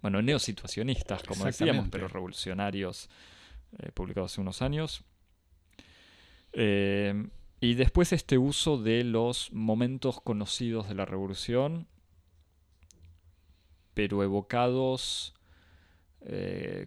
[0.00, 3.10] bueno, neosituacionistas, como decíamos, pero revolucionarios,
[3.78, 5.04] eh, publicados hace unos años.
[7.60, 11.86] y después este uso de los momentos conocidos de la revolución,
[13.94, 15.33] pero evocados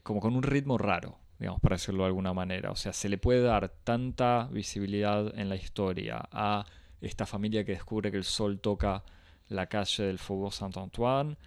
[0.04, 2.72] como con un ritmo raro digamos, para decirlo de alguna manera.
[2.72, 6.66] O sea, se le puede dar tanta visibilidad en la historia a
[7.02, 9.04] esta familia que descubre que el sol toca
[9.50, 11.38] la calle del Faubourg Saint-Antoine,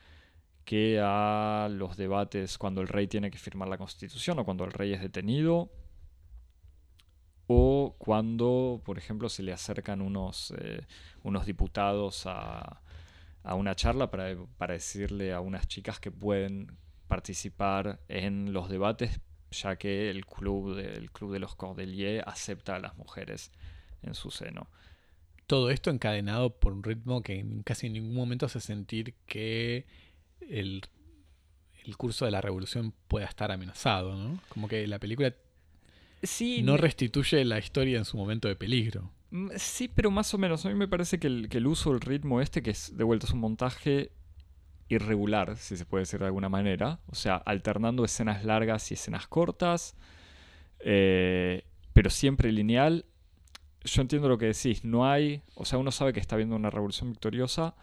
[0.65, 4.73] que a los debates cuando el rey tiene que firmar la constitución o cuando el
[4.73, 5.71] rey es detenido,
[7.49, 10.87] o cuando, por ejemplo, se le acercan unos, eh,
[11.25, 12.81] unos diputados a,
[13.43, 16.79] a una charla para, para decirle a unas chicas que pueden
[17.11, 19.21] participar en los debates
[19.51, 23.51] ya que el club, de, club de los Cordeliers acepta a las mujeres
[24.03, 24.69] en su seno.
[25.47, 29.87] Todo esto encadenado por un ritmo que casi en ningún momento hace sentir que
[30.41, 30.83] el,
[31.97, 34.41] curso de la revolución pueda estar amenazado, ¿no?
[34.49, 35.35] Como que la película
[36.23, 39.11] sí, no restituye la historia en su momento de peligro.
[39.33, 40.65] Mm, sí, pero más o menos.
[40.65, 43.03] A mí me parece que el, que el uso del ritmo este, que es de
[43.03, 44.13] vuelta es un montaje
[44.91, 49.29] irregular, si se puede decir de alguna manera, o sea, alternando escenas largas y escenas
[49.29, 49.97] cortas,
[50.81, 53.07] eh, pero siempre lineal.
[53.85, 56.71] Yo entiendo lo que decís, no hay, o sea, uno sabe que está viendo una
[56.71, 57.75] revolución victoriosa,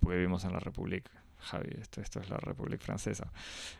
[0.00, 3.30] porque vivimos en la República, Javi, esto, es la República Francesa,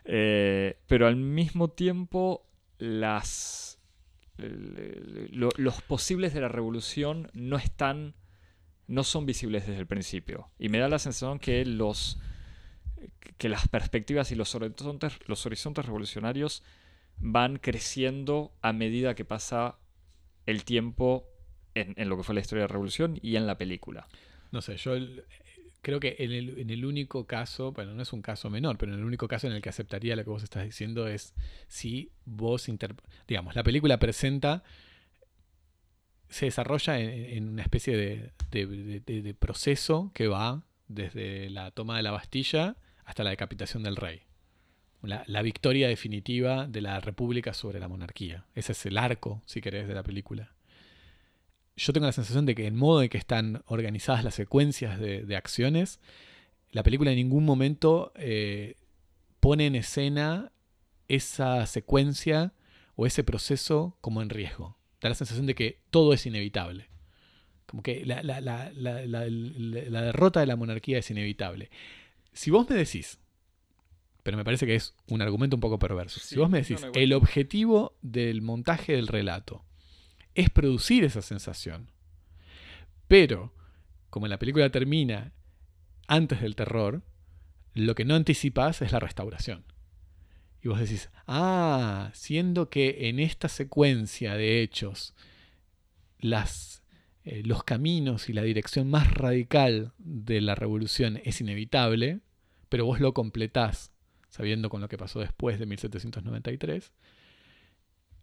[0.05, 2.45] eh, pero al mismo tiempo
[2.77, 3.79] las...
[4.37, 8.13] los posibles de la revolución no están
[8.89, 10.49] no son visibles desde el principio.
[10.57, 12.19] Y me da la sensación que los
[13.37, 16.63] que las perspectivas y los horizontes, los horizontes revolucionarios
[17.17, 19.77] van creciendo a medida que pasa
[20.45, 21.25] el tiempo
[21.75, 24.09] en, lo que fue la historia de la revolución y en la película.
[24.51, 24.93] No sé, yo
[25.81, 28.93] creo que en el, en el, único caso, bueno, no es un caso menor, pero
[28.93, 31.33] en el único caso en el que aceptaría lo que vos estás diciendo es
[31.67, 32.69] si vos,
[33.27, 34.63] digamos, la película presenta
[36.29, 42.77] se desarrolla en, una especie de, proceso que va desde la toma de la Bastilla
[43.03, 44.21] hasta la decapitación del rey.
[45.01, 48.45] La, victoria definitiva de la República sobre la monarquía.
[48.53, 50.53] Ese es el arco, si querés, de la película.
[51.77, 55.35] Yo tengo la sensación de que en modo de que están organizadas las secuencias de,
[55.35, 55.99] acciones,
[56.71, 58.75] la película en ningún momento eh,
[59.39, 60.51] pone en escena
[61.07, 62.53] esa secuencia
[62.95, 66.87] o ese proceso como en riesgo da la sensación de que todo es inevitable.
[67.65, 68.21] Como que la,
[70.01, 71.69] derrota de la monarquía es inevitable.
[72.33, 73.19] Si vos me decís,
[74.23, 77.13] pero me parece que es un argumento un poco perverso, si vos me decís, el
[77.13, 79.63] objetivo del montaje del relato
[80.35, 81.91] es producir esa sensación,
[83.07, 83.53] pero
[84.09, 85.31] como la película termina
[86.07, 87.03] antes del terror,
[87.75, 89.63] lo que no anticipas es la restauración.
[90.61, 95.15] Y vos decís, ah, siendo que en esta secuencia de hechos
[96.19, 96.83] las,
[97.23, 102.19] eh, los caminos y la dirección más radical de la revolución es inevitable,
[102.67, 103.91] pero vos lo completás
[104.29, 106.93] sabiendo con lo que pasó después de 1793,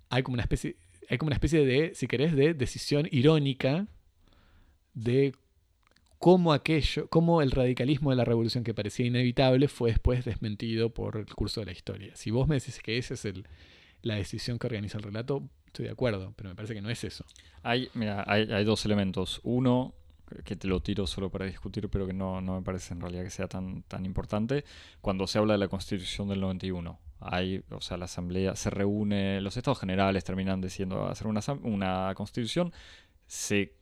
[0.08, 0.76] hay como una especie,
[1.10, 3.86] hay como una especie de, si querés, de decisión irónica
[4.94, 5.34] de
[6.18, 11.16] cómo aquello, cómo el radicalismo de la revolución que parecía inevitable fue después desmentido por
[11.16, 12.14] el curso de la historia.
[12.14, 13.26] Si vos me decís que esa es
[14.02, 17.04] la decisión que organiza el relato, estoy de acuerdo, pero me parece que no es
[17.04, 17.24] eso.
[17.62, 19.40] Hay, mira, hay, dos elementos.
[19.42, 19.94] Uno,
[20.44, 23.24] que te lo tiro solo para discutir, pero que no, no me parece en realidad
[23.24, 24.64] que sea tan, tan importante,
[25.00, 26.98] cuando se habla de la Constitución del 91.
[27.20, 32.12] hay, o sea, la asamblea se reúne, los estados generales terminan decidiendo hacer una, una
[32.14, 32.72] constitución,
[33.26, 33.74] se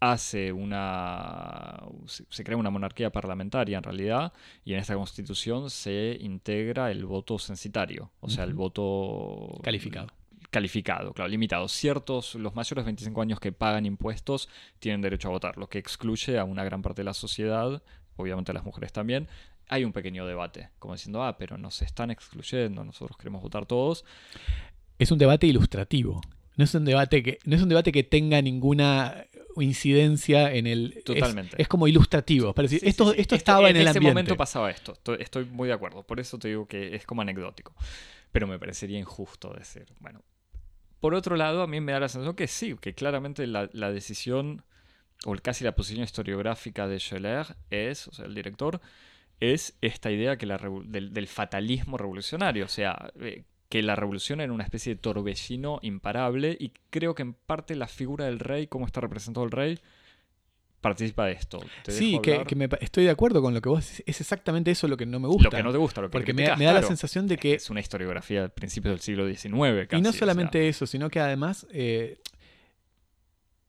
[0.00, 1.82] hace una.
[2.06, 4.32] Se, crea una monarquía parlamentaria en realidad,
[4.64, 9.60] y en esta constitución se integra el voto censitario, o sea, el voto.
[9.62, 10.08] Calificado.
[10.50, 11.68] Calificado, claro, limitado.
[11.68, 14.48] Ciertos, los mayores de 25 años que pagan impuestos
[14.78, 17.82] tienen derecho a votar, lo que excluye a una gran parte de la sociedad,
[18.16, 19.28] obviamente a las mujeres también.
[19.68, 24.04] Hay un pequeño debate, como diciendo, ah, pero nos están excluyendo, nosotros queremos votar todos.
[24.98, 26.20] Es un debate ilustrativo.
[26.56, 29.26] No es un debate que, no es un debate que tenga ninguna
[29.62, 31.02] incidencia en el.
[31.04, 31.60] Totalmente.
[31.60, 32.54] Es, como ilustrativo.
[32.54, 33.98] Para decir, esto, esto este, estaba en, el ambiente.
[33.98, 34.98] En ese momento pasaba esto.
[35.18, 36.02] Estoy, muy de acuerdo.
[36.02, 37.74] Por eso te digo que es como anecdótico.
[38.32, 39.86] Pero me parecería injusto decir.
[40.00, 40.22] Bueno.
[41.00, 44.64] Por otro lado, a mí me da la sensación que sí, que claramente la, decisión,
[45.24, 48.80] o casi la posición historiográfica de Scheller es, o sea, el director,
[49.38, 52.64] es esta idea que la, del, del, fatalismo revolucionario.
[52.64, 57.22] O sea, eh, que la revolución era una especie de torbellino imparable y creo que
[57.22, 59.80] en parte la figura del rey, cómo está representado el rey,
[60.80, 61.58] participa de esto.
[61.88, 62.44] sí, que,
[62.80, 64.04] estoy de acuerdo con lo que vos decís.
[64.06, 65.44] Es exactamente eso lo que no me gusta.
[65.44, 67.54] Lo que no te gusta, lo que Porque me, da la sensación de que...
[67.54, 69.88] Es una historiografía del principio del siglo XIX.
[69.92, 72.20] y no solamente eso, sino que además eh,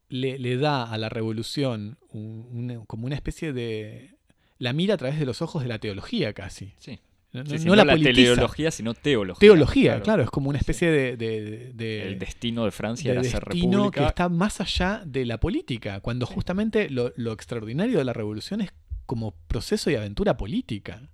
[0.10, 4.16] le, da a la revolución como una especie de...
[4.60, 6.74] La mira a través de los ojos de la teología casi.
[6.80, 7.00] Sí.
[7.34, 9.40] No, la, teleología, sino teología.
[9.40, 11.74] Teología, claro, es como una especie de,
[12.08, 13.92] El destino de Francia era ser república.
[13.92, 18.72] que está más allá de la política, cuando justamente lo, extraordinario de la revolución es
[19.06, 21.10] como proceso y aventura política.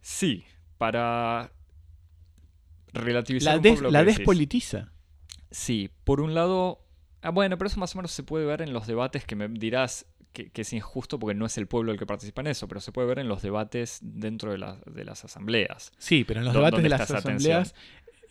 [0.00, 0.44] Sí,
[0.78, 1.52] para
[2.92, 4.92] relativizar la, un poco la despolitiza.
[5.50, 6.84] Sí, por un lado...
[7.20, 9.46] Ah, bueno, pero eso más o menos se puede ver en los debates que me
[9.48, 12.80] dirás que, es injusto porque no es el pueblo el que participa en eso, pero
[12.80, 15.92] se puede ver en los debates dentro de, las asambleas.
[15.98, 17.74] Sí, pero en los debates de las asambleas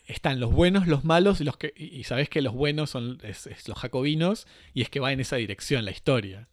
[0.07, 3.19] están los buenos, los malos, y, los que, y sabes que los buenos son
[3.67, 6.47] los jacobinos, y es que va en esa dirección la historia.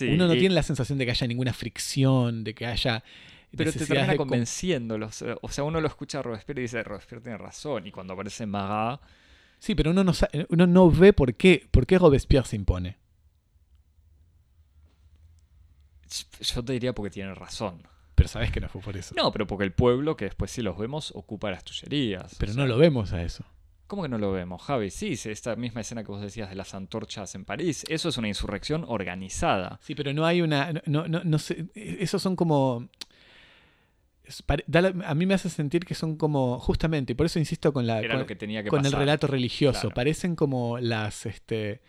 [0.00, 3.02] Uno no tiene la sensación de que haya ninguna fricción, de que haya...
[3.56, 5.24] Pero te termina convenciéndolos.
[5.40, 7.86] O sea, uno lo escucha a Robespierre y dice, Robespierre tiene razón.
[7.86, 9.00] Y cuando aparece Magat...
[9.58, 10.12] Sí, pero uno no,
[10.50, 12.96] uno no ve por qué, por qué Robespierre se impone.
[16.40, 17.82] Yo te diría porque tiene razón.
[18.14, 19.14] Pero sabes que no fue por eso.
[19.16, 22.34] No, pero porque el pueblo, que después sí los vemos, ocupa las tullerías.
[22.38, 23.44] Pero no lo vemos a eso.
[23.88, 24.90] ¿Cómo que no lo vemos, Javi?
[24.90, 28.28] Sí, esta misma escena que vos decías de las antorchas en París, eso es una
[28.28, 29.80] insurrección organizada.
[29.82, 30.72] Sí, pero no hay una.
[30.84, 31.66] No, no, no sé.
[31.74, 32.88] Esos son como.
[35.06, 36.58] A mí me hace sentir que son como.
[36.58, 38.06] Justamente, y por eso insisto con la.
[38.06, 39.88] con, que tenía que con el relato religioso.
[39.90, 41.24] Parecen como las.
[41.24, 41.80] Este,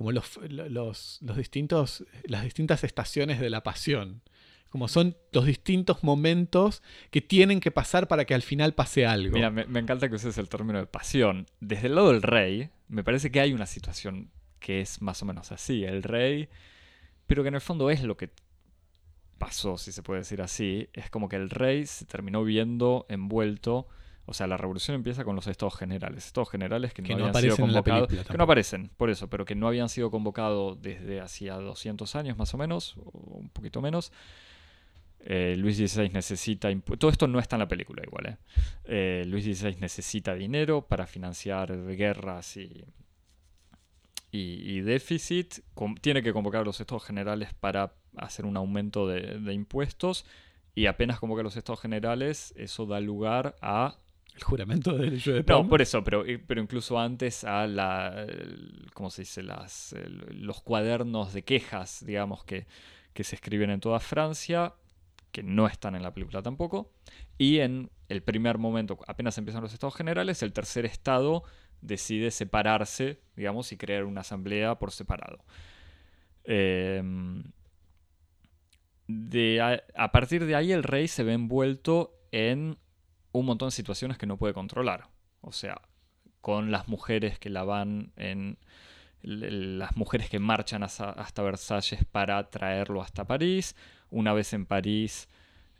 [0.00, 4.22] como los, los, distintos, las distintas estaciones de la pasión.
[4.70, 9.34] Como son los distintos momentos que tienen que pasar para que al final pase algo.
[9.34, 11.48] Mira, me, encanta que uses el término de pasión.
[11.60, 15.26] Desde el lado del rey, me parece que hay una situación que es más o
[15.26, 15.84] menos así.
[15.84, 16.48] El rey,
[17.26, 18.30] pero que en el fondo es lo que
[19.36, 20.88] pasó, si se puede decir así.
[20.94, 23.86] Es como que el rey se terminó viendo envuelto
[24.26, 26.26] o sea, la revolución empieza con los estados generales.
[26.26, 28.08] Estados generales que, no, habían sido convocados.
[28.08, 32.38] Que no aparecen, por eso, pero que no habían sido convocados desde hacía 200 años
[32.38, 34.12] más o menos, o un poquito menos.
[35.22, 36.68] Eh, Luis XVI necesita.
[36.98, 38.26] Todo esto no está en la película, igual.
[38.26, 38.36] ¿eh?
[38.84, 42.84] eh Luis XVI necesita dinero para financiar guerras y,
[44.30, 45.58] y, déficit.
[46.00, 50.24] tiene que convocar a los estados generales para hacer un aumento de, de impuestos.
[50.74, 53.96] Y apenas convoca a los estados generales, eso da lugar a
[54.40, 58.26] el juramento del derecho de No, por eso, pero, pero incluso antes a la,
[58.94, 59.42] ¿cómo se dice?
[59.42, 59.94] Las,
[60.30, 62.66] los cuadernos de quejas, digamos, que,
[63.12, 64.74] que se escriben en toda Francia,
[65.32, 66.92] que no están en la película tampoco.
[67.38, 71.44] Y en el primer momento, apenas empiezan los estados generales, el tercer estado
[71.80, 75.44] decide separarse, digamos, y crear una asamblea por separado.
[76.44, 77.44] Em,
[79.06, 82.78] de a, partir de ahí el rey se ve envuelto en
[83.32, 85.08] un montón de situaciones que no puede controlar.
[85.40, 85.80] O sea,
[86.40, 88.58] con las mujeres que la van en
[89.22, 93.76] las mujeres que marchan hasta, Versalles para traerlo hasta París.
[94.10, 95.28] Una vez en París,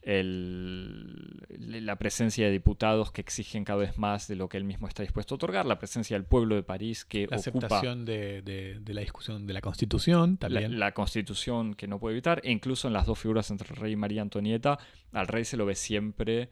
[0.03, 5.03] la presencia de diputados que exigen cada vez más de lo que él mismo está
[5.03, 9.47] dispuesto a otorgar, la presencia del pueblo de París que la aceptación de, la discusión
[9.47, 10.79] de la Constitución también.
[10.79, 13.93] La, Constitución que no puede evitar, e incluso en las dos figuras entre el rey
[13.93, 14.79] y María Antonieta,
[15.13, 16.51] al rey se lo ve siempre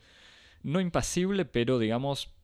[0.68, 2.34] no impasible, pero digamos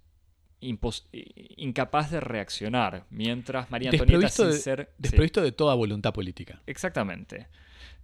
[0.60, 4.94] incapaz de reaccionar, mientras María Antonieta sin de, ser...
[4.96, 6.62] Desprovisto de toda voluntad política.
[6.66, 7.48] Exactamente.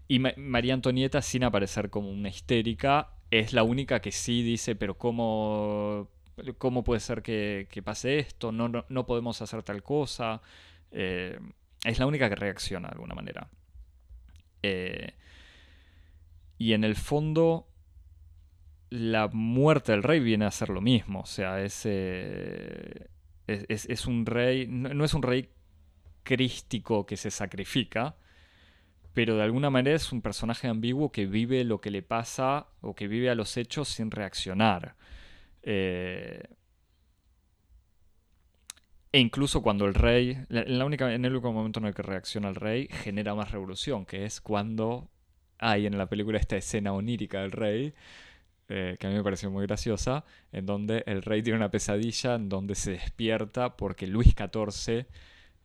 [0.09, 4.99] Y María Antonieta sin aparecer como una histérica es la única que sí dice, pero
[4.99, 6.11] ¿cómo,
[6.59, 8.53] cómo puede ser que, pase esto?
[8.53, 10.43] No, no, podemos hacer tal cosa.
[10.91, 11.39] Eh,
[11.85, 13.49] es la única que reacciona de alguna manera.
[14.63, 15.15] Eh,
[16.59, 17.70] y en el fondo,
[18.91, 21.21] la muerte del rey viene a ser lo mismo.
[21.21, 23.09] O sea, es, eh,
[23.47, 25.49] es, un rey, no, es un rey
[26.25, 28.17] crístico que se sacrifica,
[29.15, 32.95] pero de alguna manera es un personaje ambiguo que vive lo que le pasa o
[32.95, 34.97] que vive a los hechos sin reaccionar.
[35.63, 36.43] Eh,
[39.13, 42.03] e incluso cuando el rey, en, la única, en el único momento en el que
[42.03, 45.11] reacciona el rey, genera más revolución, que es cuando
[45.59, 47.95] hay en la película esta escena onírica del rey,
[48.73, 52.37] eh, que a mí me pareció muy graciosa, en donde el rey tiene una pesadilla,
[52.37, 55.07] en donde se despierta porque Luis XIV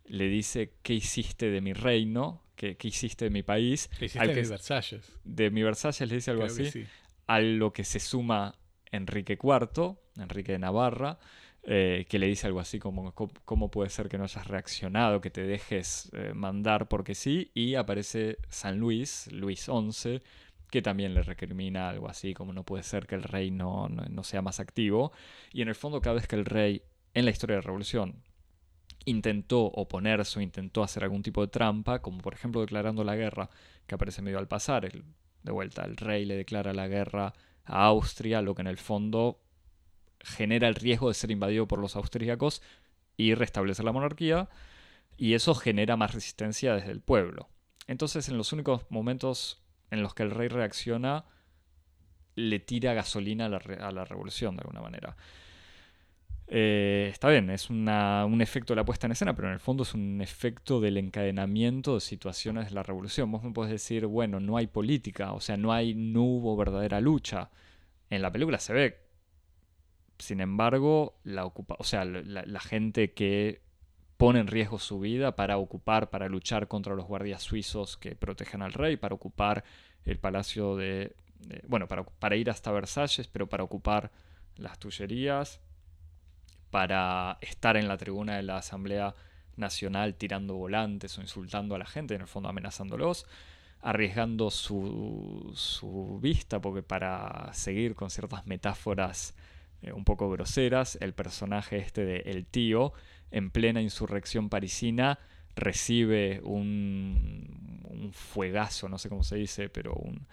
[0.05, 2.41] le dice, ¿qué hiciste de mi reino?
[2.55, 3.91] ¿Qué, hiciste de mi país?
[3.99, 5.13] ¿Qué hiciste de mi Versalles?
[5.23, 6.87] De mi Versalles le dice algo así.
[7.27, 8.55] A lo que se suma
[8.91, 11.19] Enrique IV, Enrique de Navarra,
[11.61, 15.29] eh, que le dice algo así como, ¿cómo puede ser que no hayas reaccionado, que
[15.29, 17.51] te dejes eh, mandar porque sí?
[17.53, 20.21] Y aparece San Luis, Luis XI,
[20.75, 24.23] que también le recrimina algo así, como no puede ser que el rey no, no,
[24.25, 25.13] sea más activo.
[25.53, 26.81] Y en el fondo, cada vez que el rey,
[27.13, 28.21] en la historia de la revolución,
[29.05, 33.49] intentó oponerse o intentó hacer algún tipo de trampa, como por ejemplo declarando la guerra,
[33.87, 37.31] que aparece medio al pasar, de vuelta, el rey le declara la guerra
[37.63, 39.39] a Austria, lo que en el fondo
[40.19, 42.61] genera el riesgo de ser invadido por los austríacos
[43.15, 44.49] y restablecer la monarquía,
[45.15, 47.47] y eso genera más resistencia desde el pueblo.
[47.87, 51.25] Entonces, en los únicos momentos en los que el rey reacciona,
[52.35, 55.15] le tira gasolina a la, revolución de alguna manera.
[56.47, 59.83] Eh, está bien, es un efecto de la puesta en escena, pero en el fondo
[59.83, 63.31] es un efecto del encadenamiento de situaciones de la revolución.
[63.31, 66.99] Vos me podés decir, bueno, no hay política, o sea, no, hay, no hubo verdadera
[67.01, 67.49] lucha.
[68.09, 69.05] En la película se ve
[70.19, 73.61] sin embargo, la, o sea, la, gente que
[74.17, 78.61] pone en riesgo su vida para ocupar, para luchar contra los guardias suizos que protegen
[78.61, 79.63] al rey, para ocupar
[80.05, 81.15] el palacio de...
[81.67, 84.11] bueno, para, para, ir hasta Versalles, pero para ocupar
[84.55, 85.59] las Tullerías,
[86.71, 89.15] para estar en la tribuna de la Asamblea
[89.57, 93.25] Nacional tirando volantes o insultando a la gente, en el fondo amenazándolos,
[93.81, 99.35] arriesgando su, vista, porque para seguir con ciertas metáforas
[99.81, 102.93] eh, un poco groseras, el personaje este de El Tío,
[103.35, 105.19] en plena insurrección parisina,
[105.57, 110.25] recibe un, un fuegazo, no sé cómo se dice, pero un,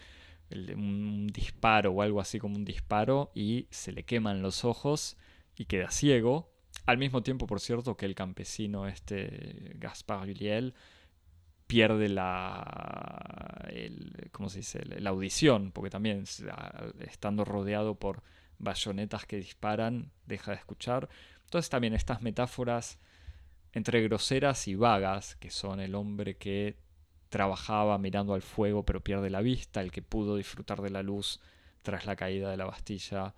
[0.77, 5.17] un disparo o algo así como un disparo y se le queman los ojos
[5.57, 6.53] y queda ciego.
[6.87, 10.73] Al mismo tiempo, por cierto, que el campesino este Gaspar Juliel
[11.67, 13.69] pierde la,
[14.31, 14.85] ¿cómo se dice?
[14.85, 16.23] la audición, porque también
[17.01, 18.23] estando rodeado por
[18.59, 21.09] bayonetas que disparan, deja de escuchar.
[21.53, 22.99] Entonces también estas metáforas
[23.75, 26.79] entre groseras y vagas, que son el hombre que
[27.29, 31.41] trabajaba mirando al fuego pero pierde la vista, el que pudo disfrutar de la luz
[31.83, 33.35] tras la caída de la Bastilla,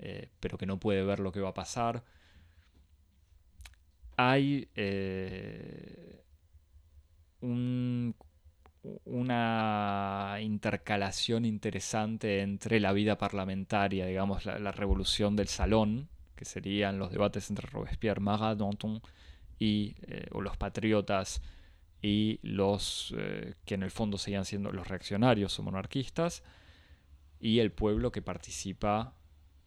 [0.00, 2.02] eh, pero que no puede ver lo que va a pasar.
[4.16, 6.24] Hay eh,
[7.40, 8.16] un
[9.04, 17.10] una intercalación interesante entre la vida parlamentaria, digamos, la, revolución del salón, que serían los
[17.10, 19.00] debates entre Robespierre, Marat, Danton
[19.58, 21.42] y, eh, o los patriotas
[22.02, 26.42] y los eh, que en el fondo seguían siendo los reaccionarios o monarquistas,
[27.40, 29.14] y el pueblo que participa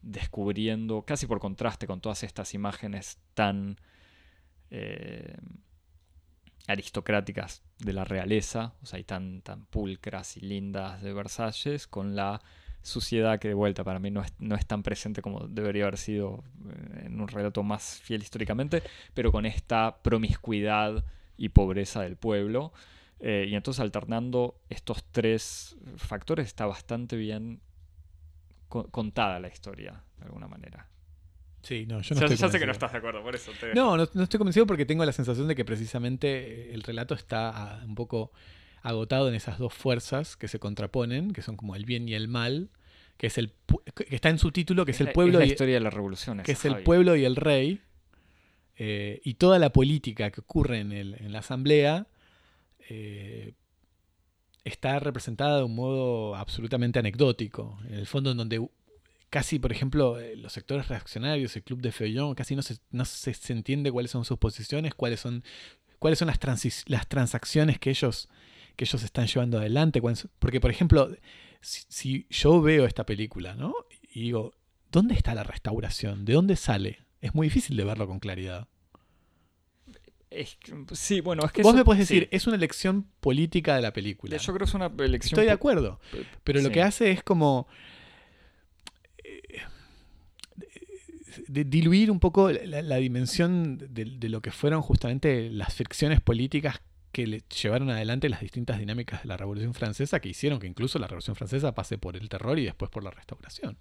[0.02, 3.76] descubriendo, casi por contraste con todas estas imágenes tan
[4.70, 5.36] eh,
[6.66, 12.14] aristocráticas de la realeza, o sea, y tan, tan pulcras y lindas de Versalles, con
[12.14, 12.40] la
[12.82, 15.98] suciedad que de vuelta para mí no es, no es tan presente como debería haber
[15.98, 18.82] sido eh, en un relato más fiel históricamente,
[19.14, 21.04] pero con esta promiscuidad
[21.36, 22.72] y pobreza del pueblo.
[23.20, 27.60] Eh, y entonces alternando estos tres factores está bastante bien
[28.68, 30.86] contada la historia, de alguna manera.
[31.62, 33.96] Sí, no, yo no estoy ya sé que no estás de acuerdo, por eso No,
[33.96, 38.32] no, estoy convencido porque tengo la sensación de que precisamente el relato está un poco
[38.88, 42.28] agotado en esas dos fuerzas que se contraponen, que son como el bien y el
[42.28, 42.70] mal,
[43.16, 43.52] que es el
[43.94, 46.42] que está en su título, que es, el pueblo la y historia de la revolución,
[46.42, 47.80] que es el pueblo y el rey,
[48.76, 52.06] eh, y toda la política que ocurre en, el, en la asamblea
[52.88, 53.54] eh,
[54.64, 58.68] está representada de un modo absolutamente anecdótico, en el fondo en donde
[59.30, 63.04] casi, por ejemplo, eh, los sectores reaccionarios, el Club de Feuillon, casi no se, no
[63.04, 65.44] se, entiende cuáles son sus posiciones, cuáles son,
[65.98, 66.38] cuáles son las,
[66.86, 68.28] las transacciones que ellos,
[68.78, 70.00] que ellos están llevando adelante.
[70.38, 71.10] Porque, por ejemplo,
[71.60, 73.74] si, si yo veo esta película, ¿no?
[74.14, 74.54] Y digo,
[74.92, 76.24] ¿dónde está la restauración?
[76.24, 77.00] ¿De dónde sale?
[77.20, 78.68] Es muy difícil de verlo con claridad.
[80.30, 80.56] Es
[80.92, 82.14] sí, bueno, es que Vos eso- me puedes sí.
[82.14, 84.36] decir, es una elección política de la película.
[84.36, 85.32] Yo creo que es una elección.
[85.40, 85.98] Estoy de acuerdo.
[86.44, 86.72] Pero lo sí.
[86.74, 87.66] que hace es como
[89.24, 89.62] eh,
[91.48, 96.20] de- diluir un poco la, la dimensión de, de lo que fueron justamente las fricciones
[96.20, 96.80] políticas
[97.18, 101.00] que le llevaron adelante las distintas dinámicas de la Revolución Francesa, que hicieron que incluso
[101.00, 103.76] la Revolución Francesa pase por el terror y después por la restauración.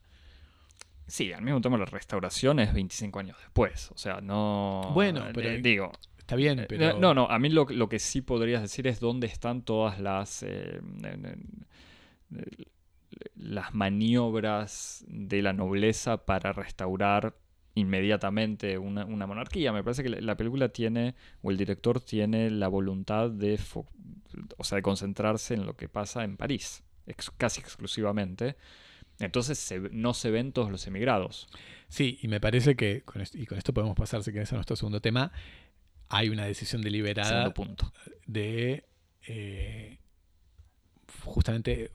[1.05, 3.91] Sí, al mismo tiempo la restauración es 25 años después.
[3.91, 4.89] O sea, no.
[4.91, 5.91] Bueno, pero- eh, digo.
[6.17, 6.97] Está bien, eh, pero...
[6.99, 10.41] No, no, a mí lo, lo que sí podrías decir es dónde están todas las.
[10.41, 10.81] eh,
[13.35, 17.35] las maniobras de la nobleza para restaurar
[17.77, 19.71] inmediatamente una, una monarquía.
[19.71, 23.59] Me parece que la- la película tiene, o el director tiene la voluntad de,
[24.57, 28.55] o sea, de concentrarse en lo que pasa en París, ex- casi exclusivamente.
[29.19, 31.47] Entonces se- no se ven todos los emigrados.
[31.87, 34.55] Sí, y me parece que, con esto, y con esto podemos pasar, si querés, a
[34.55, 35.31] nuestro segundo tema,
[36.09, 37.91] hay una decisión deliberada punto.
[38.27, 38.85] de
[39.27, 39.97] eh,
[41.25, 41.91] justamente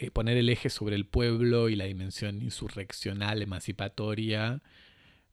[0.00, 4.62] eh, poner el eje sobre el pueblo y la dimensión insurreccional, emancipatoria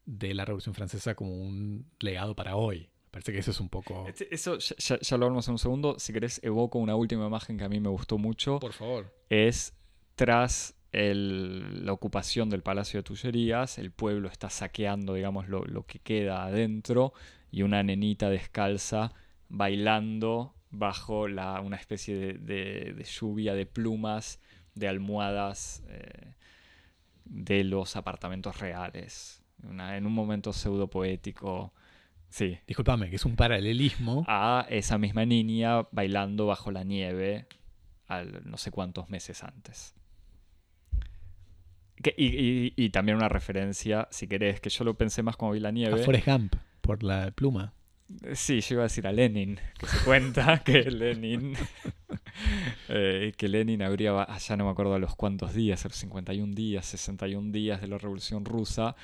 [0.06, 2.88] de la Revolución Francesa como un legado para hoy.
[3.10, 4.06] Parece que eso es un poco...
[4.06, 5.96] Este- Eso ya, ya- ya lo hablamos en un segundo.
[5.98, 8.58] Si querés, evoco una última imagen que a mí me gustó mucho.
[8.60, 9.14] Por favor.
[9.30, 9.74] Es
[10.14, 15.84] tras el- la ocupación del Palacio de Tullerías, el pueblo está saqueando, digamos, lo, lo
[15.86, 17.12] que queda adentro
[17.50, 19.12] y una nenita descalza
[19.48, 24.38] bailando bajo la, una especie de, de- de lluvia de plumas,
[24.78, 26.34] de almohadas eh,
[27.24, 29.42] de los apartamentos reales.
[29.62, 31.72] Una- en un momento pseudo poético.
[32.30, 34.24] Sí, Disculpame, que es un paralelismo.
[34.28, 37.46] a esa misma niña bailando bajo la nieve
[38.06, 39.94] al no sé cuántos meses antes.
[42.02, 45.52] Que- y, y- y también una referencia, si querés, que yo lo pensé más como
[45.52, 46.04] vi la A nieve.
[46.04, 47.72] Forrest Gump, por la pluma.
[48.34, 51.54] Sí, yo iba a decir a Lenin, que se cuenta que Lenin,
[52.88, 56.54] eh, que Lenin habría, allá no me acuerdo a los cuántos días, a los 51
[56.54, 58.96] días, 61 días de la Revolución Rusa.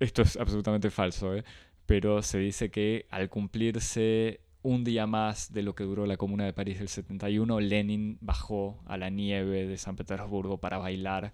[0.00, 1.44] Esto es absolutamente falso, ¿eh?
[1.86, 6.44] pero se dice que al cumplirse un día más de lo que duró la Comuna
[6.44, 11.32] de París del 71, Lenin bajó a la nieve de San Petersburgo para bailar,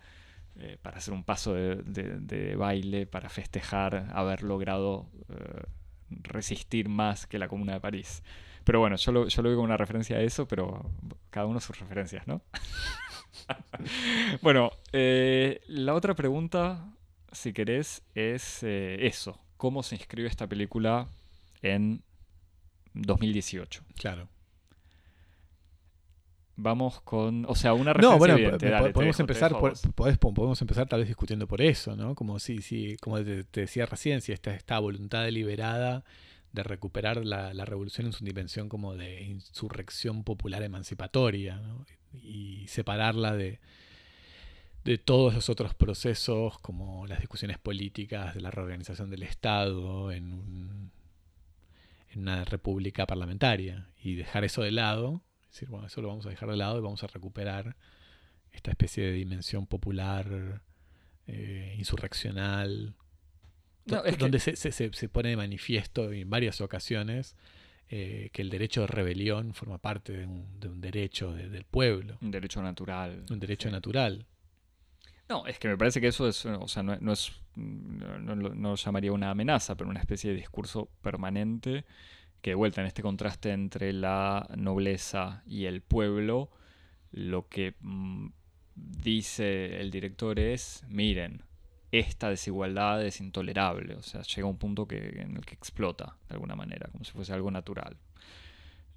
[0.57, 5.63] eh, para hacer un paso de, de- baile, para festejar haber logrado eh,
[6.11, 8.23] resistir más que la Comuna de París.
[8.65, 10.91] Pero bueno, yo lo, yo lo veo como una referencia a eso, pero
[11.31, 12.43] cada uno sus referencias, ¿no?
[14.43, 16.85] bueno, eh, la otra pregunta,
[17.31, 19.41] si querés, es eh, eso.
[19.57, 21.07] ¿Cómo se inscribe esta película
[21.63, 22.03] en
[22.95, 23.85] 2018?
[23.97, 24.29] Claro.
[26.59, 29.51] Vamos con, o sea, una referencia No, bueno, evidente, dale, podemos dejo- empezar
[29.93, 32.15] por, podemos empezar tal vez discutiendo por eso, ¿no?
[32.15, 36.05] Como si, si como te, te decía recién, si esta, esta voluntad deliberada
[36.53, 41.85] de recuperar la, la revolución en su dimensión como de insurrección popular emancipatoria, ¿no?
[42.15, 43.61] Y separarla de,
[44.85, 50.33] de todos los otros procesos como las discusiones políticas de la reorganización del Estado en,
[50.33, 50.91] un-
[52.13, 55.21] en una república parlamentaria y dejar eso de lado,
[55.57, 57.77] decir, bueno, eso lo vamos a dejar de lado y vamos a recuperar
[58.53, 60.63] esta especie de dimensión popular,
[61.27, 62.95] eh, insurreccional,
[63.87, 67.37] No, do- es que- donde se, se- se- se pone de manifiesto en varias ocasiones
[67.89, 71.65] eh, que el derecho de rebelión forma parte de un, de un derecho de- del
[71.65, 73.25] pueblo, Un derecho natural.
[73.31, 73.73] un derecho sí.
[73.73, 74.27] natural.
[75.29, 78.75] No, es que me parece que eso es, o sea, no, no es, no lo
[78.77, 81.85] llamaría una amenaza, pero una especie de discurso permanente
[82.43, 86.51] que de vuelta en este contraste entre la nobleza y el pueblo,
[87.11, 88.29] lo que mm,
[88.75, 91.43] dice el director es, miren,
[91.93, 96.35] esta desigualdad es intolerable, o sea, llega un punto que, en el que explota de
[96.35, 97.97] alguna manera, como si fuese algo natural.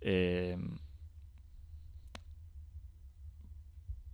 [0.01, 0.57] Eh,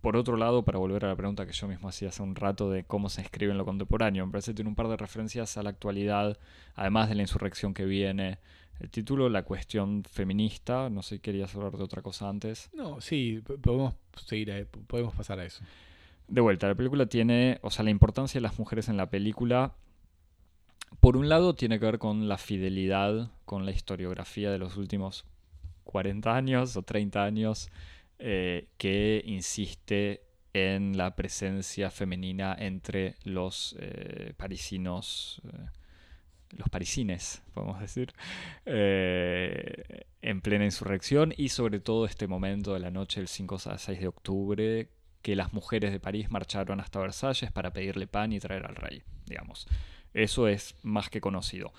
[0.00, 2.70] por otro lado, para volver a la pregunta que yo mismo hacía hace un rato
[2.70, 5.56] de cómo se escribe en lo contemporáneo, me parece que tiene un par de referencias
[5.56, 6.38] a la actualidad,
[6.76, 8.38] además de la insurrección que viene.
[8.80, 12.68] El título, la cuestión feminista, no sé, querías hablar de otra cosa antes.
[12.74, 13.94] No, sí, podemos
[14.26, 15.62] seguir, a- podemos pasar a eso.
[16.28, 19.74] De vuelta, la película tiene, o sea, la importancia de las mujeres en la película,
[21.00, 25.24] por un lado, tiene que ver con la fidelidad con la historiografía de los últimos
[25.84, 27.70] 40 años o 30 años,
[28.18, 30.22] eh, que insiste
[30.52, 35.66] en la presencia femenina entre los eh, parisinos, eh,
[36.50, 38.12] los parisines, podemos decir,
[38.64, 43.78] eh, en plena insurrección y sobre todo este momento de la noche del 5 a
[43.78, 44.90] 6 de octubre
[45.22, 49.02] que las mujeres de París marcharon hasta Versalles para pedirle pan y traer al rey,
[49.26, 49.66] digamos.
[50.14, 51.72] Eso es más que conocido.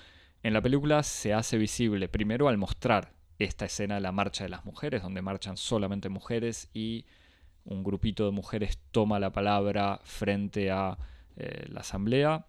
[0.43, 4.49] En la película se hace visible primero al mostrar esta escena de la marcha de
[4.49, 7.05] las mujeres, donde marchan solamente mujeres y
[7.65, 10.97] un grupito de mujeres toma la palabra frente a
[11.35, 12.47] eh, la asamblea,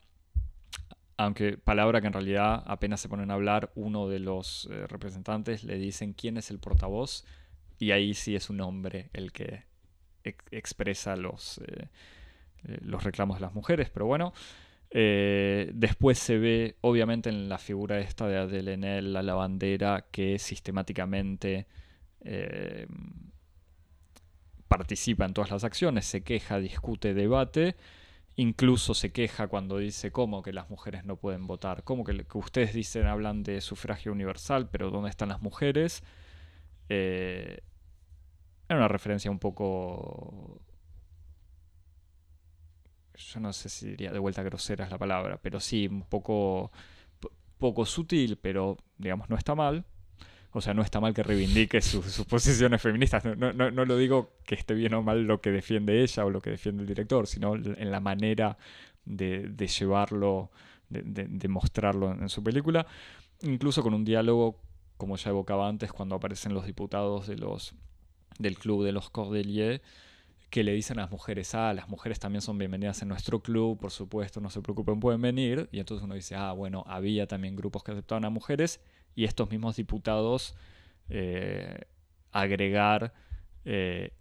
[1.18, 5.64] aunque palabra que en realidad apenas se ponen a hablar, uno de los eh, representantes
[5.64, 7.26] le dicen quién es el portavoz
[7.78, 9.64] y ahí sí es un hombre el que
[10.50, 11.88] expresa los, eh,
[12.82, 14.32] los reclamos de las mujeres, pero bueno.
[14.90, 21.66] después se ve, obviamente, en la figura esta de Adele la lavandera, que sistemáticamente
[24.68, 27.74] participa en todas las acciones, se queja, discute, debate,
[28.38, 32.72] incluso se queja cuando dice cómo que las mujeres no pueden votar, cómo que, ustedes
[32.72, 36.04] dicen, hablan de sufragio universal, pero ¿dónde están las mujeres?
[36.88, 37.62] Eh,
[38.68, 40.60] era una referencia un poco...
[43.16, 46.70] Yo no sé si diría de vuelta grosera es la palabra, pero sí, un poco,
[47.58, 49.84] poco sutil, pero digamos no está mal.
[50.52, 53.24] O sea, no está mal que reivindique sus, posiciones feministas.
[53.24, 56.50] No, lo digo que esté bien o mal lo que defiende ella o lo que
[56.50, 58.56] defiende el director, sino en la manera
[59.04, 60.50] de, llevarlo,
[60.88, 62.86] de, mostrarlo en, su película.
[63.42, 64.60] Incluso con un diálogo,
[64.96, 67.74] como ya evocaba antes, cuando aparecen los diputados de los,
[68.38, 69.82] del club de los Cordeliers
[70.50, 73.78] que le dicen a las mujeres, ah, las mujeres también son bienvenidas en nuestro club,
[73.78, 75.68] por supuesto, no se preocupen, pueden venir.
[75.72, 78.80] Y entonces uno dice, ah, bueno, había también grupos que aceptaban a mujeres
[79.14, 80.54] y estos mismos diputados
[81.10, 81.86] eh,
[82.32, 83.12] agregar,
[83.64, 84.12] eh,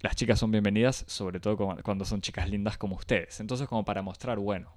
[0.00, 3.40] las chicas son bienvenidas, sobre todo cuando son chicas lindas como ustedes.
[3.40, 4.72] Entonces como para mostrar, bueno,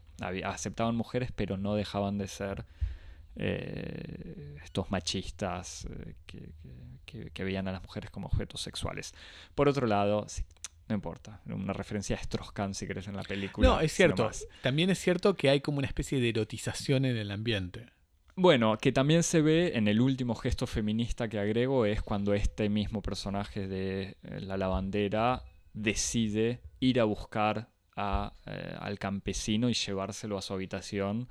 [0.45, 2.65] aceptaban mujeres, pero no dejaban de ser
[3.35, 5.87] eh, estos machistas
[6.25, 9.13] que, veían a las mujeres como objetos sexuales.
[9.55, 10.27] Por otro lado,
[10.87, 13.67] no importa, una referencia a Strauss-Kahn si querés en la película.
[13.67, 14.29] No, es cierto.
[14.61, 17.87] También es cierto que hay como una especie de erotización en el ambiente.
[18.35, 22.69] Bueno, que también se ve en el último gesto feminista que agrego es cuando este
[22.69, 25.43] mismo personaje de eh, la lavandera
[25.73, 31.27] decide ir a buscar a, eh, al campesino y llevárselo a su habitación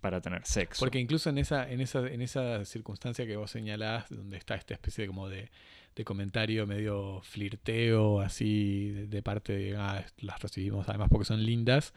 [0.00, 0.80] para tener sexo.
[0.80, 4.72] Porque incluso en esa, en esa, en esa circunstancia que vos señalás, donde está esta
[4.72, 5.50] especie de como de
[5.96, 11.94] de comentario medio flirteo, así, de, parte de, ah, las recibimos además porque son lindas.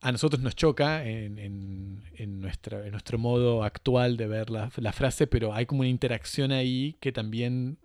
[0.00, 5.26] A nosotros nos choca en, en, en nuestro modo actual de ver la, la, frase,
[5.26, 7.78] pero hay como una interacción ahí que también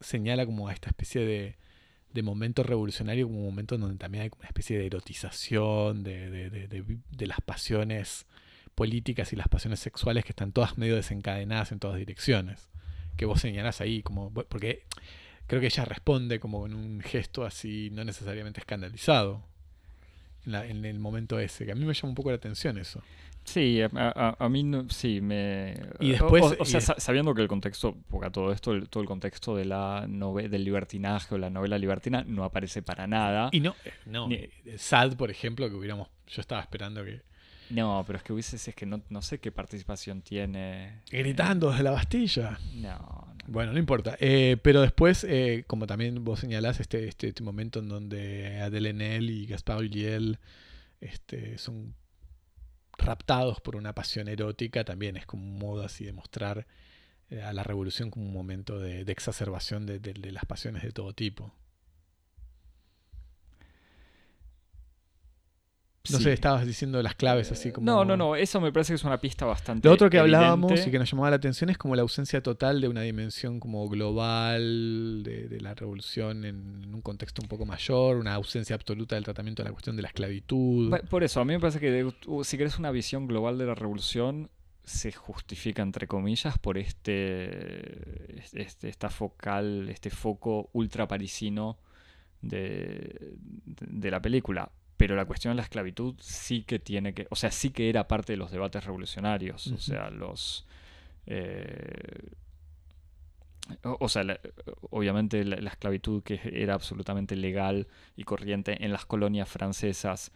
[0.00, 1.56] señala como a esta especie de,
[2.12, 6.68] de momento revolucionario, como un momento donde también hay una especie de erotización de, de,
[6.68, 8.26] de, las pasiones
[8.74, 12.68] políticas y las pasiones sexuales que están todas medio desencadenadas en todas direcciones
[13.16, 14.84] que vos señalás ahí, como porque
[15.46, 19.42] creo que ella responde como en un gesto así, no necesariamente escandalizado,
[20.46, 23.02] en, el momento ese, que a mí me llama un poco la atención eso.
[23.44, 25.76] Sí, a, mí no, sí, me...
[26.00, 26.44] Y después...
[26.58, 30.04] O, sea, sabiendo que el contexto, porque a todo esto, todo el contexto de la
[30.08, 33.48] del libertinaje o la novela libertina no aparece para nada.
[33.52, 34.28] Y no, eh, no,
[34.76, 37.22] Sad, por ejemplo, que hubiéramos, yo estaba esperando que
[37.70, 41.02] no, pero es que hubiese, es que no, no sé qué participación tiene.
[41.10, 42.58] Gritando desde la Bastilla.
[42.74, 44.16] No, Bueno, no importa.
[44.20, 48.92] Eh, pero después, eh, como también vos señalás, este, este, este, momento en donde Adele
[48.92, 50.38] Nel y Gaspar Ulliel
[51.00, 51.94] este, son
[52.98, 56.66] raptados por una pasión erótica, también es como un modo así de mostrar
[57.30, 61.52] eh, a la revolución como un momento de, exacerbación de las pasiones de todo tipo.
[66.10, 67.84] No sé, estabas diciendo las claves así como.
[67.84, 69.86] No, no, no, eso me parece que es una pista bastante.
[69.86, 72.80] Lo otro que hablábamos y que nos llamaba la atención es como la ausencia total
[72.80, 78.34] de una dimensión como global de, la revolución en, un contexto un poco mayor, una
[78.34, 80.94] ausencia absoluta del tratamiento de la cuestión de la esclavitud.
[81.08, 82.10] Por eso, a mí me parece que
[82.44, 84.50] si querés una visión global de la revolución,
[84.84, 91.78] se justifica entre comillas por este, este esta focal, este foco ultra parisino
[92.40, 93.34] de,
[93.64, 97.50] de la película pero la cuestión de la esclavitud sí que tiene que, o sea,
[97.50, 100.66] sí que era parte de los debates revolucionarios, o sea, los...
[101.26, 102.30] Eh,
[103.82, 104.22] o, sea,
[104.90, 110.32] obviamente la, esclavitud que era absolutamente legal y corriente en las colonias francesas,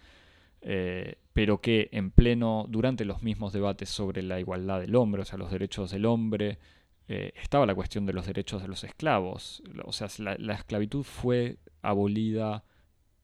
[0.63, 5.25] eh, pero que en pleno, durante los mismos debates sobre la igualdad del hombre, o
[5.25, 6.59] sea, los derechos del hombre,
[7.07, 9.63] eh, estaba la cuestión de los derechos de los esclavos.
[9.85, 12.65] O sea, la esclavitud fue abolida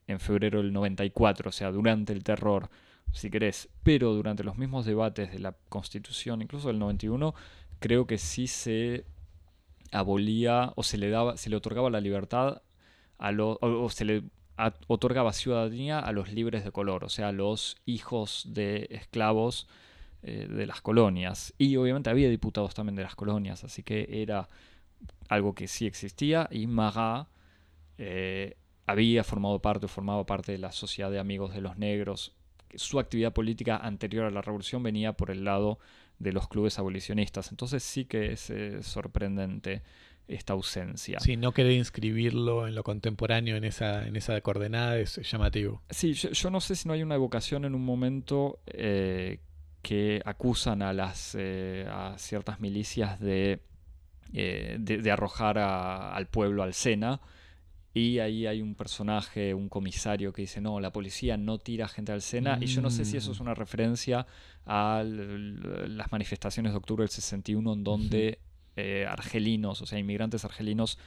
[0.06, 2.70] en febrero del 94, o sea, durante el terror,
[3.12, 7.34] si querés, pero durante los mismos debates de la Constitución, incluso del 91,
[7.78, 9.04] creo que sí se
[9.92, 12.62] abolía o se le daba, se le otorgaba la libertad
[13.18, 14.24] a los, o, se le
[14.86, 19.68] otorgaba ciudadanía a los libres de color, o sea, a los hijos de esclavos
[20.22, 21.54] eh, de las colonias.
[21.58, 24.48] Y obviamente había diputados también de las colonias, así que era
[25.28, 27.28] algo que sí existía y Marat
[27.98, 32.34] eh, había formado parte o formaba parte de la Sociedad de Amigos de los Negros.
[32.74, 35.78] Su actividad política anterior a la revolución venía por el lado
[36.18, 37.50] de los clubes abolicionistas.
[37.50, 39.82] Entonces sí que es eh, sorprendente
[40.28, 41.20] esta ausencia.
[41.20, 45.82] Sí, no querer inscribirlo en lo contemporáneo, en esa, en esa coordenada, es llamativo.
[45.90, 49.40] Sí, yo, no sé si no hay una evocación en un momento eh,
[49.82, 53.60] que acusan a, las, eh, a ciertas milicias de,
[54.32, 57.20] de, arrojar al pueblo al Sena
[57.96, 62.12] y ahí hay un personaje, un comisario que dice, no, la policía no tira gente
[62.12, 62.58] al Sena.
[62.60, 63.42] Y yo no sé si eso es mm.
[63.42, 64.26] una referencia
[64.66, 68.40] a las manifestaciones de octubre del 61 en donde
[68.76, 70.98] eh, argelinos, o sea, inmigrantes argelinos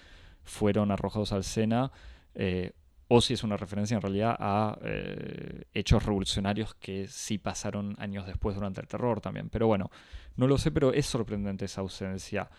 [0.43, 1.91] fueron arrojados al Sena.
[2.33, 2.71] Eh,
[3.07, 8.25] o si es una referencia en realidad a eh, hechos revolucionarios que sí pasaron años
[8.25, 9.49] después durante el terror también.
[9.51, 9.91] Pero bueno,
[10.37, 12.49] no lo sé, pero es sorprendente esa ausencia,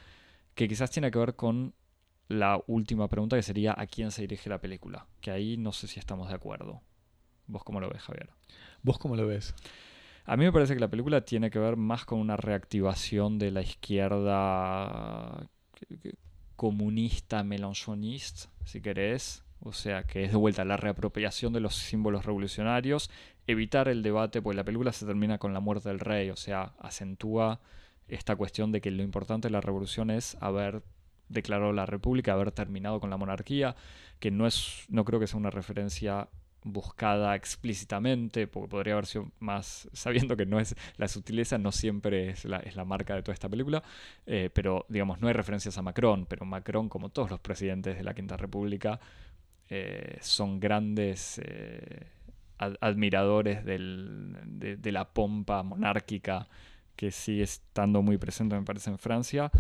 [0.55, 1.75] que quizás tiene que ver con
[2.31, 5.05] la última pregunta que sería ¿a quién se dirige la película?
[5.21, 6.81] Que ahí no sé si estamos de acuerdo.
[7.49, 8.31] ¿Vos cómo lo ves, Javier?
[8.85, 9.53] ¿Vos cómo lo ves?
[10.27, 13.51] A mí me parece que la película tiene que ver más con una reactivación de
[13.51, 15.49] la izquierda
[16.55, 19.43] comunista, melanchonista, si querés.
[19.59, 23.11] O sea, que es de vuelta la reapropiación de los símbolos revolucionarios,
[23.49, 26.75] evitar el debate, porque la película se termina con la muerte del rey, o sea,
[26.79, 27.61] acentúa
[28.07, 30.83] esta cuestión de que lo importante de la revolución es haber
[31.31, 33.77] declaró la República, haber terminado con la monarquía,
[34.19, 36.29] que no es, no creo que sea una referencia
[36.63, 42.31] buscada explícitamente, porque podría haber sido más, sabiendo que no es la sutileza, no siempre
[42.31, 43.83] es la, es la marca de toda esta película,
[44.27, 48.05] eh, pero digamos, no hay referencias a Macron, pero Macron, como todos los presidentes de
[48.05, 49.01] la Quinta República,
[49.69, 52.07] eh, son grandes eh,
[52.59, 56.49] admiradores del, de, de, la pompa monárquica
[56.97, 59.51] que sigue estando muy presente, me parece, en Francia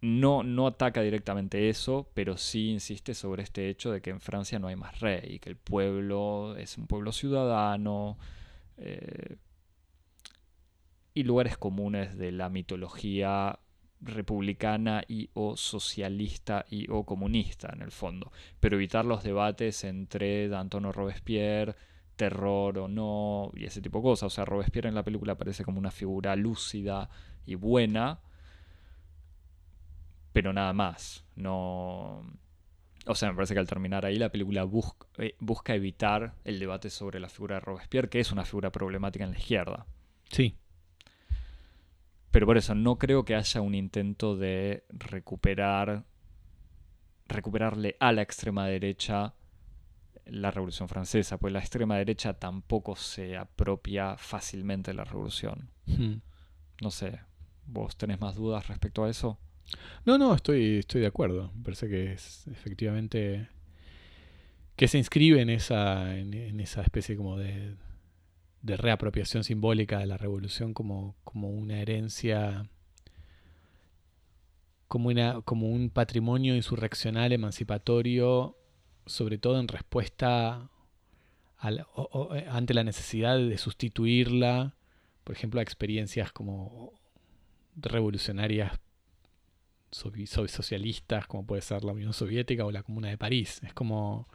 [0.00, 4.58] no, no ataca directamente eso, pero sí insiste sobre este hecho de que en Francia
[4.58, 8.18] no hay más rey y que el pueblo es un pueblo ciudadano
[8.76, 9.36] eh,
[11.14, 13.58] y lugares comunes de la mitología
[14.00, 18.30] republicana y o socialista y o comunista en el fondo,
[18.60, 21.74] pero evitar los debates entre Danton o Robespierre,
[22.14, 24.26] terror o no y ese tipo de cosas.
[24.26, 27.08] O sea, Robespierre en la película aparece como una figura lúcida
[27.46, 28.20] y buena,
[30.38, 31.24] pero nada más.
[31.34, 32.24] No.
[33.06, 34.62] O sea, me parece que al terminar ahí la película
[35.18, 39.24] eh, busca, evitar el debate sobre la figura de Robespierre, que es una figura problemática
[39.24, 39.86] en la izquierda.
[40.30, 40.56] Sí.
[42.30, 46.04] Pero por eso no creo que haya un intento de recuperar
[47.26, 49.34] recuperarle a la extrema derecha
[50.24, 55.68] la Revolución Francesa, pues la extrema derecha tampoco se apropia fácilmente de la revolución.
[55.86, 56.18] Hmm.
[56.80, 57.22] No sé,
[57.66, 59.40] ¿vos tenés más dudas respecto a eso?
[60.04, 61.52] No, no, estoy, estoy de acuerdo.
[61.62, 63.48] Parece que es efectivamente
[64.76, 67.74] que se inscribe en esa, en, esa especie como de,
[68.62, 72.70] de, reapropiación simbólica de la revolución como, como una herencia,
[74.86, 78.56] como, una, como un patrimonio insurreccional emancipatorio,
[79.04, 80.70] sobre todo en respuesta
[81.58, 84.76] ante la necesidad de sustituirla,
[85.24, 86.92] por ejemplo, a experiencias como
[87.74, 88.78] revolucionarias
[89.90, 93.60] socialistas, como puede ser la Unión Soviética o la Comuna de París.
[93.64, 94.28] Es como,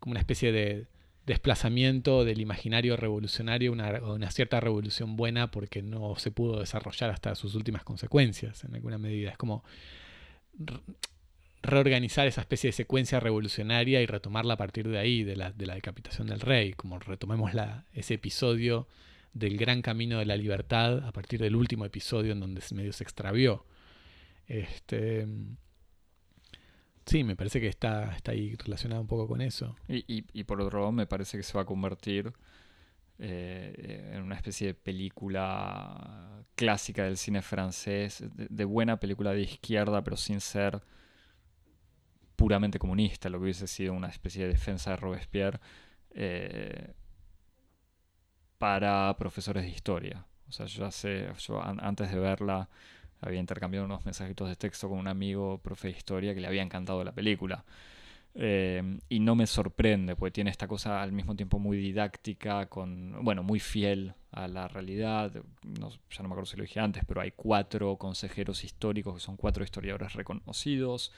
[0.00, 0.86] como una especie de
[1.26, 7.34] desplazamiento del imaginario revolucionario, una, una cierta revolución buena porque no se pudo desarrollar hasta
[7.34, 9.30] sus últimas consecuencias, en alguna medida.
[9.30, 9.62] Es como
[11.62, 15.66] reorganizar esa especie de secuencia revolucionaria y retomarla a partir de ahí, de la, de
[15.66, 17.52] la decapitación del rey, como retomemos
[17.92, 18.86] ese episodio
[19.34, 23.04] del gran camino de la libertad a partir del último episodio en donde medio se
[23.04, 23.64] extravió.
[24.48, 25.28] Este,
[27.04, 29.76] sí, me parece que está, está ahí relacionado un poco con eso.
[29.86, 32.32] Y, por otro lado, me parece que se va a convertir
[33.18, 40.02] eh, en una especie de película clásica del cine francés, de, buena película de izquierda,
[40.02, 40.82] pero sin ser
[42.34, 45.60] puramente comunista, lo que hubiese sido una especie de defensa de Robespierre
[46.12, 46.94] eh,
[48.56, 50.26] para profesores de historia.
[50.48, 52.70] O sea, yo ya yo antes de verla
[53.20, 56.62] había intercambiado unos mensajitos de texto con un amigo, profe de historia, que le había
[56.62, 57.64] encantado la película.
[58.34, 63.24] Eh, y no me sorprende, porque tiene esta cosa al mismo tiempo muy didáctica, con,
[63.24, 65.32] bueno, muy fiel a la realidad.
[65.64, 69.20] No, ya no me acuerdo si lo dije antes, pero hay cuatro consejeros históricos que
[69.20, 71.12] son cuatro historiadores reconocidos.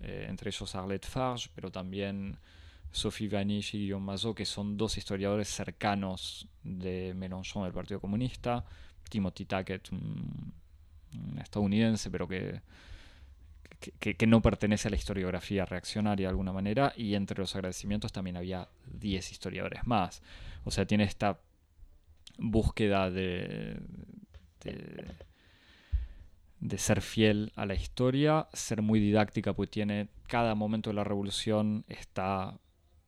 [0.00, 2.38] eh, entre ellos Arlette Farge, pero también
[2.92, 8.64] Sophie Vanish y Guillaume Mazot, que son dos historiadores cercanos de Mélenchon del Partido Comunista,
[9.08, 10.52] Timothy Tackett, un,
[11.40, 12.60] estadounidense, pero que,
[13.98, 18.36] que, no pertenece a la historiografía reaccionaria de alguna manera, y entre los agradecimientos también
[18.36, 20.22] había 10 historiadores más.
[20.64, 21.38] O sea, tiene esta
[22.38, 23.80] búsqueda de,
[26.60, 31.04] de, ser fiel a la historia, ser muy didáctica, porque tiene cada momento de la
[31.04, 32.58] revolución está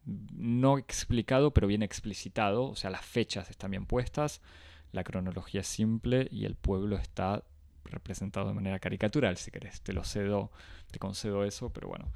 [0.06, 4.40] no explicado, pero bien explicitado, o sea, las fechas están bien puestas,
[4.92, 7.44] la cronología es simple y el pueblo está
[7.84, 9.80] representado de manera caricatural, si querés.
[9.82, 10.50] Te lo cedo,
[10.90, 12.12] te concedo eso, pero bueno.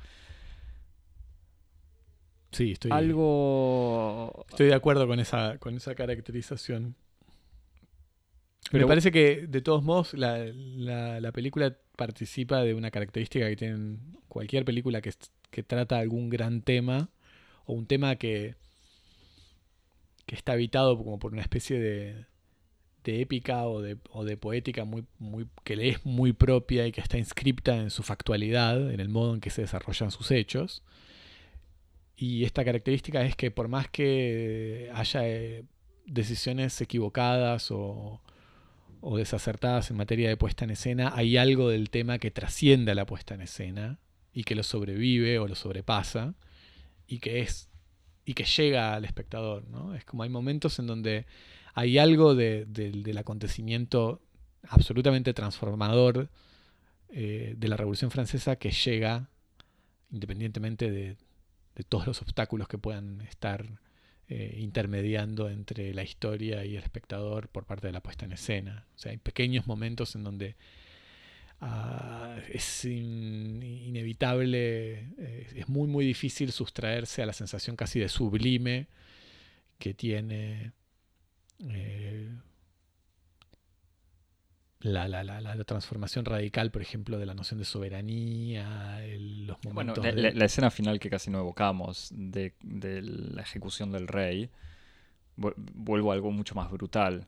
[2.53, 2.93] Sí, estoy.
[2.93, 4.47] Algo.
[4.49, 6.97] Estoy de acuerdo con esa, con esa caracterización.
[8.73, 14.65] Me parece que, de todos modos, la, película participa de una característica que tiene cualquier
[14.65, 15.13] película que,
[15.51, 17.11] que trata algún gran tema
[17.67, 18.57] o un tema que,
[20.27, 22.27] que está habitado como por una especie de,
[23.05, 26.93] de épica o de, o de, poética muy, muy, que le es muy propia y
[26.93, 30.83] que está inscripta en su factualidad, en el modo en que se desarrollan sus hechos.
[32.17, 35.65] Y esta característica es que por más que haya eh,
[36.07, 38.21] decisiones equivocadas o,
[39.01, 42.95] o desacertadas en materia de puesta en escena, hay algo del tema que trasciende a
[42.95, 43.99] la puesta en escena
[44.33, 46.35] y que lo sobrevive o lo sobrepasa
[47.07, 47.69] y que es
[48.25, 49.69] y que llega al espectador.
[49.69, 49.95] ¿no?
[49.95, 51.27] Es como hay momentos en donde
[51.75, 54.23] hay algo del acontecimiento
[54.69, 56.31] absolutamente transformador
[57.11, 59.29] eh, de la Revolución Francesa que llega
[60.11, 61.17] independientemente de,
[61.89, 63.67] todos los obstáculos que puedan estar
[64.29, 68.87] eh, intermediando entre la historia y el espectador por parte de la puesta en escena.
[68.95, 70.55] O sea, hay pequeños momentos en donde
[71.61, 78.87] ah, es inevitable, eh, es muy muy difícil sustraerse a la sensación casi de sublime
[79.81, 80.73] que tiene
[81.71, 82.31] eh,
[84.81, 90.05] la, la, la, la, transformación radical, por ejemplo, de la noción de soberanía, los momentos...
[90.05, 94.51] Bueno, la, escena final que casi no evocamos de, la ejecución del rey,
[95.37, 97.27] vuelvo a algo mucho más brutal,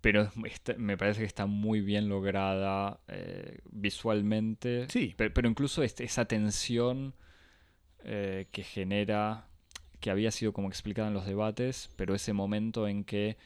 [0.00, 0.30] pero
[0.76, 5.14] me parece que está muy bien lograda eh, visualmente, sí.
[5.16, 7.14] pero, incluso este, esa tensión
[8.04, 9.47] eh, que genera,
[10.00, 13.36] que había sido como explicada en los debates, pero ese momento en que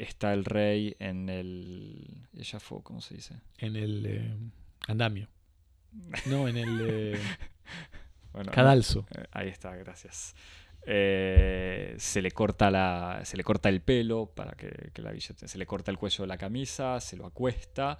[0.00, 2.26] está el rey en el.
[2.36, 3.40] Ella fue, ¿cómo se dice?
[3.58, 4.34] En el eh,
[4.88, 5.28] andamio.
[6.26, 6.80] No, en el.
[6.82, 7.20] Eh,
[8.52, 9.06] cadalso.
[9.14, 10.34] Eh, ahí está, gracias.
[10.84, 13.20] se le corta la.
[13.24, 15.46] Se le corta el pelo para que, la billete.
[15.48, 17.98] Se le corta el cuello de la camisa, se lo acuesta.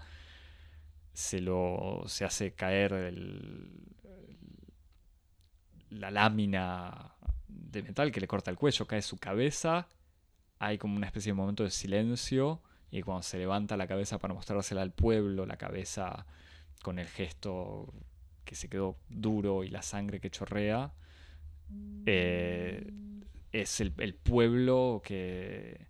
[1.13, 2.05] Se lo.
[2.07, 3.91] se hace caer el,
[5.91, 7.15] la lámina
[7.71, 9.89] de metal que le corta el cuello, cae su cabeza
[10.61, 12.61] hay como una especie de momento de silencio
[12.91, 16.27] y cuando se levanta la cabeza para mostrársela al pueblo, la cabeza
[16.83, 17.93] con el gesto
[18.45, 20.93] que se quedó duro y la sangre que chorrea,
[22.05, 22.93] eh,
[23.53, 25.87] es el, pueblo que,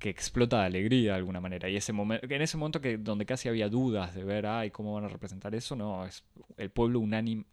[0.00, 1.68] que, explota de alegría de alguna manera.
[1.68, 5.04] Y ese en ese momento que, donde casi había dudas de ver, ay, ¿cómo van
[5.04, 5.76] a representar eso?
[5.76, 6.24] No, es
[6.56, 7.44] el pueblo unánime,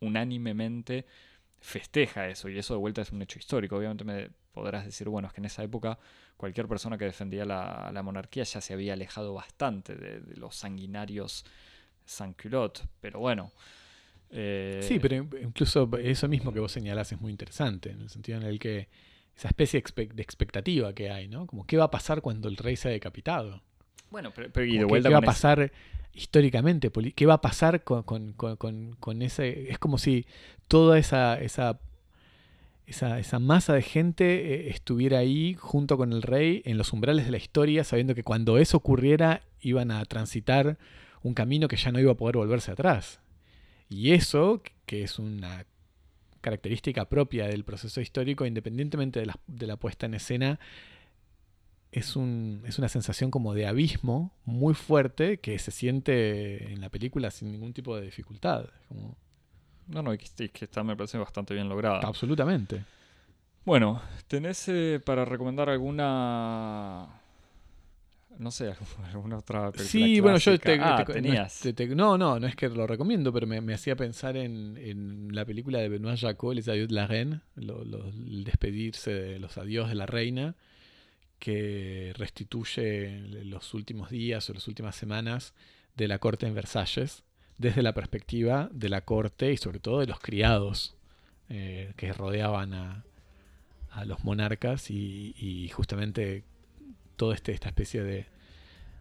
[0.00, 1.04] unánimemente
[1.66, 3.76] festeja eso y eso de vuelta es un hecho histórico.
[3.76, 5.98] Obviamente me podrás decir, bueno, es que en esa época
[6.36, 11.44] cualquier persona que defendía la, monarquía ya se había alejado bastante de, los sanguinarios
[12.04, 13.50] sans-culottes, pero bueno.
[14.30, 18.38] Eh, sí, pero incluso eso mismo que vos señalás es muy interesante, en el sentido
[18.38, 18.88] en el que
[19.36, 21.46] esa especie de expectativa que hay, ¿no?
[21.46, 23.62] Como qué va a pasar cuando el rey sea decapitado.
[24.10, 25.72] Bueno, pero, y de vuelta ¿Qué, va a pasar
[26.12, 26.90] históricamente?
[27.14, 28.02] ¿Qué va a pasar con,
[28.32, 29.70] con, ese...?
[29.70, 30.26] Es como si
[30.68, 31.80] toda esa, esa
[32.86, 37.24] esa, esa, masa de gente eh, estuviera ahí junto con el rey en los umbrales
[37.24, 40.78] de la historia, sabiendo que cuando eso ocurriera iban a transitar
[41.22, 43.20] un camino que ya no iba a poder volverse atrás.
[43.88, 45.66] Y eso, que es una
[46.40, 50.60] característica propia del proceso histórico, independientemente de la, de la puesta en escena,
[51.96, 56.90] es, un, es una sensación como de abismo muy fuerte que se siente en la
[56.90, 58.66] película sin ningún tipo de dificultad.
[58.86, 59.16] Como,
[59.88, 62.00] no, no, que, está, me parece bastante bien lograda.
[62.00, 62.84] Absolutamente.
[63.64, 67.06] Bueno, ¿tenés eh, para recomendar alguna...
[68.38, 68.74] No sé,
[69.10, 71.64] alguna otra película Sí, bueno, yo te, ah, tenías.
[71.94, 75.88] no, no, no es que lo recomiendo, pero me, hacía pensar en, la película de
[75.88, 80.54] Benoît Jacot, Les Adieux de la Reine, el despedirse de los adiós de la reina,
[81.38, 85.54] que restituye los últimos días o las últimas semanas
[85.96, 87.24] de la corte en Versalles
[87.58, 90.96] desde la perspectiva de la corte y sobre todo de los criados
[91.48, 93.04] eh, que rodeaban a,
[93.90, 96.44] a los monarcas y, justamente
[97.16, 98.26] toda este, esta especie de,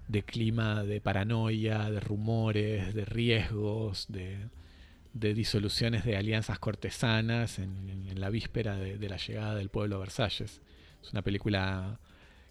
[0.08, 4.38] de clima de paranoia, de rumores, de riesgos, de,
[5.14, 9.98] de disoluciones de alianzas cortesanas en, en la víspera de, de, la llegada del pueblo
[9.98, 10.62] a Versalles.
[11.04, 12.00] Es una película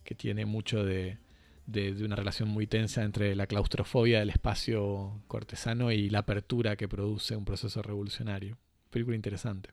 [0.04, 1.18] que tiene mucho de,
[1.66, 6.88] de, una relación muy tensa entre la claustrofobia del espacio cortesano y la apertura que
[6.88, 8.58] produce un proceso revolucionario.
[8.90, 9.70] Película interesante.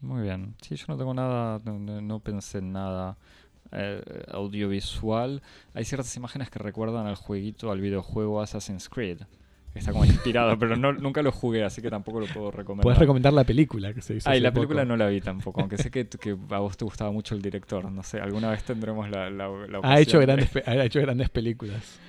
[0.00, 0.54] Muy bien.
[0.62, 3.18] Sí, yo no tengo nada, no, pensé en nada
[3.72, 5.42] eh, audiovisual.
[5.74, 9.22] Hay ciertas imágenes que recuerdan al jueguito, al videojuego Assassin's Creed.
[9.74, 12.82] Está como inspirado, pero no, nunca lo jugué, así que tampoco lo puedo recomendar.
[12.82, 14.28] Puedes recomendar la película que se hizo.
[14.28, 16.84] Ah, y la película no la vi tampoco, aunque sé que, que, a vos te
[16.84, 17.90] gustaba mucho el director.
[17.90, 22.00] No sé, alguna vez tendremos la, la, la ha, hecho grandes, ha hecho grandes películas.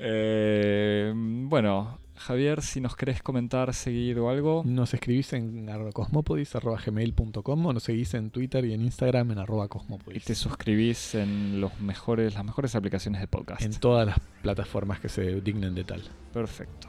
[0.00, 4.62] Eh, bueno, Javier, si nos querés comentar, seguir o algo.
[4.64, 10.22] Nos escribís en cosmopodis.gmail.com o nos seguís en Twitter y en Instagram en arroba cosmopodis.
[10.22, 13.62] Y te suscribís en los mejores, las mejores aplicaciones de podcast.
[13.62, 16.02] En todas las plataformas que se dignen de tal.
[16.32, 16.88] Perfecto.